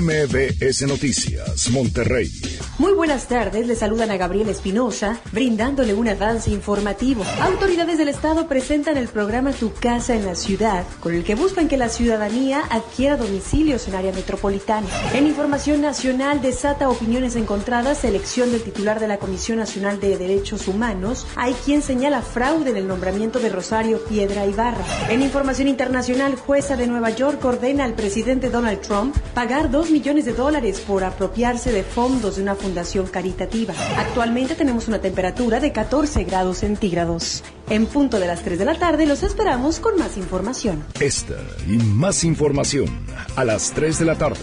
MBS 0.00 0.86
Noticias, 0.86 1.68
Monterrey. 1.68 2.30
Muy 2.78 2.94
buenas 2.94 3.28
tardes, 3.28 3.66
le 3.66 3.76
saludan 3.76 4.10
a 4.10 4.16
Gabriel 4.16 4.48
Espinosa, 4.48 5.20
brindándole 5.32 5.92
un 5.92 6.08
avance 6.08 6.50
informativo. 6.50 7.22
Autoridades 7.42 7.98
del 7.98 8.08
Estado 8.08 8.48
presentan 8.48 8.96
el 8.96 9.08
programa 9.08 9.52
Tu 9.52 9.70
Casa 9.74 10.14
en 10.14 10.24
la 10.24 10.34
Ciudad, 10.34 10.86
con 11.00 11.14
el 11.14 11.24
que 11.24 11.34
buscan 11.34 11.68
que 11.68 11.76
la 11.76 11.90
ciudadanía 11.90 12.62
adquiera 12.70 13.18
domicilios 13.18 13.86
en 13.86 13.94
área 13.94 14.12
metropolitana. 14.12 14.86
En 15.12 15.26
información 15.26 15.82
nacional 15.82 16.40
desata 16.40 16.88
opiniones 16.88 17.36
encontradas, 17.36 18.02
elección 18.04 18.50
del 18.50 18.62
titular 18.62 18.98
de 18.98 19.08
la 19.08 19.18
Comisión 19.18 19.58
Nacional 19.58 20.00
de 20.00 20.16
Derechos 20.16 20.68
Humanos. 20.68 21.26
Hay 21.36 21.52
quien 21.66 21.82
señala 21.82 22.22
fraude 22.22 22.70
en 22.70 22.78
el 22.78 22.88
nombramiento 22.88 23.40
de 23.40 23.50
Rosario 23.50 24.02
Piedra 24.06 24.46
Ibarra. 24.46 24.84
En 25.10 25.20
información 25.20 25.68
internacional, 25.68 26.36
jueza 26.36 26.76
de 26.76 26.86
Nueva 26.86 27.10
York 27.10 27.44
ordena 27.44 27.84
al 27.84 27.94
presidente 27.94 28.48
Donald 28.48 28.80
Trump 28.80 29.14
pagar 29.34 29.70
dos 29.70 29.81
millones 29.90 30.24
de 30.24 30.32
dólares 30.32 30.80
por 30.80 31.04
apropiarse 31.04 31.72
de 31.72 31.82
fondos 31.82 32.36
de 32.36 32.42
una 32.42 32.54
fundación 32.54 33.06
caritativa. 33.06 33.74
Actualmente 33.96 34.54
tenemos 34.54 34.88
una 34.88 35.00
temperatura 35.00 35.60
de 35.60 35.72
14 35.72 36.24
grados 36.24 36.58
centígrados. 36.58 37.42
En 37.68 37.86
punto 37.86 38.18
de 38.20 38.26
las 38.26 38.42
3 38.42 38.58
de 38.58 38.64
la 38.64 38.78
tarde 38.78 39.06
los 39.06 39.22
esperamos 39.22 39.80
con 39.80 39.98
más 39.98 40.16
información. 40.16 40.84
Esta 41.00 41.36
y 41.66 41.76
más 41.78 42.24
información 42.24 42.88
a 43.36 43.44
las 43.44 43.72
3 43.72 43.98
de 43.98 44.04
la 44.04 44.16
tarde 44.16 44.40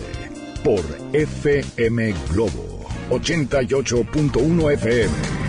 por 0.64 0.84
FM 1.14 2.14
Globo 2.32 2.88
88.1 3.10 4.74
FM. 4.74 5.49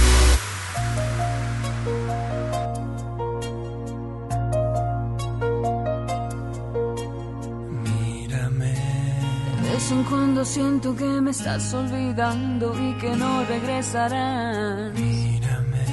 Siento 10.51 10.93
que 10.93 11.05
me 11.21 11.31
estás 11.31 11.73
olvidando 11.73 12.75
y 12.77 12.93
que 12.95 13.15
no 13.15 13.45
regresarás. 13.45 14.91
Mírame. 14.93 15.85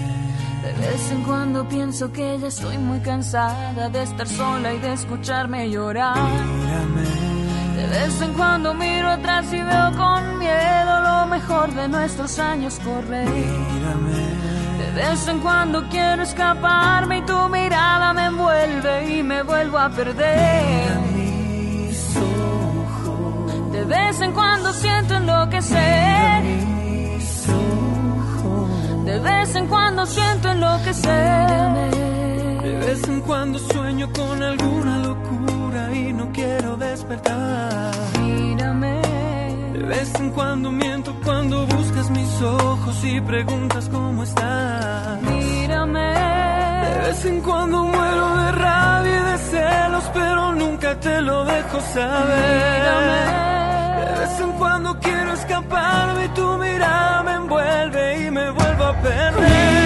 De 0.65 0.73
vez 0.81 1.13
en 1.13 1.23
cuando 1.23 1.69
pienso 1.69 2.13
que 2.13 2.37
ya 2.41 2.49
estoy 2.49 2.77
muy 2.77 2.99
cansada 2.99 3.89
de 3.89 4.03
estar 4.03 4.27
sola 4.27 4.75
y 4.75 4.81
de 4.81 4.93
escucharme 4.95 5.71
llorar. 5.71 6.17
De 7.77 7.87
vez 7.87 8.21
en 8.21 8.33
cuando 8.35 8.75
miro 8.75 9.09
atrás 9.09 9.47
y 9.53 9.63
veo 9.63 9.93
con 9.97 10.39
miedo 10.39 10.93
lo 11.03 11.27
mejor 11.27 11.73
de 11.73 11.87
nuestros 11.87 12.37
años 12.41 12.81
correr. 12.85 13.29
De 13.29 14.91
vez 14.97 15.29
en 15.29 15.39
cuando 15.39 15.89
quiero 15.89 16.25
escaparme 16.25 17.19
y 17.19 17.23
tu 17.23 17.49
mirada 17.49 18.13
me 18.13 18.25
envuelve 18.25 19.19
y 19.19 19.23
me 19.23 19.45
vuelvo 19.45 19.79
a 19.79 19.89
perder. 19.89 20.99
De 21.15 21.28
vez 23.89 24.21
en 24.21 24.33
cuando 24.33 24.73
siento 24.73 25.15
enloquecer. 25.15 26.43
De 29.05 29.19
vez 29.21 29.55
en 29.57 29.67
cuando 29.67 30.07
siento 30.07 30.51
enloquecer. 30.51 31.91
De 32.63 32.77
vez 32.87 33.09
en 33.09 33.21
cuando 33.23 33.59
sueño 33.59 34.13
con 34.13 34.43
alguna 34.43 34.99
locura 34.99 35.95
y 35.95 36.13
no 36.13 36.31
quiero 36.33 36.77
despertar. 36.77 37.93
Mírame. 38.21 39.01
De 39.73 39.83
vez 39.85 40.15
en 40.17 40.31
cuando 40.31 40.71
miento 40.71 41.15
cuando 41.25 41.67
buscas 41.67 42.11
mis 42.11 42.43
ojos 42.43 43.03
y 43.05 43.21
preguntas 43.23 43.89
cómo 43.89 44.23
estás. 44.23 45.23
Mírame. 45.23 46.13
De 46.91 46.99
vez 47.07 47.25
en 47.25 47.41
cuando 47.41 47.85
muero 47.85 48.37
de 48.37 48.53
rabia 48.53 49.19
y 49.21 49.31
de 49.33 49.39
celos, 49.39 50.05
pero 50.13 50.53
nunca 50.53 51.01
te 51.01 51.23
lo 51.23 51.45
dejo 51.45 51.81
saber. 51.81 52.83
De 52.83 53.68
vez 54.19 54.41
en 54.41 54.53
cuando 54.53 54.99
quiero 55.01 55.33
escaparme 55.33 56.25
y 56.25 56.29
tu 56.29 56.47
mirada 56.59 57.23
me 57.23 57.35
envuelve 57.35 58.27
y 58.27 58.31
me 58.31 58.51
vuelvo 58.51 58.85
a 58.85 58.95
perder. 59.01 59.78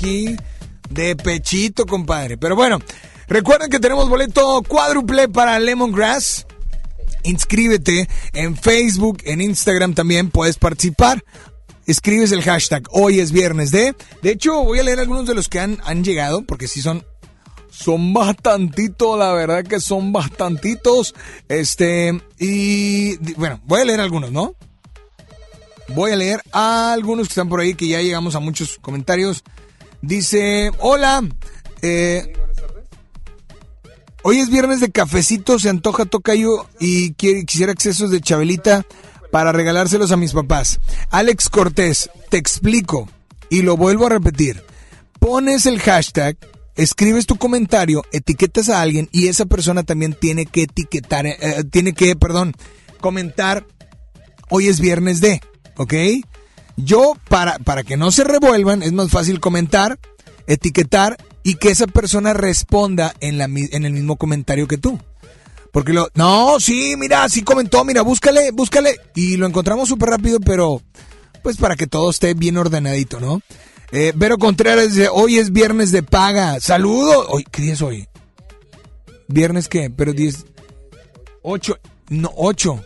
De 0.00 1.14
pechito, 1.16 1.86
compadre. 1.86 2.38
Pero 2.38 2.56
bueno, 2.56 2.78
recuerden 3.28 3.70
que 3.70 3.78
tenemos 3.78 4.08
boleto 4.08 4.62
cuádruple 4.66 5.28
para 5.28 5.58
Lemongrass. 5.58 6.46
Inscríbete 7.22 8.08
en 8.32 8.56
Facebook, 8.56 9.18
en 9.24 9.42
Instagram 9.42 9.94
también 9.94 10.30
puedes 10.30 10.56
participar. 10.56 11.22
Escribes 11.86 12.32
el 12.32 12.42
hashtag 12.42 12.84
hoy 12.90 13.20
es 13.20 13.30
viernes 13.30 13.70
de. 13.72 13.94
De 14.22 14.30
hecho, 14.30 14.64
voy 14.64 14.78
a 14.78 14.82
leer 14.82 15.00
algunos 15.00 15.26
de 15.26 15.34
los 15.34 15.48
que 15.48 15.60
han, 15.60 15.78
han 15.84 16.02
llegado, 16.02 16.42
porque 16.42 16.68
sí 16.68 16.80
son. 16.80 17.04
Son 17.70 18.12
bastantitos, 18.12 19.18
la 19.18 19.32
verdad 19.32 19.64
que 19.64 19.80
son 19.80 20.12
bastantitos. 20.12 21.14
Este. 21.48 22.20
Y. 22.38 23.16
Bueno, 23.34 23.60
voy 23.64 23.82
a 23.82 23.84
leer 23.84 24.00
algunos, 24.00 24.32
¿no? 24.32 24.54
Voy 25.88 26.12
a 26.12 26.16
leer 26.16 26.42
a 26.52 26.92
algunos 26.92 27.26
que 27.26 27.32
están 27.32 27.48
por 27.48 27.60
ahí, 27.60 27.74
que 27.74 27.88
ya 27.88 28.00
llegamos 28.00 28.34
a 28.34 28.40
muchos 28.40 28.78
comentarios. 28.80 29.42
Dice, 30.02 30.70
hola, 30.78 31.22
eh, 31.82 32.32
hoy 34.22 34.38
es 34.38 34.50
viernes 34.50 34.80
de 34.80 34.90
cafecito, 34.90 35.58
se 35.58 35.68
antoja 35.68 36.04
tocayo 36.06 36.66
y 36.78 37.12
quiere- 37.14 37.44
quisiera 37.44 37.72
accesos 37.72 38.10
de 38.10 38.20
Chabelita 38.20 38.86
para 39.30 39.52
regalárselos 39.52 40.10
a 40.12 40.16
mis 40.16 40.32
papás. 40.32 40.80
Alex 41.10 41.48
Cortés, 41.48 42.10
te 42.30 42.38
explico 42.38 43.08
y 43.50 43.62
lo 43.62 43.76
vuelvo 43.76 44.06
a 44.06 44.10
repetir. 44.10 44.62
Pones 45.18 45.66
el 45.66 45.78
hashtag, 45.80 46.36
escribes 46.76 47.26
tu 47.26 47.36
comentario, 47.36 48.02
etiquetas 48.10 48.70
a 48.70 48.80
alguien 48.80 49.08
y 49.12 49.28
esa 49.28 49.44
persona 49.44 49.82
también 49.82 50.14
tiene 50.14 50.46
que 50.46 50.62
etiquetar, 50.62 51.26
eh, 51.26 51.36
eh, 51.40 51.64
tiene 51.70 51.92
que, 51.92 52.16
perdón, 52.16 52.54
comentar 53.00 53.66
hoy 54.48 54.68
es 54.68 54.80
viernes 54.80 55.20
de, 55.20 55.40
¿ok? 55.76 55.92
Yo, 56.84 57.14
para, 57.28 57.58
para 57.58 57.82
que 57.82 57.96
no 57.96 58.10
se 58.10 58.24
revuelvan, 58.24 58.82
es 58.82 58.92
más 58.92 59.10
fácil 59.10 59.40
comentar, 59.40 59.98
etiquetar 60.46 61.16
y 61.42 61.54
que 61.54 61.70
esa 61.70 61.86
persona 61.86 62.32
responda 62.32 63.14
en, 63.20 63.38
la, 63.38 63.44
en 63.44 63.84
el 63.84 63.92
mismo 63.92 64.16
comentario 64.16 64.68
que 64.68 64.78
tú. 64.78 64.98
Porque 65.72 65.92
lo, 65.92 66.08
no, 66.14 66.58
sí, 66.58 66.94
mira, 66.96 67.28
sí 67.28 67.42
comentó, 67.42 67.84
mira, 67.84 68.02
búscale, 68.02 68.50
búscale. 68.50 69.00
Y 69.14 69.36
lo 69.36 69.46
encontramos 69.46 69.88
súper 69.88 70.10
rápido, 70.10 70.40
pero 70.40 70.82
pues 71.42 71.56
para 71.56 71.76
que 71.76 71.86
todo 71.86 72.10
esté 72.10 72.34
bien 72.34 72.56
ordenadito, 72.56 73.20
¿no? 73.20 73.40
Eh, 73.92 74.12
Vero 74.14 74.38
Contreras 74.38 74.88
dice, 74.88 75.08
hoy 75.10 75.38
es 75.38 75.52
viernes 75.52 75.92
de 75.92 76.02
paga. 76.02 76.60
Saludo. 76.60 77.26
Hoy, 77.28 77.44
¿Qué 77.50 77.62
día 77.62 77.72
es 77.72 77.82
hoy? 77.82 78.08
¿Viernes 79.28 79.68
qué? 79.68 79.90
Pero 79.90 80.12
10... 80.12 80.46
8. 81.42 81.78
No, 82.10 82.32
8. 82.36 82.84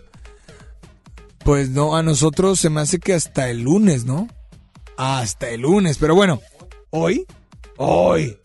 Pues 1.44 1.68
no, 1.68 1.94
a 1.94 2.02
nosotros 2.02 2.58
se 2.58 2.70
me 2.70 2.80
hace 2.80 2.98
que 2.98 3.12
hasta 3.12 3.50
el 3.50 3.62
lunes, 3.62 4.04
¿no? 4.04 4.28
Hasta 4.96 5.50
el 5.50 5.60
lunes, 5.60 5.98
pero 5.98 6.14
bueno, 6.14 6.40
hoy, 6.90 7.26
hoy. 7.76 8.38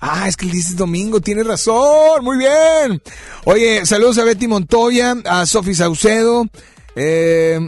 Ah, 0.00 0.28
es 0.28 0.36
que 0.36 0.46
el 0.46 0.52
10 0.52 0.66
es 0.66 0.76
domingo, 0.76 1.20
tienes 1.20 1.46
razón, 1.46 2.22
muy 2.22 2.38
bien. 2.38 3.02
Oye, 3.44 3.84
saludos 3.84 4.18
a 4.18 4.24
Betty 4.24 4.46
Montoya, 4.46 5.16
a 5.24 5.44
Sofi 5.46 5.74
Saucedo. 5.74 6.46
Eh, 6.94 7.58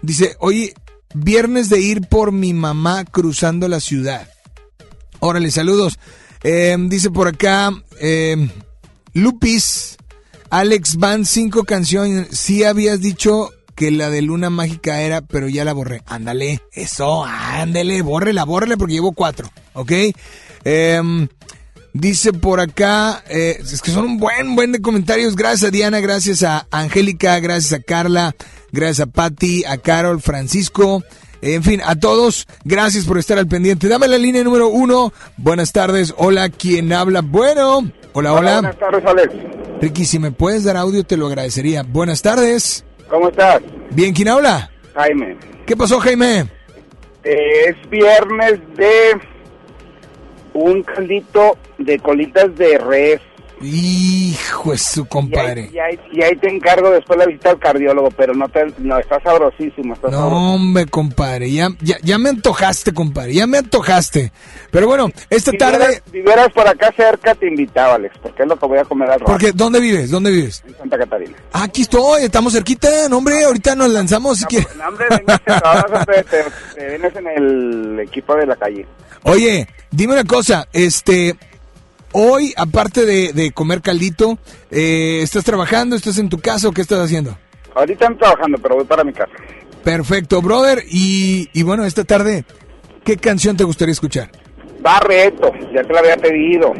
dice, 0.00 0.36
oye, 0.40 0.72
viernes 1.14 1.68
de 1.68 1.80
ir 1.80 2.08
por 2.08 2.32
mi 2.32 2.54
mamá 2.54 3.04
cruzando 3.04 3.68
la 3.68 3.80
ciudad. 3.80 4.30
Órale, 5.18 5.50
saludos. 5.50 5.98
Eh, 6.42 6.74
dice 6.88 7.10
por 7.10 7.28
acá, 7.28 7.70
eh, 8.00 8.48
Lupis, 9.12 9.98
Alex 10.50 10.96
Van, 10.96 11.24
cinco 11.24 11.64
canciones. 11.64 12.28
Sí 12.38 12.64
habías 12.64 13.00
dicho 13.00 13.50
que 13.74 13.90
la 13.90 14.10
de 14.10 14.22
Luna 14.22 14.50
Mágica 14.50 15.00
era, 15.00 15.22
pero 15.22 15.48
ya 15.48 15.64
la 15.64 15.72
borré. 15.72 16.02
Ándale, 16.06 16.60
eso, 16.72 17.24
ándale, 17.24 18.02
bórrela, 18.02 18.44
bórrela 18.44 18.76
porque 18.76 18.94
llevo 18.94 19.12
cuatro, 19.12 19.50
¿ok? 19.72 19.92
Em, 20.64 21.28
Dice 21.92 22.32
por 22.32 22.60
acá, 22.60 23.24
eh, 23.28 23.58
es 23.60 23.82
que 23.82 23.90
son 23.90 24.04
un 24.04 24.18
buen, 24.18 24.54
buen 24.54 24.70
de 24.70 24.80
comentarios. 24.80 25.34
Gracias 25.34 25.68
a 25.68 25.70
Diana, 25.72 25.98
gracias 25.98 26.44
a 26.44 26.66
Angélica, 26.70 27.38
gracias 27.40 27.72
a 27.72 27.82
Carla, 27.82 28.36
gracias 28.70 29.08
a 29.08 29.10
Patti, 29.10 29.64
a 29.64 29.76
Carol, 29.78 30.20
Francisco. 30.20 31.02
En 31.42 31.64
fin, 31.64 31.80
a 31.84 31.96
todos, 31.96 32.46
gracias 32.64 33.06
por 33.06 33.18
estar 33.18 33.38
al 33.38 33.48
pendiente. 33.48 33.88
Dame 33.88 34.06
la 34.06 34.18
línea 34.18 34.44
número 34.44 34.68
uno. 34.68 35.12
Buenas 35.36 35.72
tardes. 35.72 36.14
Hola, 36.16 36.48
¿quién 36.50 36.92
habla? 36.92 37.22
Bueno. 37.22 37.90
Hola, 38.12 38.32
hola. 38.32 38.52
Buenas 38.54 38.78
tardes, 38.78 39.04
Alex. 39.06 39.34
Ricky, 39.80 40.04
si 40.04 40.18
me 40.18 40.32
puedes 40.32 40.64
dar 40.64 40.76
audio, 40.76 41.04
te 41.04 41.16
lo 41.16 41.26
agradecería. 41.26 41.82
Buenas 41.82 42.22
tardes. 42.22 42.84
¿Cómo 43.08 43.28
estás? 43.28 43.62
Bien, 43.90 44.12
¿quién 44.12 44.28
habla? 44.28 44.70
Jaime. 44.94 45.36
¿Qué 45.66 45.76
pasó, 45.76 46.00
Jaime? 46.00 46.46
Eh, 47.24 47.64
es 47.68 47.90
viernes 47.90 48.60
de 48.76 49.20
un 50.54 50.82
caldito 50.82 51.56
de 51.78 51.98
colitas 51.98 52.54
de 52.56 52.78
res. 52.78 53.20
Hijo 53.62 54.72
de 54.72 54.78
su 54.78 55.04
compadre. 55.06 55.70
Y 55.72 55.78
ahí, 55.78 55.98
y 56.12 56.22
ahí 56.22 56.34
te 56.36 56.48
encargo 56.48 56.90
después 56.90 57.18
la 57.18 57.26
visita 57.26 57.50
al 57.50 57.58
cardiólogo, 57.58 58.10
pero 58.10 58.34
no 58.34 58.48
te, 58.48 58.66
no, 58.78 58.98
está 58.98 59.20
sabrosísimo, 59.20 59.94
está 59.94 60.10
sabrosísimo. 60.10 60.30
No, 60.40 60.54
hombre, 60.54 60.86
compadre, 60.86 61.50
ya, 61.52 61.68
ya, 61.80 61.96
ya 62.02 62.18
me 62.18 62.30
antojaste, 62.30 62.92
compadre, 62.94 63.34
ya 63.34 63.46
me 63.46 63.58
antojaste. 63.58 64.32
Pero 64.70 64.86
bueno, 64.86 65.10
esta 65.28 65.50
Si 65.50 65.58
tarde, 65.58 65.78
vieras- 65.78 66.02
Si 66.10 66.20
vieras 66.22 66.48
por 66.54 66.66
acá 66.68 66.92
cerca, 66.96 67.34
te 67.34 67.48
invitaba, 67.48 67.94
Alex, 67.96 68.16
porque 68.22 68.42
es 68.42 68.48
lo 68.48 68.58
que 68.58 68.66
voy 68.66 68.78
a 68.78 68.84
comer 68.84 69.10
al 69.10 69.20
rato. 69.20 69.30
porque 69.32 69.52
¿dónde 69.52 69.80
vives? 69.80 70.10
¿Dónde 70.10 70.30
vives? 70.30 70.62
En 70.66 70.76
Santa 70.76 70.98
Catarina. 70.98 71.36
Ah, 71.52 71.64
aquí 71.64 71.82
estoy, 71.82 72.22
estamos 72.24 72.52
cerquita, 72.52 72.88
no, 73.08 73.18
hombre, 73.18 73.44
ahorita 73.44 73.74
nos 73.74 73.90
lanzamos 73.90 74.38
si 74.38 74.44
quieres. 74.46 74.74
No, 74.76 74.88
hombre, 74.88 75.06
vengas, 75.10 75.40
te- 76.06 76.24
te 76.74 76.88
vienes 76.88 77.14
en 77.16 77.26
el 77.26 78.00
equipo 78.00 78.34
de 78.36 78.46
la 78.46 78.56
calle. 78.56 78.86
Oye, 79.24 79.68
dime 79.90 80.14
una 80.14 80.24
cosa, 80.24 80.66
este, 80.72 81.36
hoy, 82.12 82.54
aparte 82.56 83.06
de, 83.06 83.32
de 83.32 83.52
comer 83.52 83.80
caldito, 83.82 84.38
eh, 84.70 85.20
¿estás 85.22 85.44
trabajando? 85.44 85.96
¿Estás 85.96 86.18
en 86.18 86.28
tu 86.28 86.38
casa 86.38 86.68
o 86.68 86.72
qué 86.72 86.82
estás 86.82 87.00
haciendo? 87.00 87.36
Ahorita 87.74 88.06
ando 88.06 88.18
trabajando, 88.18 88.58
pero 88.58 88.76
voy 88.76 88.84
para 88.84 89.04
mi 89.04 89.12
casa. 89.12 89.32
Perfecto, 89.84 90.42
brother, 90.42 90.84
y, 90.90 91.48
y 91.52 91.62
bueno, 91.62 91.84
esta 91.84 92.04
tarde, 92.04 92.44
¿qué 93.04 93.16
canción 93.16 93.56
te 93.56 93.64
gustaría 93.64 93.92
escuchar? 93.92 94.30
Barreto, 94.80 95.52
ya 95.74 95.82
te 95.82 95.92
lo 95.92 95.98
había 95.98 96.16
pedido. 96.16 96.72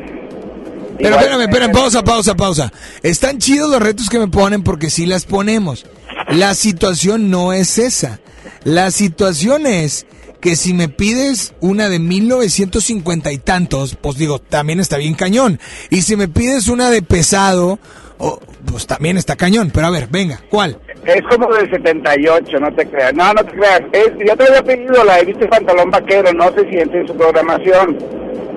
Pero 0.99 1.17
espérame, 1.17 1.43
espérame, 1.43 1.73
pausa, 1.73 2.03
pausa, 2.03 2.35
pausa. 2.35 2.73
Están 3.03 3.39
chidos 3.39 3.71
los 3.71 3.81
retos 3.81 4.11
que 4.11 4.19
me 4.19 4.29
ponen 4.29 4.63
porque 4.63 4.91
sí 4.91 5.07
las 5.07 5.25
ponemos. 5.25 5.87
La 6.29 6.55
situación 6.55 7.31
no 7.31 7.55
es 7.55 7.79
esa. 7.79 8.21
La 8.65 8.91
situación 8.91 9.67
es 9.67 10.07
que 10.41 10.57
si 10.57 10.75
me 10.75 10.89
pides 10.89 11.55
una 11.61 11.89
de 11.89 11.99
1950 11.99 13.33
y 13.33 13.39
tantos, 13.39 13.97
pues 13.97 14.17
digo, 14.17 14.39
también 14.39 14.81
está 14.81 14.97
bien 14.97 15.15
cañón. 15.15 15.61
Y 15.91 16.03
si 16.03 16.17
me 16.17 16.29
pides 16.29 16.69
una 16.69 16.91
de 16.91 17.03
pesado, 17.03 17.79
oh, 18.19 18.41
pues 18.71 18.87
también 18.87 19.17
está 19.17 19.37
cañón. 19.37 19.71
Pero 19.73 19.87
a 19.87 19.91
ver, 19.91 20.09
venga, 20.11 20.41
¿cuál? 20.51 20.79
Es 21.05 21.23
como 21.31 21.53
del 21.55 21.71
78, 21.71 22.59
no 22.59 22.73
te 22.75 22.87
creas. 22.87 23.15
No, 23.15 23.33
no 23.33 23.45
te 23.45 23.53
creas. 23.53 23.83
Es, 23.93 24.11
yo 24.27 24.37
te 24.37 24.45
había 24.45 24.63
pedido 24.63 25.05
la 25.05 25.17
de 25.17 25.25
Viste 25.27 25.47
Pantalón 25.47 25.91
Vaquero, 25.91 26.33
no 26.33 26.53
sé 26.53 26.69
si 26.71 26.79
entra 26.79 27.01
en 27.01 27.07
su 27.07 27.17
programación. 27.17 27.99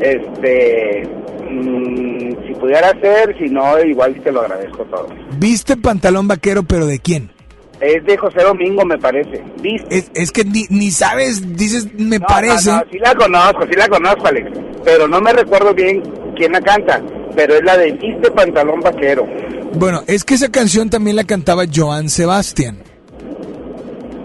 Este, 0.02 1.08
mm, 1.50 2.48
si 2.48 2.54
pudiera 2.56 2.90
ser, 3.00 3.38
si 3.38 3.46
no, 3.50 3.80
igual 3.82 4.16
te 4.22 4.32
lo 4.32 4.42
agradezco 4.42 4.84
todo. 4.86 5.08
¿Viste 5.38 5.78
pantalón 5.78 6.28
vaquero, 6.28 6.64
pero 6.64 6.86
de 6.86 7.00
quién? 7.00 7.32
Es 7.82 8.04
de 8.06 8.18
José 8.18 8.42
Domingo, 8.44 8.86
me 8.86 8.98
parece. 8.98 9.44
¿Viste? 9.62 9.98
Es, 9.98 10.12
es 10.14 10.32
que 10.32 10.46
ni, 10.46 10.66
ni 10.70 10.90
sabes, 10.92 11.56
dices, 11.58 11.88
me 11.98 12.20
No, 12.20 12.26
parece. 12.28 12.70
No, 12.72 12.78
no, 12.78 12.84
sí 12.92 12.98
la 13.00 13.14
conozco, 13.16 13.64
sí 13.70 13.74
la 13.76 13.88
conozco, 13.90 14.28
Alex. 14.28 14.50
Pero 14.86 15.08
no 15.08 15.20
me 15.20 15.34
recuerdo 15.34 15.74
bien 15.74 16.02
quién 16.36 16.52
la 16.54 16.62
canta. 16.62 17.02
Pero 17.36 17.56
es 17.56 17.64
la 17.64 17.78
de 17.78 17.92
Viste 17.94 18.32
Pantalón 18.32 18.80
Vaquero. 18.82 19.26
Bueno, 19.74 20.02
es 20.08 20.24
que 20.24 20.36
esa 20.36 20.50
canción 20.50 20.90
también 20.90 21.16
la 21.16 21.24
cantaba 21.24 21.64
Joan 21.74 22.10
Sebastián. 22.10 22.78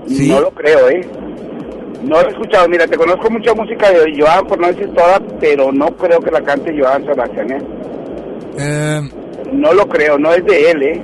¿Sí? 0.06 0.28
No 0.28 0.40
lo 0.40 0.50
creo, 0.50 0.88
¿eh? 0.90 1.00
No 2.02 2.20
lo 2.22 2.28
he 2.28 2.30
escuchado. 2.30 2.68
Mira, 2.68 2.86
te 2.86 2.96
conozco 2.96 3.30
mucha 3.30 3.54
música 3.54 3.90
de 3.90 4.14
Joan, 4.18 4.46
por 4.46 4.60
no 4.60 4.68
decir 4.68 4.88
toda, 4.94 5.20
pero 5.40 5.72
no 5.72 5.86
creo 5.96 6.20
que 6.20 6.30
la 6.30 6.42
cante 6.42 6.78
Joan 6.78 7.04
Sebastián, 7.04 7.50
¿eh? 7.50 7.58
Eh, 8.58 9.00
No 9.52 9.72
lo 9.72 9.88
creo, 9.88 10.18
no 10.18 10.32
es 10.32 10.44
de 10.44 10.70
él, 10.70 10.82
¿eh? 10.82 11.02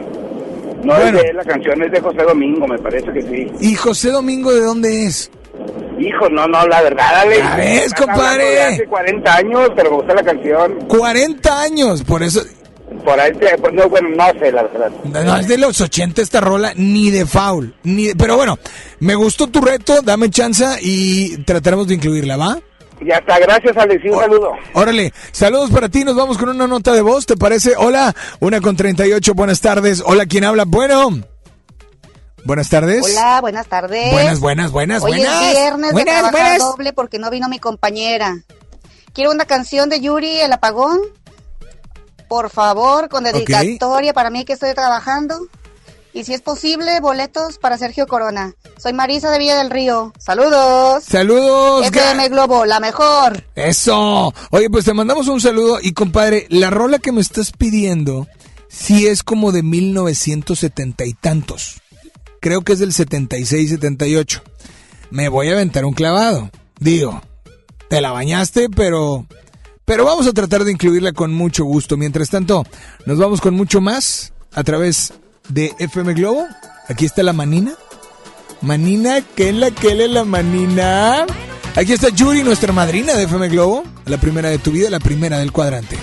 No 0.84 0.94
Bueno. 0.94 1.18
es 1.18 1.24
de 1.24 1.32
la 1.32 1.44
canción 1.44 1.82
es 1.82 1.92
de 1.92 2.00
José 2.00 2.22
Domingo, 2.22 2.66
me 2.66 2.78
parece 2.78 3.12
que 3.12 3.22
sí. 3.22 3.46
¿Y 3.60 3.74
José 3.74 4.10
Domingo 4.10 4.52
de 4.52 4.60
dónde 4.60 5.06
es? 5.06 5.30
Hijo, 5.98 6.28
no, 6.28 6.46
no, 6.48 6.66
la 6.66 6.82
verdad, 6.82 7.04
dale. 7.12 7.38
Ya 7.38 7.56
ves, 7.56 7.94
compadre. 7.94 8.60
Hace 8.62 8.86
40 8.86 9.36
años, 9.36 9.70
pero 9.76 9.90
me 9.90 9.96
gusta 9.96 10.14
la 10.14 10.22
canción. 10.24 10.74
40 10.88 11.60
años, 11.60 12.02
por 12.02 12.22
eso. 12.22 12.42
Por 13.04 13.18
ahí, 13.18 13.32
pues, 13.60 13.72
no, 13.72 13.88
bueno, 13.88 14.08
no 14.10 14.26
sé, 14.40 14.52
la 14.52 14.62
verdad. 14.64 14.90
No, 15.04 15.36
es 15.36 15.48
de 15.48 15.58
los 15.58 15.80
80 15.80 16.20
esta 16.22 16.40
rola, 16.40 16.72
ni 16.76 17.10
de 17.10 17.26
foul. 17.26 17.74
Ni 17.84 18.08
de- 18.08 18.16
pero 18.16 18.36
bueno, 18.36 18.58
me 19.00 19.14
gustó 19.14 19.46
tu 19.48 19.60
reto, 19.60 20.00
dame 20.02 20.30
chance 20.30 20.64
y 20.82 21.36
trataremos 21.44 21.86
de 21.88 21.94
incluirla, 21.94 22.36
¿va? 22.36 22.58
Ya 23.00 23.16
está, 23.16 23.38
gracias, 23.38 23.76
Alex, 23.76 24.04
y 24.04 24.08
un 24.08 24.20
saludo. 24.20 24.52
Órale, 24.72 25.12
saludos 25.32 25.70
para 25.70 25.88
ti, 25.88 26.04
nos 26.04 26.16
vamos 26.16 26.38
con 26.38 26.48
una 26.48 26.66
nota 26.66 26.92
de 26.92 27.02
voz, 27.02 27.26
¿te 27.26 27.36
parece? 27.36 27.74
Hola, 27.76 28.14
una 28.40 28.60
con 28.60 28.76
38, 28.76 29.34
buenas 29.34 29.60
tardes. 29.60 30.02
Hola, 30.04 30.26
¿quién 30.26 30.44
habla? 30.44 30.64
Bueno. 30.66 31.20
Buenas 32.44 32.68
tardes. 32.68 33.02
Hola, 33.04 33.40
buenas 33.40 33.66
tardes. 33.66 34.12
Buenas, 34.12 34.38
buenas, 34.38 34.70
buenas, 34.70 35.02
Hoy 35.02 35.12
buenas. 35.12 35.42
es 35.44 35.50
viernes 35.52 35.92
Buenas, 35.92 36.14
de 36.14 36.20
trabajar 36.20 36.32
buenas. 36.42 36.58
doble 36.58 36.92
porque 36.92 37.18
no 37.18 37.30
vino 37.30 37.48
mi 37.48 37.58
compañera. 37.58 38.36
Quiero 39.14 39.30
una 39.30 39.46
canción 39.46 39.88
de 39.88 40.00
Yuri, 40.00 40.40
El 40.40 40.52
Apagón. 40.52 40.98
Por 42.28 42.50
favor, 42.50 43.08
con 43.08 43.24
dedicatoria 43.24 44.12
para 44.12 44.28
mí 44.30 44.44
que 44.44 44.54
estoy 44.54 44.74
trabajando. 44.74 45.38
Y 46.14 46.22
si 46.22 46.32
es 46.32 46.42
posible, 46.42 47.00
boletos 47.00 47.58
para 47.58 47.76
Sergio 47.76 48.06
Corona. 48.06 48.54
Soy 48.78 48.92
Marisa 48.92 49.32
de 49.32 49.38
Villa 49.40 49.58
del 49.58 49.68
Río. 49.68 50.12
Saludos. 50.16 51.02
Saludos. 51.02 51.88
FM 51.88 52.28
Globo, 52.28 52.64
la 52.64 52.78
mejor. 52.78 53.42
Eso. 53.56 54.32
Oye, 54.50 54.70
pues 54.70 54.84
te 54.84 54.94
mandamos 54.94 55.26
un 55.26 55.40
saludo 55.40 55.80
y 55.82 55.92
compadre, 55.92 56.46
la 56.50 56.70
rola 56.70 57.00
que 57.00 57.10
me 57.10 57.20
estás 57.20 57.50
pidiendo 57.50 58.28
sí 58.68 59.08
es 59.08 59.24
como 59.24 59.50
de 59.50 59.64
1970 59.64 61.04
y 61.04 61.14
tantos. 61.14 61.82
Creo 62.40 62.62
que 62.62 62.74
es 62.74 62.78
del 62.78 62.92
76, 62.92 63.70
78. 63.70 64.40
Me 65.10 65.28
voy 65.28 65.48
a 65.48 65.54
aventar 65.54 65.84
un 65.84 65.94
clavado. 65.94 66.48
Digo, 66.78 67.22
te 67.88 68.00
la 68.00 68.12
bañaste, 68.12 68.68
pero 68.68 69.26
pero 69.84 70.04
vamos 70.04 70.28
a 70.28 70.32
tratar 70.32 70.62
de 70.62 70.70
incluirla 70.70 71.12
con 71.12 71.34
mucho 71.34 71.64
gusto. 71.64 71.96
Mientras 71.96 72.30
tanto, 72.30 72.64
nos 73.04 73.18
vamos 73.18 73.40
con 73.40 73.54
mucho 73.54 73.80
más 73.80 74.32
a 74.52 74.62
través 74.62 75.12
de 75.48 75.74
FM 75.78 76.14
Globo. 76.14 76.46
Aquí 76.88 77.04
está 77.06 77.22
la 77.22 77.32
manina. 77.32 77.72
Manina, 78.60 79.20
¿qué 79.34 79.50
es 79.50 79.54
la 79.54 79.70
que 79.70 79.92
es 79.92 80.10
la 80.10 80.24
manina? 80.24 81.26
Aquí 81.76 81.92
está 81.92 82.08
Yuri, 82.08 82.42
nuestra 82.42 82.72
madrina 82.72 83.14
de 83.14 83.24
FM 83.24 83.48
Globo. 83.48 83.84
La 84.06 84.18
primera 84.18 84.48
de 84.48 84.58
tu 84.58 84.70
vida, 84.70 84.90
la 84.90 85.00
primera 85.00 85.38
del 85.38 85.52
cuadrante. 85.52 85.96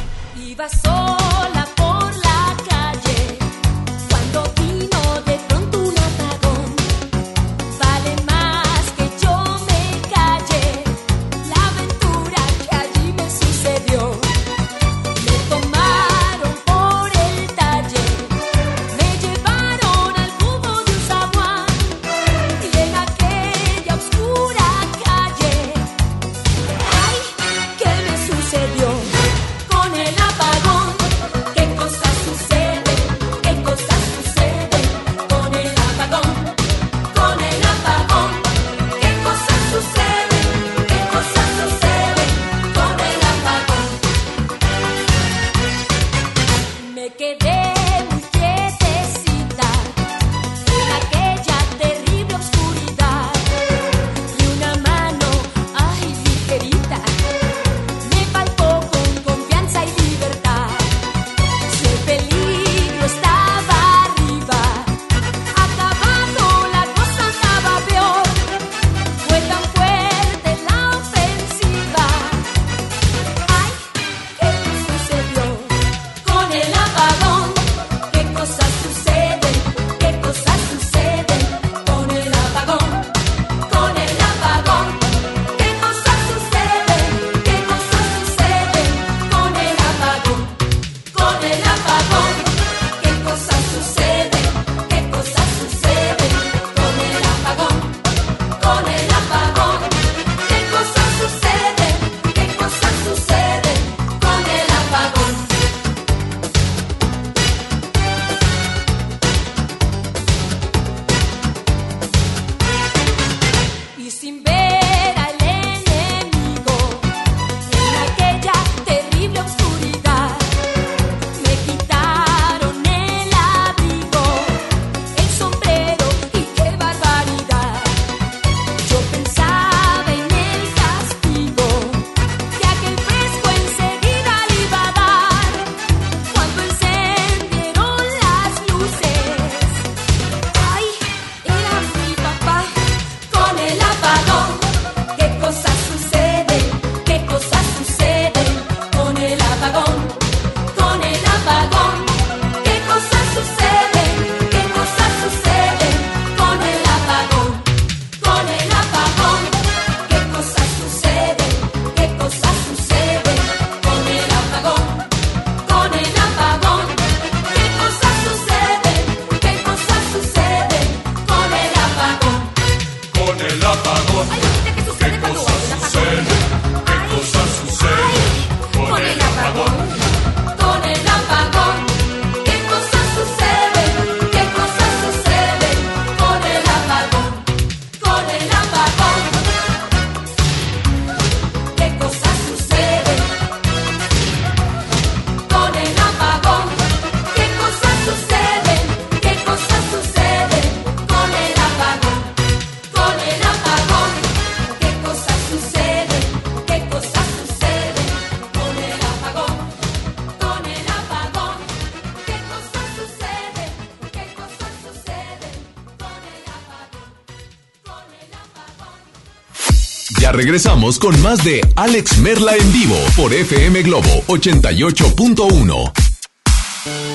Regresamos 220.41 220.97
con 220.97 221.22
más 221.22 221.43
de 221.43 221.61
Alex 221.76 222.18
Merla 222.18 222.55
en 222.55 222.73
vivo 222.73 222.95
por 223.15 223.31
FM 223.31 223.84
Globo 223.84 224.23
88.1. 224.26 225.91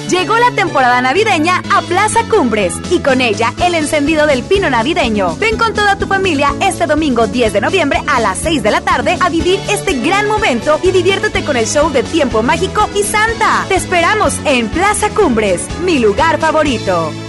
Llegó 0.09 0.37
la 0.37 0.53
temporada 0.53 1.03
navideña 1.03 1.61
a 1.75 1.83
Plaza 1.83 2.21
Cumbres 2.29 2.75
y 2.89 3.01
con 3.01 3.21
ella 3.21 3.53
el 3.65 3.75
encendido 3.75 4.29
del 4.29 4.45
pino 4.45 4.71
navideño. 4.71 5.35
Ven 5.41 5.59
con 5.59 5.75
toda 5.75 5.99
tu 5.99 6.07
familia 6.07 6.55
este 6.61 6.87
domingo 6.87 7.27
10 7.27 7.53
de 7.53 7.61
noviembre 7.61 8.01
a 8.07 8.21
las 8.21 8.39
6 8.39 8.63
de 8.63 8.71
la 8.71 8.83
tarde 8.83 9.19
a 9.19 9.29
vivir 9.29 9.59
este 9.71 9.95
gran 9.95 10.29
momento 10.29 10.79
y 10.85 10.93
diviértete 10.93 11.45
con 11.45 11.57
el 11.57 11.67
show 11.67 11.91
de 11.91 12.05
Tiempo 12.05 12.45
Mágico 12.45 12.89
y 12.95 13.03
Santa. 13.03 13.65
Te 13.67 13.75
esperamos 13.75 14.35
en 14.45 14.69
Plaza 14.69 15.11
Cumbres, 15.11 15.63
mi 15.85 15.99
lugar 15.99 16.39
favorito. 16.39 17.26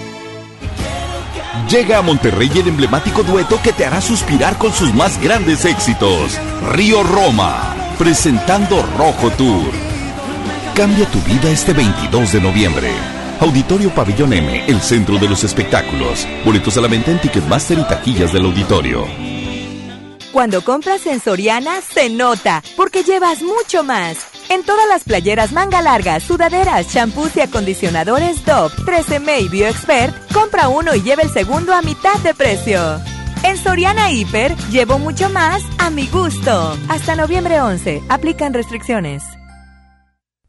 Llega 1.69 1.97
a 1.97 2.01
Monterrey 2.01 2.49
el 2.55 2.69
emblemático 2.69 3.23
dueto 3.23 3.59
que 3.61 3.73
te 3.73 3.85
hará 3.85 3.99
suspirar 3.99 4.57
con 4.57 4.71
sus 4.71 4.93
más 4.93 5.21
grandes 5.21 5.65
éxitos. 5.65 6.37
Río 6.71 7.03
Roma, 7.03 7.75
presentando 7.97 8.81
Rojo 8.97 9.29
Tour. 9.31 9.71
Cambia 10.73 11.05
tu 11.07 11.19
vida 11.21 11.49
este 11.49 11.73
22 11.73 12.31
de 12.31 12.41
noviembre. 12.41 12.91
Auditorio 13.41 13.89
Pabellón 13.89 14.31
M, 14.31 14.65
el 14.67 14.79
centro 14.81 15.17
de 15.17 15.27
los 15.27 15.43
espectáculos. 15.43 16.25
Boletos 16.45 16.77
a 16.77 16.81
la 16.81 16.87
venta 16.87 17.11
en 17.11 17.19
Ticketmaster 17.19 17.77
y 17.77 17.83
taquillas 17.83 18.31
del 18.31 18.45
auditorio. 18.45 19.05
Cuando 20.31 20.63
compras 20.63 21.05
en 21.07 21.19
Soriana, 21.19 21.81
se 21.81 22.09
nota, 22.09 22.63
porque 22.75 23.03
llevas 23.03 23.41
mucho 23.41 23.83
más. 23.83 24.26
En 24.49 24.63
todas 24.63 24.87
las 24.87 25.03
playeras 25.03 25.51
manga 25.51 25.81
larga, 25.81 26.19
sudaderas, 26.21 26.87
champús 26.87 27.35
y 27.35 27.41
acondicionadores 27.41 28.45
Dove, 28.45 28.73
13M 28.75 29.41
y 29.41 29.49
BioExpert, 29.49 30.31
compra 30.31 30.69
uno 30.69 30.95
y 30.95 31.01
lleva 31.01 31.23
el 31.23 31.29
segundo 31.29 31.73
a 31.73 31.81
mitad 31.81 32.17
de 32.19 32.33
precio. 32.33 32.79
En 33.43 33.57
Soriana 33.57 34.09
Hiper, 34.09 34.55
llevo 34.71 34.99
mucho 34.99 35.29
más 35.29 35.61
a 35.77 35.89
mi 35.89 36.07
gusto. 36.07 36.77
Hasta 36.87 37.15
noviembre 37.15 37.59
11, 37.59 38.03
aplican 38.07 38.53
restricciones. 38.53 39.23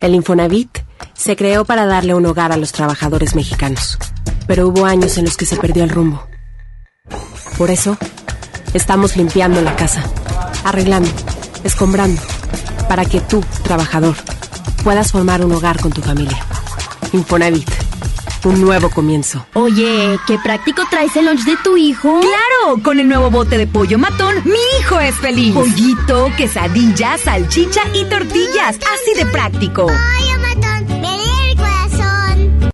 El 0.00 0.14
Infonavit 0.14 0.78
se 1.14 1.34
creó 1.34 1.64
para 1.64 1.84
darle 1.84 2.14
un 2.14 2.24
hogar 2.24 2.52
a 2.52 2.56
los 2.56 2.70
trabajadores 2.70 3.34
mexicanos, 3.34 3.98
pero 4.46 4.68
hubo 4.68 4.86
años 4.86 5.18
en 5.18 5.24
los 5.24 5.36
que 5.36 5.44
se 5.44 5.56
perdió 5.56 5.82
el 5.82 5.90
rumbo. 5.90 6.24
Por 7.56 7.70
eso, 7.70 7.98
estamos 8.74 9.16
limpiando 9.16 9.60
la 9.60 9.74
casa, 9.74 10.04
arreglando, 10.64 11.10
escombrando, 11.64 12.22
para 12.88 13.04
que 13.04 13.20
tú, 13.20 13.44
trabajador, 13.62 14.16
puedas 14.82 15.12
formar 15.12 15.44
un 15.44 15.52
hogar 15.52 15.80
con 15.80 15.92
tu 15.92 16.00
familia. 16.00 16.38
Infonavit, 17.12 17.68
un 18.44 18.60
nuevo 18.60 18.90
comienzo. 18.90 19.46
Oye, 19.54 20.18
qué 20.26 20.38
práctico 20.38 20.82
traes 20.90 21.14
el 21.16 21.26
lunch 21.26 21.44
de 21.44 21.56
tu 21.56 21.76
hijo. 21.76 22.20
Claro, 22.20 22.82
con 22.82 22.98
el 22.98 23.08
nuevo 23.08 23.30
bote 23.30 23.58
de 23.58 23.66
pollo 23.66 23.98
matón, 23.98 24.34
mi 24.44 24.58
hijo 24.80 24.98
es 25.00 25.14
feliz. 25.16 25.54
Pollito, 25.54 26.30
quesadilla, 26.36 27.18
salchicha 27.18 27.82
y 27.94 28.04
tortillas, 28.04 28.76
así 28.76 29.14
de 29.16 29.26
práctico. 29.26 29.86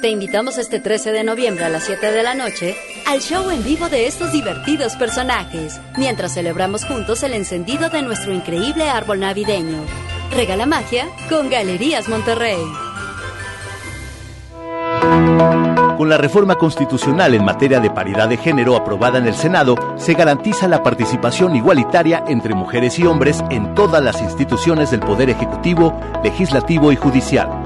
Te 0.00 0.10
invitamos 0.10 0.58
este 0.58 0.78
13 0.78 1.12
de 1.12 1.24
noviembre 1.24 1.64
a 1.64 1.68
las 1.68 1.84
7 1.84 2.12
de 2.12 2.22
la 2.22 2.34
noche 2.34 2.76
al 3.06 3.20
show 3.20 3.50
en 3.50 3.64
vivo 3.64 3.88
de 3.88 4.06
estos 4.06 4.30
divertidos 4.30 4.94
personajes, 4.96 5.80
mientras 5.96 6.34
celebramos 6.34 6.84
juntos 6.84 7.22
el 7.22 7.32
encendido 7.32 7.88
de 7.88 8.02
nuestro 8.02 8.32
increíble 8.32 8.90
árbol 8.90 9.20
navideño. 9.20 9.78
Regala 10.32 10.66
magia 10.66 11.06
con 11.30 11.48
Galerías 11.48 12.08
Monterrey. 12.08 12.58
Con 15.96 16.10
la 16.10 16.18
reforma 16.18 16.56
constitucional 16.56 17.32
en 17.34 17.44
materia 17.44 17.80
de 17.80 17.90
paridad 17.90 18.28
de 18.28 18.36
género 18.36 18.76
aprobada 18.76 19.18
en 19.18 19.26
el 19.26 19.34
Senado, 19.34 19.76
se 19.96 20.12
garantiza 20.12 20.68
la 20.68 20.82
participación 20.82 21.56
igualitaria 21.56 22.22
entre 22.28 22.54
mujeres 22.54 22.98
y 22.98 23.06
hombres 23.06 23.42
en 23.50 23.74
todas 23.74 24.02
las 24.02 24.20
instituciones 24.20 24.90
del 24.90 25.00
Poder 25.00 25.30
Ejecutivo, 25.30 25.98
Legislativo 26.22 26.92
y 26.92 26.96
Judicial. 26.96 27.65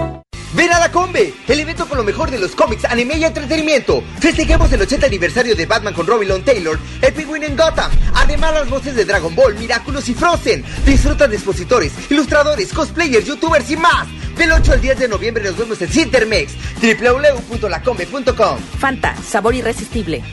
Ven 0.53 0.71
a 0.71 0.79
la 0.79 0.91
Combe, 0.91 1.33
el 1.47 1.59
evento 1.59 1.87
con 1.87 1.97
lo 1.97 2.03
mejor 2.03 2.29
de 2.29 2.37
los 2.37 2.55
cómics, 2.55 2.83
anime 2.85 3.17
y 3.17 3.23
entretenimiento. 3.23 4.03
Festejemos 4.19 4.71
el 4.73 4.81
80 4.81 5.05
aniversario 5.05 5.55
de 5.55 5.65
Batman 5.65 5.93
con 5.93 6.05
Robin 6.05 6.27
Long 6.27 6.43
Taylor, 6.43 6.77
el 7.01 7.13
Penguin 7.13 7.43
en 7.43 7.55
Gotham. 7.55 7.89
Además, 8.15 8.53
las 8.53 8.69
voces 8.69 8.95
de 8.95 9.05
Dragon 9.05 9.33
Ball, 9.33 9.55
Miraculous 9.55 10.09
y 10.09 10.13
Frozen. 10.13 10.65
Disfruta 10.85 11.27
de 11.27 11.35
expositores, 11.35 11.93
ilustradores, 12.09 12.73
cosplayers, 12.73 13.25
youtubers 13.25 13.69
y 13.71 13.77
más. 13.77 14.07
Del 14.37 14.51
8 14.51 14.73
al 14.73 14.81
10 14.81 14.99
de 14.99 15.07
noviembre 15.07 15.43
nos 15.43 15.57
vemos 15.57 15.81
en 15.81 15.87
Cintermex, 15.87 16.53
www.lacombe.com. 16.81 18.59
Fanta, 18.79 19.15
sabor 19.23 19.55
irresistible. 19.55 20.23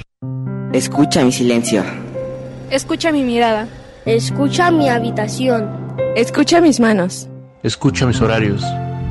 Escucha 0.73 1.23
mi 1.25 1.33
silencio. 1.33 1.85
Escucha 2.71 3.13
mi 3.13 3.23
mirada. 3.23 3.69
Escucha 4.05 4.71
mi 4.71 4.89
habitación. 4.89 5.97
Escucha 6.17 6.61
mis 6.61 6.81
manos. 6.81 7.29
Escucha 7.63 8.07
mis 8.07 8.21
horarios. 8.21 8.63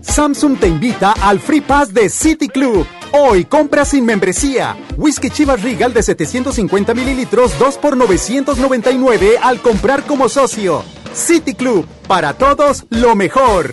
Samsung 0.00 0.58
te 0.58 0.68
invita 0.68 1.12
al 1.20 1.40
Free 1.40 1.60
Pass 1.60 1.92
de 1.92 2.08
City 2.08 2.48
Club. 2.48 2.86
Hoy 3.12 3.44
compra 3.44 3.84
sin 3.84 4.04
membresía. 4.04 4.76
Whisky 4.96 5.30
Chivas 5.30 5.62
Regal 5.62 5.92
de 5.92 6.02
750 6.02 6.94
mililitros, 6.94 7.58
2 7.58 7.78
por 7.78 7.96
999 7.96 9.38
al 9.42 9.60
comprar 9.60 10.04
como 10.04 10.28
socio. 10.28 10.82
City 11.14 11.54
Club, 11.54 11.86
para 12.06 12.34
todos 12.34 12.86
lo 12.90 13.16
mejor. 13.16 13.72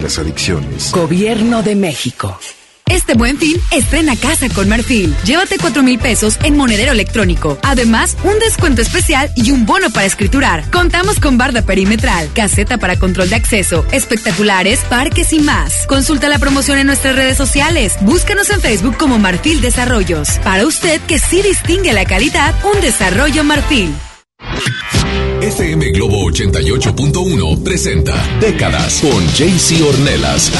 las 0.00 0.18
Adicciones. 0.18 0.92
Gobierno 0.92 1.62
de 1.62 1.76
México. 1.76 2.38
Este 2.90 3.14
buen 3.14 3.38
fin, 3.38 3.56
estrena 3.70 4.16
casa 4.16 4.48
con 4.48 4.68
Marfil. 4.68 5.14
Llévate 5.24 5.58
4 5.58 5.82
mil 5.84 6.00
pesos 6.00 6.38
en 6.42 6.56
monedero 6.56 6.90
electrónico. 6.90 7.56
Además, 7.62 8.16
un 8.24 8.36
descuento 8.40 8.82
especial 8.82 9.30
y 9.36 9.52
un 9.52 9.64
bono 9.64 9.90
para 9.90 10.06
escriturar. 10.06 10.68
Contamos 10.72 11.20
con 11.20 11.38
barda 11.38 11.62
perimetral, 11.62 12.28
caseta 12.34 12.78
para 12.78 12.98
control 12.98 13.30
de 13.30 13.36
acceso, 13.36 13.86
espectaculares, 13.92 14.80
parques 14.88 15.32
y 15.32 15.38
más. 15.38 15.86
Consulta 15.86 16.28
la 16.28 16.40
promoción 16.40 16.78
en 16.78 16.88
nuestras 16.88 17.14
redes 17.14 17.36
sociales. 17.36 17.96
Búscanos 18.00 18.50
en 18.50 18.60
Facebook 18.60 18.96
como 18.96 19.20
Marfil 19.20 19.60
Desarrollos. 19.60 20.40
Para 20.42 20.66
usted 20.66 21.00
que 21.02 21.20
sí 21.20 21.42
distingue 21.42 21.92
la 21.92 22.06
calidad, 22.06 22.56
un 22.74 22.80
desarrollo 22.80 23.44
Marfil. 23.44 23.94
FM 25.42 25.92
Globo 25.92 26.30
88.1 26.30 27.62
presenta 27.64 28.14
Décadas 28.40 29.00
con 29.00 29.26
JC 29.28 29.82
Ornelas. 29.88 30.52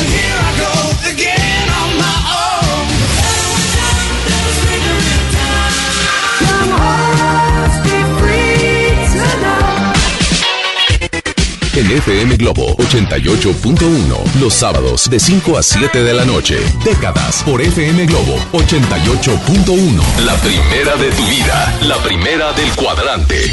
En 11.75 11.91
FM 11.91 12.37
Globo 12.37 12.75
88.1, 12.79 14.35
los 14.41 14.55
sábados 14.55 15.11
de 15.11 15.21
5 15.21 15.59
a 15.59 15.63
7 15.63 16.03
de 16.03 16.15
la 16.15 16.25
noche. 16.25 16.57
Décadas 16.85 17.43
por 17.45 17.61
FM 17.61 18.07
Globo 18.07 18.37
88.1. 18.53 20.03
La 20.25 20.37
primera 20.37 20.97
de 20.97 21.11
tu 21.11 21.25
vida, 21.27 21.79
la 21.83 21.99
primera 22.03 22.53
del 22.55 22.71
cuadrante. 22.73 23.53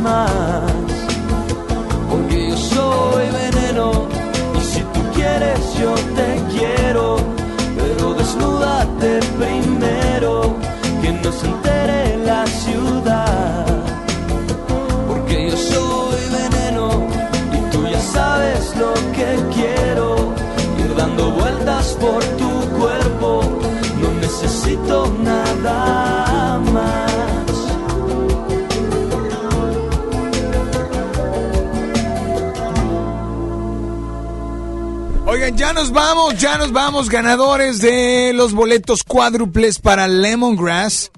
mesma. 0.00 0.69
Ya 35.56 35.72
nos 35.72 35.90
vamos, 35.92 36.36
ya 36.38 36.58
nos 36.58 36.72
vamos, 36.72 37.08
ganadores 37.08 37.80
de 37.80 38.32
los 38.34 38.52
boletos 38.52 39.02
cuádruples 39.02 39.78
para 39.78 40.08
Lemongrass. 40.08 41.10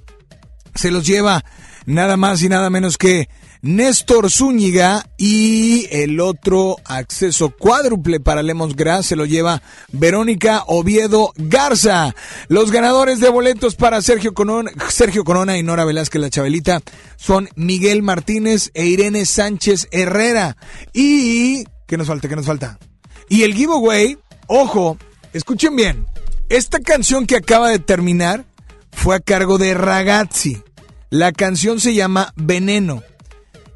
Se 0.75 0.91
los 0.91 1.07
lleva 1.07 1.45
nada 1.87 2.17
más 2.17 2.43
y 2.43 2.49
nada 2.49 2.71
menos 2.71 2.97
que 2.97 3.29
Néstor 3.63 4.31
Zúñiga 4.31 5.07
y 5.17 5.87
el 5.91 6.21
otro 6.21 6.77
acceso 6.85 7.51
cuádruple 7.51 8.21
para 8.21 8.43
Lemongrass 8.43 9.07
se 9.07 9.17
lo 9.17 9.25
lleva 9.27 9.63
Verónica 9.93 10.65
Oviedo 10.67 11.33
Garza. 11.37 12.15
Los 12.49 12.71
ganadores 12.71 13.21
de 13.21 13.29
boletos 13.29 13.77
para 13.77 14.03
Sergio 14.03 14.35
Corona, 14.35 14.73
Sergio 14.89 15.25
Corona 15.25 15.59
y 15.59 15.63
Nora 15.63 15.85
Velázquez 15.85 16.21
la 16.21 16.31
Chabelita 16.31 16.81
son 17.17 17.49
Miguel 17.55 18.03
Martínez 18.03 18.71
e 18.75 18.87
Irene 18.87 19.27
Sánchez 19.27 19.89
Herrera. 19.93 20.57
Y... 20.93 21.65
¿Qué 21.87 21.97
nos 21.97 22.09
falta? 22.09 22.29
¿Qué 22.29 22.37
nos 22.37 22.47
falta? 22.47 22.79
Y 23.29 23.43
el 23.43 23.55
giveaway, 23.55 24.19
ojo, 24.47 24.99
escuchen 25.33 25.77
bien. 25.77 26.07
Esta 26.49 26.81
canción 26.81 27.27
que 27.27 27.37
acaba 27.37 27.71
de 27.71 27.79
terminar 27.79 28.45
fue 28.93 29.17
a 29.17 29.21
cargo 29.21 29.59
de 29.59 29.75
Ragazzi. 29.75 30.63
La 31.11 31.33
canción 31.33 31.81
se 31.81 31.95
llama 31.95 32.33
Veneno. 32.37 33.03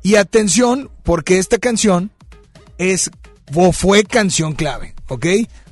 Y 0.03 0.17
atención, 0.17 0.91
porque 1.03 1.39
esta 1.39 1.59
canción 1.59 2.11
es 2.79 3.11
o 3.55 3.73
fue 3.73 4.05
canción 4.05 4.55
clave, 4.55 4.95
¿ok? 5.09 5.27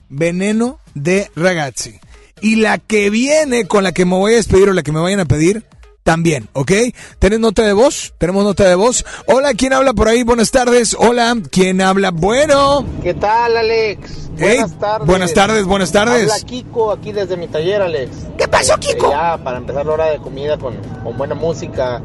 Veneno 0.08 0.80
de 0.94 1.30
Ragazzi. 1.36 2.00
Y 2.40 2.56
la 2.56 2.78
que 2.78 3.10
viene, 3.10 3.66
con 3.66 3.84
la 3.84 3.92
que 3.92 4.04
me 4.04 4.16
voy 4.16 4.32
a 4.32 4.36
despedir 4.36 4.68
o 4.68 4.72
la 4.72 4.82
que 4.82 4.92
me 4.92 5.00
vayan 5.00 5.20
a 5.20 5.24
pedir, 5.24 5.64
también, 6.04 6.48
¿ok? 6.52 6.70
¿Tenés 7.18 7.40
nota 7.40 7.62
de 7.62 7.72
voz? 7.72 8.14
Tenemos 8.18 8.44
nota 8.44 8.68
de 8.68 8.74
voz. 8.74 9.04
Hola, 9.26 9.54
¿quién 9.54 9.72
habla 9.72 9.94
por 9.94 10.06
ahí? 10.06 10.22
Buenas 10.22 10.50
tardes. 10.50 10.94
Hola, 10.96 11.34
¿quién 11.50 11.80
habla? 11.80 12.10
Bueno. 12.12 12.84
¿Qué 13.02 13.14
tal, 13.14 13.56
Alex? 13.56 14.30
Hey, 14.36 14.58
buenas 14.58 14.78
tardes. 14.78 15.06
buenas 15.06 15.34
tardes, 15.34 15.64
buenas 15.64 15.92
tardes. 15.92 16.30
Habla 16.30 16.46
Kiko 16.46 16.92
aquí 16.92 17.10
desde 17.10 17.36
mi 17.36 17.48
taller, 17.48 17.80
Alex. 17.82 18.10
¿Qué 18.36 18.46
pasó, 18.46 18.76
Kiko? 18.76 19.06
Este, 19.06 19.10
ya, 19.10 19.38
para 19.42 19.58
empezar 19.58 19.86
la 19.86 19.92
hora 19.92 20.06
de 20.10 20.18
comida 20.18 20.58
con, 20.58 20.76
con 21.02 21.16
buena 21.16 21.34
música. 21.34 22.02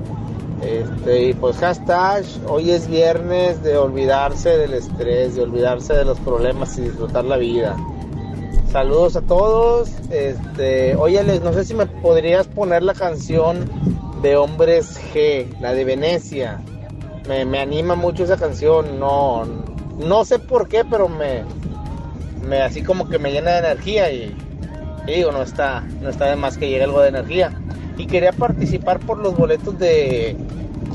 Este, 0.61 1.29
y 1.29 1.33
pues 1.33 1.57
hashtag, 1.57 2.25
hoy 2.47 2.71
es 2.71 2.87
viernes 2.87 3.63
de 3.63 3.77
olvidarse 3.77 4.49
del 4.57 4.73
estrés, 4.73 5.35
de 5.35 5.43
olvidarse 5.43 5.93
de 5.93 6.05
los 6.05 6.19
problemas 6.19 6.77
y 6.77 6.81
disfrutar 6.81 7.25
la 7.25 7.37
vida. 7.37 7.75
Saludos 8.71 9.15
a 9.15 9.21
todos. 9.21 9.89
Este, 10.11 10.95
oye 10.95 11.23
no 11.39 11.53
sé 11.53 11.65
si 11.65 11.73
me 11.73 11.87
podrías 11.87 12.47
poner 12.47 12.83
la 12.83 12.93
canción 12.93 13.67
de 14.21 14.37
Hombres 14.37 14.99
G, 15.11 15.59
la 15.59 15.73
de 15.73 15.85
Venecia. 15.85 16.61
Me, 17.27 17.45
me 17.45 17.59
anima 17.59 17.95
mucho 17.95 18.23
esa 18.23 18.37
canción. 18.37 18.99
No, 18.99 19.43
no 19.97 20.23
sé 20.23 20.37
por 20.37 20.67
qué, 20.67 20.85
pero 20.85 21.09
me, 21.09 21.43
me 22.47 22.61
así 22.61 22.83
como 22.83 23.09
que 23.09 23.17
me 23.17 23.31
llena 23.31 23.53
de 23.53 23.59
energía 23.59 24.11
y, 24.11 24.35
y 25.07 25.11
digo, 25.13 25.31
no 25.31 25.41
está, 25.41 25.81
no 26.01 26.09
está 26.09 26.25
de 26.25 26.35
más 26.35 26.59
que 26.59 26.69
llegue 26.69 26.83
algo 26.83 27.01
de 27.01 27.09
energía. 27.09 27.51
Y 27.97 28.05
quería 28.05 28.33
participar 28.33 28.99
por 28.99 29.17
los 29.17 29.35
boletos 29.35 29.79
de 29.79 30.37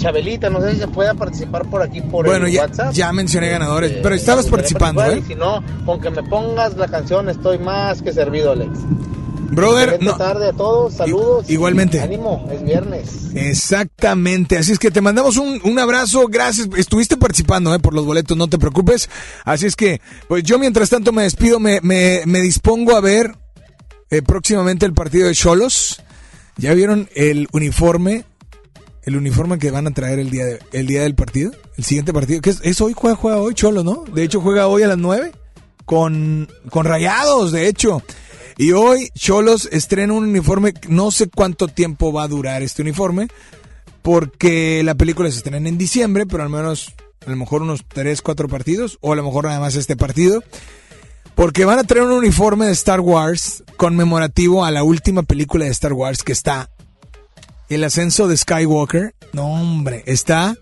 Chabelita, 0.05 0.51
no 0.51 0.61
sé 0.61 0.73
si 0.73 0.79
se 0.81 0.89
pueda 0.89 1.15
participar 1.15 1.65
por 1.71 1.81
aquí 1.83 2.01
por 2.03 2.27
Bueno, 2.27 2.47
el 2.47 2.53
ya, 2.53 2.63
WhatsApp. 2.63 2.93
ya 2.93 3.13
mencioné 3.13 3.49
ganadores, 3.49 3.93
Eh, 3.93 4.01
pero 4.03 4.15
estabas 4.15 4.47
participando, 4.47 5.03
¿eh? 5.05 5.23
Si 5.27 5.35
no, 5.35 5.63
con 5.87 6.01
que 6.01 6.11
me 6.11 6.23
pongas 6.23 6.77
la 6.77 6.89
canción 6.89 7.29
estoy 7.31 7.59
más 7.59 8.03
que 8.03 8.13
servido, 8.13 8.53
Alex. 8.53 8.71
Brother, 9.51 10.03
no. 10.03 10.17
tarde 10.17 10.49
a 10.49 10.53
todos, 10.53 10.95
saludos. 10.95 11.49
igualmente. 11.49 12.01
Ánimo, 12.01 12.49
es 12.53 12.63
viernes. 12.65 13.09
Exactamente, 13.35 14.59
así 14.59 14.73
es 14.73 14.79
que 14.79 14.91
te 14.91 15.01
mandamos 15.01 15.37
un, 15.37 15.61
un 15.65 15.79
abrazo, 15.79 16.27
gracias, 16.29 16.69
estuviste 16.77 17.17
participando 17.17 17.75
eh, 17.75 17.79
por 17.79 17.95
los 17.95 18.05
boletos, 18.05 18.37
no 18.37 18.49
te 18.49 18.59
preocupes, 18.59 19.09
así 19.45 19.67
es 19.67 19.75
que, 19.77 20.01
pues 20.29 20.43
yo 20.43 20.59
mientras 20.59 20.91
tanto 20.91 21.13
me 21.13 21.23
despido, 21.23 21.61
me, 21.61 21.81
me, 21.83 22.23
me 22.27 22.41
dispongo 22.41 22.95
a 22.97 23.01
ver 23.01 23.37
eh, 24.11 24.23
próximamente 24.23 24.87
el 24.87 24.93
partido 24.93 25.29
de 25.29 25.35
Cholos, 25.35 26.03
¿ya 26.57 26.75
vieron 26.75 27.09
el 27.15 27.49
uniforme? 27.53 28.25
El 29.05 29.17
uniforme 29.17 29.59
que 29.59 29.71
van 29.71 29.87
a 29.87 29.91
traer 29.91 30.19
el 30.19 30.31
día, 30.31 30.45
el 30.73 30.87
día 30.87 31.03
del 31.03 31.15
partido, 31.15 31.53
el 31.77 31.85
siguiente 31.85 32.13
partido, 32.13 32.41
que 32.41 32.51
es, 32.51 32.81
hoy, 32.81 32.95
juega, 32.97 33.17
juega 33.17 33.39
hoy 33.39 33.55
Cholos, 33.55 33.85
¿no? 33.85 34.05
De 34.13 34.23
hecho 34.23 34.41
juega 34.41 34.67
hoy 34.67 34.83
a 34.83 34.89
las 34.89 34.99
9 34.99 35.33
con, 35.85 36.49
con 36.71 36.87
Rayados, 36.87 37.53
de 37.53 37.69
hecho. 37.69 38.03
Y 38.57 38.73
hoy 38.73 39.11
Cholos 39.15 39.69
estrena 39.73 40.13
un 40.13 40.25
uniforme, 40.25 40.75
no 40.89 41.11
sé 41.11 41.29
cuánto 41.29 41.69
tiempo 41.69 42.13
va 42.13 42.23
a 42.23 42.29
durar 42.29 42.63
este 42.63 42.83
uniforme, 42.83 43.29
porque 44.03 44.83
la 44.85 44.95
película 44.95 45.31
se 45.31 45.39
estrena 45.39 45.69
en 45.69 45.79
diciembre, 45.79 46.25
pero 46.27 46.43
al 46.43 46.51
menos, 46.51 46.95
a 47.27 47.31
lo 47.31 47.37
mejor 47.37 47.63
unos 47.63 47.85
3, 47.89 48.23
4 48.23 48.49
partidos, 48.49 48.99
o 49.01 49.13
a 49.13 49.17
lo 49.17 49.25
mejor 49.25 49.45
nada 49.47 49.61
más 49.61 49.75
este 49.75 49.97
partido, 49.97 50.43
porque 51.35 51.65
van 51.65 51.79
a 51.79 51.85
traer 51.85 52.05
un 52.05 52.13
uniforme 52.13 52.67
de 52.67 52.73
Star 52.73 53.01
Wars 53.01 53.65
conmemorativo 53.77 54.65
a 54.65 54.71
la 54.71 54.85
última 54.85 55.25
película 55.25 55.65
de 55.65 55.73
Star 55.73 55.93
Wars 55.93 56.23
que 56.23 56.33
está, 56.33 56.71
el 57.75 57.85
ascenso 57.85 58.29
de 58.29 58.37
Skywalker, 58.37 59.15
no 59.33 59.47
hombre, 59.47 60.03
está 60.07 60.57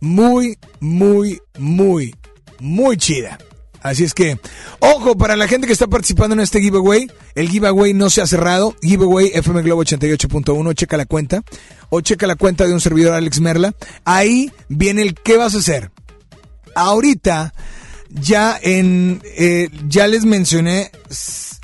muy, 0.00 0.58
muy, 0.80 1.40
muy, 1.58 2.14
muy 2.60 2.96
chida. 2.96 3.38
Así 3.80 4.04
es 4.04 4.12
que, 4.12 4.38
ojo, 4.80 5.16
para 5.16 5.36
la 5.36 5.46
gente 5.46 5.66
que 5.66 5.72
está 5.72 5.86
participando 5.86 6.34
en 6.34 6.40
este 6.40 6.60
giveaway, 6.60 7.10
el 7.34 7.48
giveaway 7.48 7.94
no 7.94 8.10
se 8.10 8.20
ha 8.20 8.26
cerrado. 8.26 8.74
Giveaway 8.82 9.30
FM 9.34 9.62
Globo 9.62 9.84
88.1, 9.84 10.74
checa 10.74 10.96
la 10.96 11.06
cuenta. 11.06 11.42
O 11.88 12.00
checa 12.00 12.26
la 12.26 12.36
cuenta 12.36 12.66
de 12.66 12.72
un 12.72 12.80
servidor 12.80 13.14
Alex 13.14 13.40
Merla. 13.40 13.74
Ahí 14.04 14.52
viene 14.68 15.02
el 15.02 15.14
qué 15.14 15.36
vas 15.36 15.54
a 15.54 15.58
hacer. 15.58 15.90
Ahorita, 16.74 17.54
ya 18.10 18.58
en, 18.60 19.22
eh, 19.24 19.68
ya 19.88 20.06
les 20.08 20.24
mencioné 20.24 20.90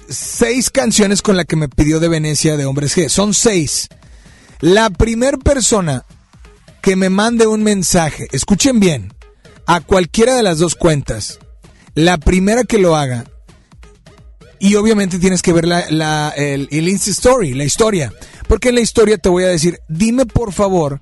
seis 0.09 0.71
canciones 0.71 1.21
con 1.21 1.37
la 1.37 1.45
que 1.45 1.57
me 1.57 1.69
pidió 1.69 2.01
de 2.01 2.09
Venecia 2.09 2.57
de 2.57 2.65
Hombres 2.65 2.97
G. 2.97 3.09
Son 3.09 3.35
seis. 3.35 3.89
La 4.61 4.91
primer 4.91 5.39
persona 5.39 6.05
que 6.83 6.97
me 6.97 7.11
mande 7.11 7.47
un 7.47 7.63
mensaje, 7.63 8.29
escuchen 8.33 8.81
bien, 8.81 9.13
a 9.67 9.81
cualquiera 9.81 10.35
de 10.35 10.43
las 10.43 10.59
dos 10.59 10.75
cuentas, 10.75 11.39
la 11.95 12.19
primera 12.19 12.65
que 12.65 12.79
lo 12.79 12.97
haga, 12.97 13.25
y 14.59 14.77
obviamente 14.77 15.19
tienes 15.19 15.43
que 15.43 15.53
ver 15.53 15.67
la, 15.67 15.85
la- 15.91 16.33
el, 16.37 16.69
el 16.71 16.89
Insta 16.89 17.11
Story, 17.11 17.55
la 17.55 17.65
historia, 17.65 18.13
porque 18.49 18.69
en 18.71 18.77
la 18.77 18.81
historia 18.81 19.19
te 19.19 19.29
voy 19.29 19.45
a 19.45 19.49
decir, 19.49 19.79
dime 19.89 20.27
por 20.27 20.53
favor 20.53 21.01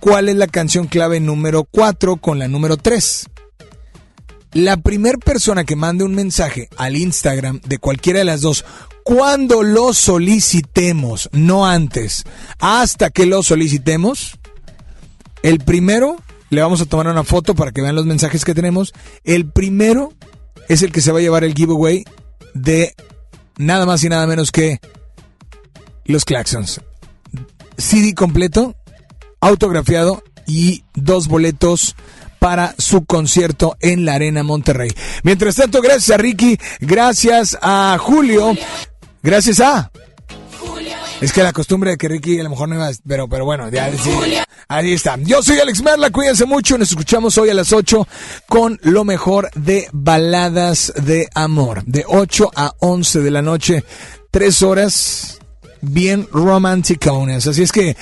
cuál 0.00 0.28
es 0.28 0.36
la 0.36 0.46
canción 0.46 0.86
clave 0.86 1.20
número 1.20 1.64
4 1.64 2.16
con 2.16 2.38
la 2.38 2.48
número 2.48 2.76
3. 2.76 3.26
La 4.52 4.76
primer 4.78 5.18
persona 5.18 5.64
que 5.64 5.76
mande 5.76 6.04
un 6.04 6.14
mensaje 6.14 6.68
al 6.76 6.96
Instagram 6.96 7.60
de 7.60 7.78
cualquiera 7.78 8.18
de 8.18 8.24
las 8.24 8.40
dos, 8.40 8.64
cuando 9.04 9.62
lo 9.62 9.92
solicitemos, 9.94 11.28
no 11.32 11.66
antes, 11.66 12.24
hasta 12.58 13.10
que 13.10 13.26
lo 13.26 13.42
solicitemos, 13.42 14.38
el 15.42 15.60
primero, 15.60 16.16
le 16.50 16.62
vamos 16.62 16.80
a 16.80 16.86
tomar 16.86 17.06
una 17.06 17.24
foto 17.24 17.54
para 17.54 17.72
que 17.72 17.80
vean 17.80 17.94
los 17.94 18.06
mensajes 18.06 18.44
que 18.44 18.54
tenemos. 18.54 18.92
El 19.24 19.48
primero 19.50 20.12
es 20.68 20.82
el 20.82 20.92
que 20.92 21.00
se 21.00 21.12
va 21.12 21.18
a 21.18 21.22
llevar 21.22 21.44
el 21.44 21.54
giveaway 21.54 22.04
de 22.52 22.94
nada 23.56 23.86
más 23.86 24.02
y 24.04 24.08
nada 24.08 24.26
menos 24.26 24.50
que 24.50 24.80
los 26.04 26.24
Claxons. 26.24 26.80
CD 27.76 28.14
completo, 28.14 28.74
autografiado 29.40 30.22
y 30.46 30.84
dos 30.94 31.28
boletos 31.28 31.94
para 32.40 32.74
su 32.78 33.04
concierto 33.04 33.76
en 33.78 34.04
la 34.04 34.14
Arena 34.14 34.42
Monterrey. 34.42 34.90
Mientras 35.22 35.54
tanto, 35.54 35.80
gracias 35.80 36.10
a 36.10 36.16
Ricky, 36.16 36.58
gracias 36.80 37.56
a 37.62 37.96
Julio, 38.00 38.56
gracias 39.22 39.60
a... 39.60 39.92
Es 41.20 41.34
que 41.34 41.42
la 41.42 41.52
costumbre 41.52 41.90
de 41.90 41.98
que 41.98 42.08
Ricky 42.08 42.40
a 42.40 42.42
lo 42.42 42.48
mejor 42.48 42.70
no 42.70 42.76
iba 42.76 42.88
a... 42.88 42.92
Pero, 43.06 43.28
pero 43.28 43.44
bueno, 43.44 43.68
ya 43.68 43.92
sí. 43.92 44.10
Ahí 44.68 44.94
está. 44.94 45.18
Yo 45.18 45.42
soy 45.42 45.58
Alex 45.58 45.82
Merla, 45.82 46.08
cuídense 46.08 46.46
mucho. 46.46 46.78
Nos 46.78 46.88
escuchamos 46.88 47.36
hoy 47.36 47.50
a 47.50 47.54
las 47.54 47.74
8 47.74 48.08
con 48.48 48.80
lo 48.84 49.04
mejor 49.04 49.50
de 49.54 49.86
baladas 49.92 50.94
de 50.96 51.28
amor. 51.34 51.84
De 51.84 52.04
8 52.08 52.50
a 52.56 52.72
11 52.78 53.20
de 53.20 53.30
la 53.30 53.42
noche. 53.42 53.84
Tres 54.30 54.62
horas 54.62 55.40
bien 55.82 56.26
romanticones. 56.32 57.46
Así 57.46 57.64
es 57.64 57.72
que 57.72 57.98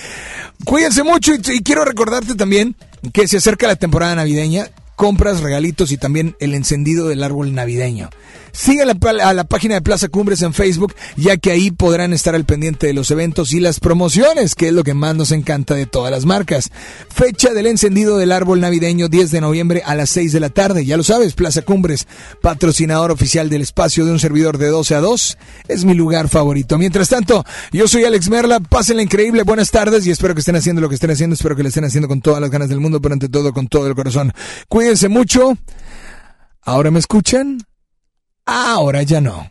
cuídense 0.64 1.02
mucho 1.02 1.34
y, 1.34 1.40
y 1.54 1.62
quiero 1.64 1.84
recordarte 1.84 2.36
también 2.36 2.76
que 3.12 3.28
se 3.28 3.38
acerca 3.38 3.66
la 3.66 3.76
temporada 3.76 4.14
navideña. 4.14 4.68
Compras, 4.98 5.42
regalitos 5.42 5.92
y 5.92 5.96
también 5.96 6.34
el 6.40 6.54
encendido 6.54 7.06
del 7.06 7.22
árbol 7.22 7.54
navideño. 7.54 8.10
Sigue 8.50 8.82
a 8.82 8.84
la, 8.84 8.96
a 9.22 9.32
la 9.32 9.44
página 9.44 9.74
de 9.74 9.80
Plaza 9.80 10.08
Cumbres 10.08 10.42
en 10.42 10.52
Facebook, 10.52 10.92
ya 11.16 11.36
que 11.36 11.52
ahí 11.52 11.70
podrán 11.70 12.12
estar 12.12 12.34
al 12.34 12.44
pendiente 12.44 12.88
de 12.88 12.94
los 12.94 13.12
eventos 13.12 13.52
y 13.52 13.60
las 13.60 13.78
promociones, 13.78 14.56
que 14.56 14.66
es 14.66 14.72
lo 14.72 14.82
que 14.82 14.94
más 14.94 15.14
nos 15.14 15.30
encanta 15.30 15.74
de 15.74 15.86
todas 15.86 16.10
las 16.10 16.26
marcas. 16.26 16.72
Fecha 17.14 17.54
del 17.54 17.68
encendido 17.68 18.18
del 18.18 18.32
árbol 18.32 18.60
navideño 18.60 19.06
10 19.06 19.30
de 19.30 19.40
noviembre 19.40 19.82
a 19.86 19.94
las 19.94 20.10
6 20.10 20.32
de 20.32 20.40
la 20.40 20.48
tarde. 20.48 20.84
Ya 20.84 20.96
lo 20.96 21.04
sabes, 21.04 21.34
Plaza 21.34 21.62
Cumbres, 21.62 22.08
patrocinador 22.42 23.12
oficial 23.12 23.48
del 23.50 23.62
espacio 23.62 24.04
de 24.04 24.10
un 24.10 24.18
servidor 24.18 24.58
de 24.58 24.66
12 24.66 24.96
a 24.96 25.00
2, 25.00 25.38
es 25.68 25.84
mi 25.84 25.94
lugar 25.94 26.28
favorito. 26.28 26.76
Mientras 26.76 27.08
tanto, 27.08 27.44
yo 27.70 27.86
soy 27.86 28.04
Alex 28.04 28.28
Merla, 28.30 28.58
pásenla 28.58 29.02
increíble, 29.02 29.44
buenas 29.44 29.70
tardes 29.70 30.04
y 30.08 30.10
espero 30.10 30.34
que 30.34 30.40
estén 30.40 30.56
haciendo 30.56 30.82
lo 30.82 30.88
que 30.88 30.96
estén 30.96 31.12
haciendo, 31.12 31.34
espero 31.34 31.54
que 31.54 31.62
lo 31.62 31.68
estén 31.68 31.84
haciendo 31.84 32.08
con 32.08 32.20
todas 32.20 32.40
las 32.40 32.50
ganas 32.50 32.68
del 32.68 32.80
mundo, 32.80 33.00
pero 33.00 33.12
ante 33.12 33.28
todo 33.28 33.52
con 33.52 33.68
todo 33.68 33.86
el 33.86 33.94
corazón. 33.94 34.32
Cuídense 34.68 34.87
mucho. 35.08 35.56
¿Ahora 36.62 36.90
me 36.90 36.98
escuchan? 36.98 37.58
Ahora 38.46 39.02
ya 39.02 39.20
no. 39.20 39.50